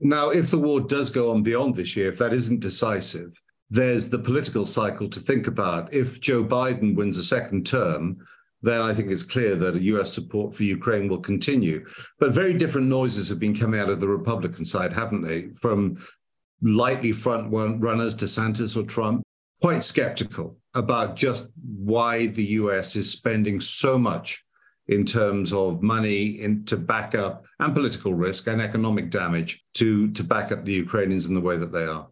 Now, 0.00 0.30
if 0.30 0.50
the 0.50 0.58
war 0.58 0.80
does 0.80 1.10
go 1.10 1.30
on 1.30 1.42
beyond 1.42 1.74
this 1.74 1.96
year, 1.96 2.08
if 2.08 2.18
that 2.18 2.32
isn't 2.32 2.60
decisive, 2.60 3.38
there's 3.70 4.08
the 4.08 4.18
political 4.18 4.64
cycle 4.64 5.08
to 5.08 5.20
think 5.20 5.46
about. 5.46 5.92
If 5.92 6.20
Joe 6.20 6.44
Biden 6.44 6.94
wins 6.94 7.18
a 7.18 7.24
second 7.24 7.66
term, 7.66 8.18
then 8.62 8.80
I 8.80 8.94
think 8.94 9.10
it's 9.10 9.22
clear 9.22 9.54
that 9.56 9.80
US 9.80 10.12
support 10.12 10.54
for 10.54 10.64
Ukraine 10.64 11.08
will 11.08 11.20
continue. 11.20 11.86
But 12.18 12.32
very 12.32 12.54
different 12.54 12.88
noises 12.88 13.28
have 13.28 13.38
been 13.38 13.54
coming 13.54 13.80
out 13.80 13.90
of 13.90 14.00
the 14.00 14.08
Republican 14.08 14.64
side, 14.64 14.92
haven't 14.92 15.22
they? 15.22 15.48
From 15.60 15.98
lightly 16.62 17.12
front 17.12 17.52
runners, 17.52 18.16
DeSantis 18.16 18.76
or 18.76 18.86
Trump, 18.86 19.22
quite 19.60 19.82
skeptical 19.82 20.56
about 20.74 21.16
just 21.16 21.50
why 21.64 22.26
the 22.26 22.44
US 22.44 22.96
is 22.96 23.10
spending 23.10 23.60
so 23.60 23.98
much 23.98 24.42
in 24.88 25.04
terms 25.04 25.52
of 25.52 25.82
money 25.82 26.40
in, 26.40 26.64
to 26.64 26.76
back 26.76 27.14
up 27.14 27.44
and 27.58 27.74
political 27.74 28.14
risk 28.14 28.46
and 28.46 28.60
economic 28.60 29.10
damage 29.10 29.64
to, 29.74 30.10
to 30.12 30.22
back 30.22 30.52
up 30.52 30.64
the 30.64 30.72
Ukrainians 30.72 31.26
in 31.26 31.34
the 31.34 31.40
way 31.40 31.56
that 31.56 31.72
they 31.72 31.84
are. 31.84 32.06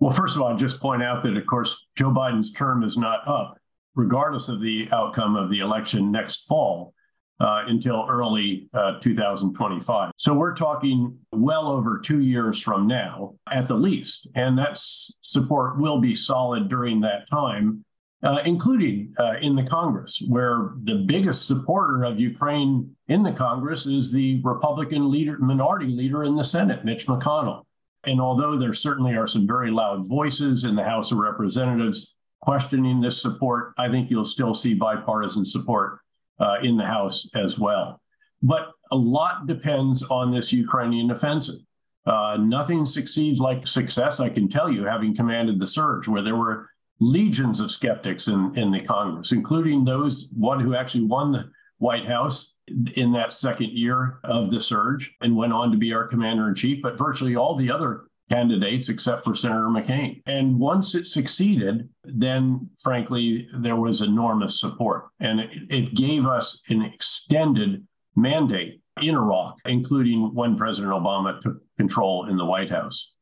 Well, 0.00 0.12
first 0.12 0.34
of 0.34 0.42
all, 0.42 0.48
I'd 0.48 0.58
just 0.58 0.80
point 0.80 1.02
out 1.02 1.22
that, 1.22 1.36
of 1.36 1.46
course, 1.46 1.86
Joe 1.96 2.10
Biden's 2.10 2.52
term 2.52 2.82
is 2.82 2.96
not 2.96 3.20
up, 3.28 3.58
regardless 3.94 4.48
of 4.48 4.60
the 4.60 4.88
outcome 4.92 5.36
of 5.36 5.50
the 5.50 5.60
election 5.60 6.10
next 6.10 6.46
fall. 6.46 6.94
Uh, 7.40 7.64
until 7.68 8.04
early 8.06 8.68
uh, 8.74 8.98
2025. 9.00 10.12
So 10.18 10.34
we're 10.34 10.54
talking 10.54 11.16
well 11.32 11.72
over 11.72 11.98
two 11.98 12.20
years 12.20 12.60
from 12.60 12.86
now 12.86 13.34
at 13.50 13.66
the 13.66 13.76
least. 13.76 14.28
And 14.34 14.58
that 14.58 14.72
support 14.74 15.78
will 15.78 16.02
be 16.02 16.14
solid 16.14 16.68
during 16.68 17.00
that 17.00 17.26
time, 17.30 17.82
uh, 18.22 18.42
including 18.44 19.14
uh, 19.18 19.36
in 19.40 19.56
the 19.56 19.62
Congress, 19.62 20.22
where 20.28 20.72
the 20.82 20.96
biggest 21.06 21.46
supporter 21.46 22.04
of 22.04 22.20
Ukraine 22.20 22.94
in 23.08 23.22
the 23.22 23.32
Congress 23.32 23.86
is 23.86 24.12
the 24.12 24.42
Republican 24.44 25.10
leader, 25.10 25.38
minority 25.38 25.86
leader 25.86 26.24
in 26.24 26.36
the 26.36 26.44
Senate, 26.44 26.84
Mitch 26.84 27.06
McConnell. 27.06 27.64
And 28.04 28.20
although 28.20 28.58
there 28.58 28.74
certainly 28.74 29.16
are 29.16 29.26
some 29.26 29.46
very 29.46 29.70
loud 29.70 30.06
voices 30.06 30.64
in 30.64 30.76
the 30.76 30.84
House 30.84 31.10
of 31.10 31.16
Representatives 31.16 32.14
questioning 32.40 33.00
this 33.00 33.20
support, 33.20 33.74
I 33.78 33.88
think 33.88 34.10
you'll 34.10 34.24
still 34.24 34.54
see 34.54 34.74
bipartisan 34.74 35.44
support 35.44 35.98
uh, 36.38 36.56
in 36.62 36.76
the 36.76 36.86
House 36.86 37.28
as 37.34 37.58
well. 37.58 38.00
But 38.42 38.72
a 38.90 38.96
lot 38.96 39.46
depends 39.46 40.02
on 40.04 40.32
this 40.32 40.52
Ukrainian 40.52 41.10
offensive. 41.10 41.60
Uh, 42.06 42.38
nothing 42.40 42.86
succeeds 42.86 43.40
like 43.40 43.66
success, 43.66 44.20
I 44.20 44.30
can 44.30 44.48
tell 44.48 44.70
you, 44.70 44.84
having 44.84 45.14
commanded 45.14 45.60
the 45.60 45.66
surge, 45.66 46.08
where 46.08 46.22
there 46.22 46.36
were 46.36 46.68
legions 46.98 47.60
of 47.60 47.70
skeptics 47.70 48.28
in, 48.28 48.56
in 48.56 48.70
the 48.70 48.80
Congress, 48.80 49.32
including 49.32 49.84
those 49.84 50.30
one 50.36 50.60
who 50.60 50.74
actually 50.74 51.04
won 51.04 51.32
the 51.32 51.50
White 51.78 52.06
House 52.06 52.54
in 52.94 53.12
that 53.12 53.32
second 53.32 53.70
year 53.72 54.20
of 54.24 54.50
the 54.50 54.60
surge 54.60 55.14
and 55.20 55.36
went 55.36 55.52
on 55.52 55.70
to 55.70 55.78
be 55.78 55.92
our 55.92 56.06
commander 56.06 56.48
in 56.48 56.54
chief, 56.54 56.82
but 56.82 56.98
virtually 56.98 57.36
all 57.36 57.54
the 57.54 57.70
other 57.70 58.04
candidates 58.30 58.88
except 58.88 59.24
for 59.24 59.34
Senator 59.34 59.68
McCain. 59.68 60.22
And 60.26 60.58
once 60.58 60.94
it 60.94 61.06
succeeded, 61.06 61.88
then 62.04 62.70
frankly, 62.78 63.48
there 63.58 63.76
was 63.76 64.00
enormous 64.00 64.60
support. 64.60 65.08
And 65.18 65.40
it, 65.40 65.50
it 65.68 65.94
gave 65.94 66.26
us 66.26 66.62
an 66.68 66.82
extended 66.82 67.86
mandate 68.14 68.80
in 69.02 69.14
Iraq, 69.14 69.58
including 69.64 70.34
when 70.34 70.56
President 70.56 70.92
Obama 70.92 71.40
took 71.40 71.58
control 71.76 72.28
in 72.28 72.36
the 72.36 72.44
White 72.44 72.70
House. 72.70 73.12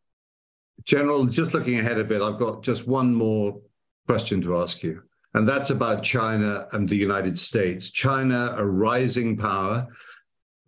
General, 0.85 1.27
just 1.27 1.55
looking 1.55 1.79
ahead 1.79 1.99
a 1.99 2.05
bit, 2.05 2.23
I've 2.23 2.39
got 2.39 2.63
just 2.63 2.87
one 2.87 3.15
more 3.15 3.61
question 4.07 4.41
to 4.43 4.59
ask 4.59 4.83
you. 4.83 5.03
And 5.35 5.47
that's 5.47 5.71
about 5.71 6.03
China 6.03 6.67
and 6.73 6.89
the 6.89 6.97
United 6.97 7.39
States. 7.39 7.91
China, 7.91 8.55
a 8.57 8.65
rising 8.65 9.37
power. 9.37 9.87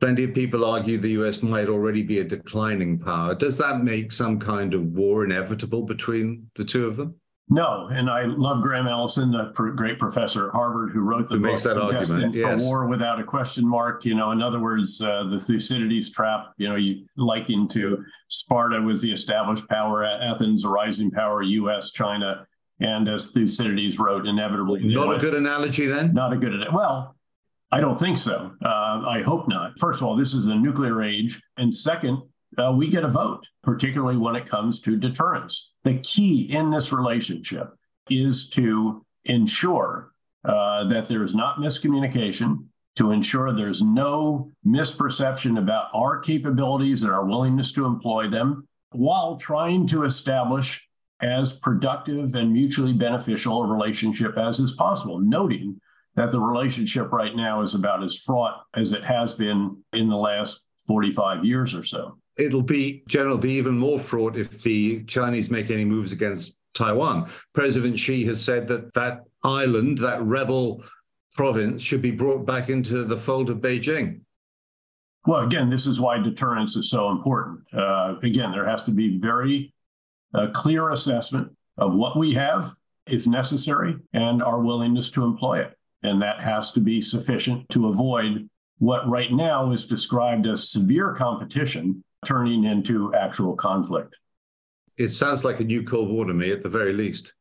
Plenty 0.01 0.25
of 0.25 0.35
people 0.35 0.65
argue 0.65 0.97
the 0.97 1.11
US 1.23 1.43
might 1.43 1.69
already 1.69 2.03
be 2.03 2.19
a 2.21 2.25
declining 2.25 2.99
power. 2.99 3.35
Does 3.35 3.59
that 3.59 3.85
make 3.85 4.13
some 4.13 4.39
kind 4.39 4.73
of 4.73 4.83
war 4.87 5.25
inevitable 5.25 5.83
between 5.83 6.51
the 6.57 6.65
two 6.65 6.87
of 6.87 6.97
them? 6.97 7.17
No, 7.53 7.89
and 7.89 8.09
I 8.09 8.23
love 8.27 8.63
Graham 8.63 8.87
Allison, 8.87 9.35
a 9.35 9.51
great 9.53 9.99
professor 9.99 10.47
at 10.47 10.53
Harvard, 10.53 10.93
who 10.93 11.01
wrote 11.01 11.27
the 11.27 11.35
who 11.35 11.41
book 11.41 11.51
makes 11.51 11.65
that 11.65 11.77
argument. 11.77 12.33
Yes. 12.33 12.63
for 12.63 12.69
War 12.69 12.87
Without 12.87 13.19
a 13.19 13.25
Question 13.25 13.69
Mark." 13.69 14.05
You 14.05 14.15
know, 14.15 14.31
in 14.31 14.41
other 14.41 14.61
words, 14.61 15.03
uh, 15.03 15.25
the 15.25 15.41
Thucydides 15.41 16.13
trap. 16.13 16.53
You 16.59 16.69
know, 16.69 16.77
you 16.77 17.05
likened 17.17 17.73
to 17.73 18.05
Sparta 18.29 18.81
was 18.81 19.03
the 19.03 19.11
established 19.11 19.69
power, 19.69 20.05
Athens 20.05 20.65
a 20.65 20.69
rising 20.69 21.11
power, 21.11 21.43
U.S., 21.43 21.91
China, 21.91 22.47
and 22.79 23.09
as 23.09 23.33
Thucydides 23.33 23.99
wrote, 23.99 24.29
inevitably. 24.29 24.85
Not 24.85 25.17
a 25.17 25.19
good 25.19 25.35
analogy 25.35 25.87
then? 25.87 26.15
Not 26.15 26.33
a 26.33 26.37
good, 26.37 26.55
analogy. 26.55 26.77
well, 26.77 27.17
I 27.73 27.81
don't 27.81 27.99
think 27.99 28.19
so. 28.19 28.53
Uh, 28.65 29.03
I 29.07 29.23
hope 29.25 29.49
not. 29.49 29.79
First 29.79 30.01
of 30.01 30.07
all, 30.07 30.17
this 30.17 30.35
is 30.35 30.47
a 30.47 30.55
nuclear 30.55 31.03
age. 31.03 31.41
And 31.57 31.75
second, 31.75 32.21
uh, 32.59 32.73
we 32.77 32.89
get 32.89 33.05
a 33.05 33.09
vote, 33.09 33.47
particularly 33.63 34.17
when 34.17 34.35
it 34.35 34.47
comes 34.47 34.81
to 34.81 34.97
deterrence. 34.97 35.73
The 35.85 35.99
key 35.99 36.53
in 36.53 36.71
this 36.71 36.93
relationship 36.93 37.73
is 38.09 38.49
to 38.51 39.05
ensure 39.25 40.13
uh, 40.45 40.89
that 40.89 41.07
there 41.07 41.23
is 41.23 41.35
not 41.35 41.59
miscommunication, 41.59 42.65
to 42.97 43.13
ensure 43.13 43.53
there's 43.53 43.83
no 43.83 44.51
misperception 44.67 45.59
about 45.59 45.91
our 45.95 46.19
capabilities 46.19 47.05
and 47.05 47.13
our 47.13 47.25
willingness 47.25 47.73
to 47.73 47.87
employ 47.87 48.29
them, 48.29 48.67
while 48.93 49.37
trying 49.39 49.87
to 49.87 50.03
establish 50.03 50.85
as 51.21 51.53
productive 51.53 52.35
and 52.35 52.53
mutually 52.53 52.95
beneficial 52.95 53.63
a 53.63 53.67
relationship 53.67 54.37
as 54.37 54.59
is 54.59 54.73
possible, 54.73 55.21
noting 55.21 55.81
that 56.17 56.33
the 56.33 56.41
relationship 56.41 57.13
right 57.13 57.35
now 57.35 57.63
is 57.63 57.75
about 57.75 58.03
as 58.03 58.19
fraught 58.19 58.65
as 58.75 58.93
it 58.93 59.05
has 59.05 59.35
been 59.35 59.77
in 59.93 60.09
the 60.09 60.17
last 60.17 60.65
45 60.87 61.45
years 61.45 61.75
or 61.75 61.83
so. 61.83 62.19
It'll 62.37 62.63
be, 62.63 63.03
General, 63.07 63.39
be 63.39 63.53
even 63.53 63.79
more 63.79 63.99
fraught 63.99 64.37
if 64.37 64.63
the 64.63 65.05
Chinese 65.05 65.51
make 65.51 65.71
any 65.71 65.85
moves 65.85 66.13
against 66.13 66.57
Taiwan. 66.75 67.29
President 67.53 67.99
Xi 67.99 68.25
has 68.25 68.43
said 68.43 68.67
that 68.69 68.93
that 68.95 69.25
island, 69.45 69.99
that 69.99 70.23
rebel 70.23 70.83
province, 71.33 71.83
should 71.83 72.03
be 72.03 72.11
brought 72.11 72.47
back 72.47 72.69
into 72.69 73.05
the 73.05 73.17
fold 73.17 73.51
of 73.51 73.59
Beijing. 73.59 74.21
Well, 75.27 75.45
again, 75.45 75.69
this 75.69 75.87
is 75.87 76.01
why 76.01 76.19
deterrence 76.19 76.77
is 76.77 76.89
so 76.89 77.11
important. 77.11 77.61
Uh, 77.75 78.17
again, 78.23 78.53
there 78.53 78.67
has 78.67 78.85
to 78.85 78.91
be 78.91 79.19
very 79.19 79.75
a 80.33 80.49
clear 80.49 80.91
assessment 80.91 81.51
of 81.77 81.95
what 81.95 82.17
we 82.17 82.33
have, 82.35 82.71
if 83.07 83.27
necessary, 83.27 83.97
and 84.13 84.43
our 84.43 84.61
willingness 84.61 85.11
to 85.11 85.25
employ 85.25 85.61
it. 85.61 85.77
And 86.03 86.21
that 86.23 86.41
has 86.41 86.73
to 86.73 86.81
be 86.81 87.03
sufficient 87.03 87.69
to 87.71 87.89
avoid 87.89 88.49
what 88.79 89.09
right 89.09 89.33
now 89.33 89.73
is 89.73 89.87
described 89.87 90.47
as 90.47 90.71
severe 90.71 91.15
competition 91.15 92.03
turning 92.25 92.65
into 92.65 93.15
actual 93.15 93.55
conflict. 93.55 94.17
It 94.97 95.09
sounds 95.09 95.45
like 95.45 95.61
a 95.61 95.65
new 95.65 95.83
Cold 95.83 96.11
War 96.11 96.25
to 96.25 96.35
me, 96.35 96.51
at 96.51 96.63
the 96.63 96.69
very 96.69 96.93
least. 96.93 97.35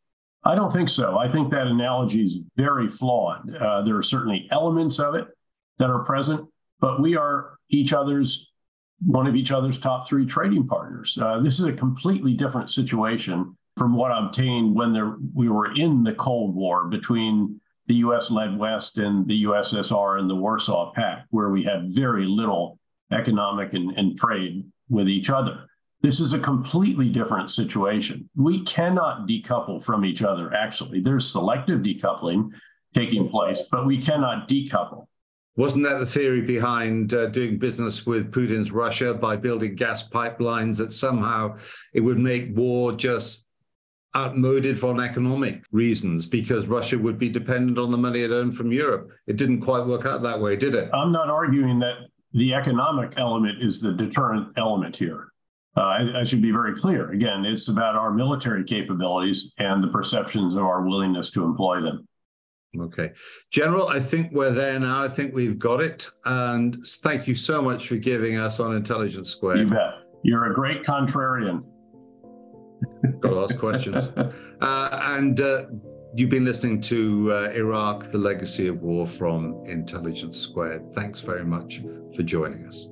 I 0.44 0.56
don't 0.56 0.72
think 0.72 0.90
so. 0.90 1.18
I 1.18 1.28
think 1.28 1.52
that 1.52 1.68
analogy 1.68 2.24
is 2.24 2.46
very 2.56 2.88
flawed. 2.88 3.54
Uh, 3.56 3.82
there 3.82 3.98
are 3.98 4.04
certainly 4.04 4.48
elements 4.52 5.00
of 5.00 5.16
it 5.16 5.28
that 5.78 5.90
are 5.90 6.04
present, 6.04 6.48
but 6.80 7.02
we 7.02 7.18
are 7.18 7.58
each 7.70 7.94
other's 7.94 8.50
one 9.06 9.28
of 9.28 9.36
each 9.36 9.52
other's 9.52 9.80
top 9.80 10.08
three 10.08 10.26
trading 10.26 10.68
partners. 10.68 11.18
Uh, 11.22 11.40
this 11.40 11.60
is 11.60 11.66
a 11.66 11.74
completely 11.74 12.34
different 12.34 12.70
situation 12.70 13.56
from 13.78 13.96
what 13.96 14.12
obtained 14.12 14.76
when 14.76 14.92
there, 14.92 15.16
we 15.34 15.48
were 15.48 15.74
in 15.74 16.04
the 16.04 16.14
Cold 16.14 16.54
War 16.54 16.88
between 16.88 17.62
the 17.90 17.96
US 17.96 18.30
led 18.30 18.58
West 18.58 19.00
and 19.00 19.28
the 19.28 19.44
USSR 19.44 20.20
and 20.20 20.30
the 20.30 20.36
Warsaw 20.36 20.94
Pact, 20.94 21.28
where 21.32 21.50
we 21.50 21.64
had 21.64 21.90
very 21.90 22.26
little 22.26 22.78
economic 23.12 23.74
and, 23.74 23.98
and 23.98 24.16
trade 24.16 24.64
with 24.90 25.10
each 25.10 25.32
other. 25.32 25.66
This 26.02 26.22
is 26.22 26.32
a 26.32 26.40
completely 26.40 27.10
different 27.10 27.50
situation. 27.50 28.30
We 28.36 28.62
cannot 28.62 29.28
decouple 29.28 29.84
from 29.84 30.06
each 30.06 30.22
other, 30.22 30.54
actually. 30.54 31.02
There's 31.02 31.30
selective 31.30 31.80
decoupling 31.80 32.54
taking 32.94 33.28
place, 33.28 33.64
but 33.70 33.88
we 33.88 33.98
cannot 33.98 34.48
decouple. 34.48 35.08
Wasn't 35.58 35.84
that 35.84 35.98
the 35.98 36.06
theory 36.06 36.42
behind 36.42 37.14
uh, 37.14 37.26
doing 37.26 37.58
business 37.58 38.06
with 38.06 38.32
Putin's 38.32 38.72
Russia 38.72 39.16
by 39.16 39.36
building 39.36 39.76
gas 39.76 40.08
pipelines 40.08 40.78
that 40.78 40.94
somehow 40.94 41.58
it 41.94 42.02
would 42.02 42.20
make 42.20 42.56
war 42.56 42.94
just 42.94 43.49
outmoded 44.16 44.78
for 44.78 45.02
economic 45.02 45.64
reasons 45.72 46.26
because 46.26 46.68
Russia 46.68 46.98
would 46.98 47.20
be 47.20 47.30
dependent 47.30 47.78
on 47.78 47.92
the 47.92 47.98
money 47.98 48.22
it 48.22 48.32
earned 48.32 48.56
from 48.56 48.72
Europe. 48.72 49.12
It 49.28 49.36
didn't 49.36 49.62
quite 49.62 49.86
work 49.86 50.06
out 50.06 50.24
that 50.24 50.40
way, 50.40 50.56
did 50.56 50.76
it? 50.76 50.90
I'm 50.94 51.12
not 51.12 51.30
arguing 51.30 51.80
that 51.80 51.96
the 52.34 52.54
economic 52.54 53.14
element 53.18 53.62
is 53.62 53.82
the 53.82 53.94
deterrent 53.94 54.58
element 54.58 54.96
here. 54.96 55.28
Uh, 55.78 55.82
I, 55.82 56.22
I, 56.22 56.24
should 56.24 56.42
be 56.42 56.52
very 56.52 56.76
clear. 56.76 57.12
Again, 57.12 57.46
it's 57.46 57.70
about 57.70 57.96
our 57.96 58.12
military 58.12 58.64
capabilities 58.64 59.54
and 59.60 59.84
the 59.84 59.88
perceptions 59.88 60.56
of 60.56 60.64
our 60.64 60.84
willingness 60.84 61.30
to 61.32 61.44
employ 61.44 61.80
them. 61.80 62.08
Okay. 62.78 63.12
General, 63.52 63.88
I 63.88 64.00
think 64.00 64.32
we're 64.32 64.52
there 64.52 64.80
now. 64.80 65.04
I 65.04 65.08
think 65.08 65.34
we've 65.34 65.58
got 65.58 65.82
it. 65.82 66.10
And 66.26 66.84
thank 66.86 67.28
you 67.28 67.36
so 67.36 67.62
much 67.62 67.88
for 67.88 67.98
giving 67.98 68.38
us 68.38 68.60
on 68.60 68.76
Intelligence 68.76 69.32
Squared. 69.32 69.60
You 69.60 69.68
bet. 69.68 69.94
You're 70.24 70.52
a 70.52 70.56
great 70.56 70.84
contrarian. 70.84 71.64
Got 73.20 73.30
to 73.30 73.40
ask 73.40 73.60
questions. 73.60 74.12
Uh, 74.62 75.00
and 75.16 75.40
uh, 75.40 75.64
you've 76.14 76.30
been 76.30 76.44
listening 76.44 76.82
to 76.82 77.32
uh, 77.32 77.50
Iraq, 77.56 78.12
The 78.12 78.18
Legacy 78.18 78.68
of 78.68 78.82
War 78.82 79.08
from 79.08 79.64
Intelligence 79.66 80.38
Squared. 80.38 80.94
Thanks 80.94 81.22
very 81.22 81.46
much 81.46 81.80
for 82.14 82.24
joining 82.24 82.68
us. 82.68 82.90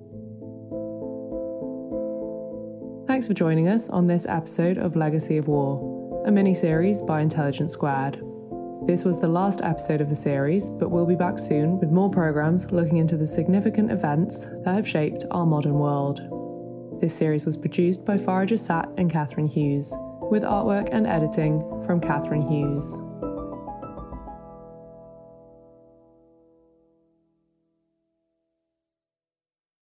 Thanks 3.06 3.28
for 3.28 3.34
joining 3.34 3.68
us 3.68 3.90
on 3.90 4.08
this 4.08 4.26
episode 4.28 4.78
of 4.78 4.96
Legacy 4.96 5.38
of 5.38 5.50
War, 5.50 6.24
a 6.26 6.32
mini 6.32 6.54
series 6.54 7.02
by 7.02 7.20
Intelligence 7.20 7.74
Squared. 7.74 8.22
This 8.86 9.04
was 9.04 9.20
the 9.20 9.28
last 9.28 9.62
episode 9.62 10.00
of 10.00 10.08
the 10.08 10.16
series, 10.16 10.70
but 10.70 10.90
we'll 10.90 11.06
be 11.06 11.16
back 11.16 11.38
soon 11.38 11.80
with 11.80 11.90
more 11.90 12.10
programs 12.10 12.72
looking 12.72 12.98
into 12.98 13.18
the 13.18 13.28
significant 13.28 13.92
events 13.92 14.48
that 14.64 14.74
have 14.74 14.88
shaped 14.88 15.26
our 15.32 15.46
modern 15.46 15.74
world. 15.74 16.22
This 17.00 17.16
series 17.16 17.46
was 17.46 17.58
produced 17.58 18.06
by 18.06 18.18
Farah 18.18 18.48
Jassat 18.48 18.92
and 18.98 19.08
Catharine 19.08 19.48
Hughes, 19.48 19.96
with 20.32 20.42
artwork 20.42 20.90
and 20.92 21.06
editing 21.06 21.62
from 21.84 22.02
Catharine 22.02 22.42
Hughes. 22.42 23.00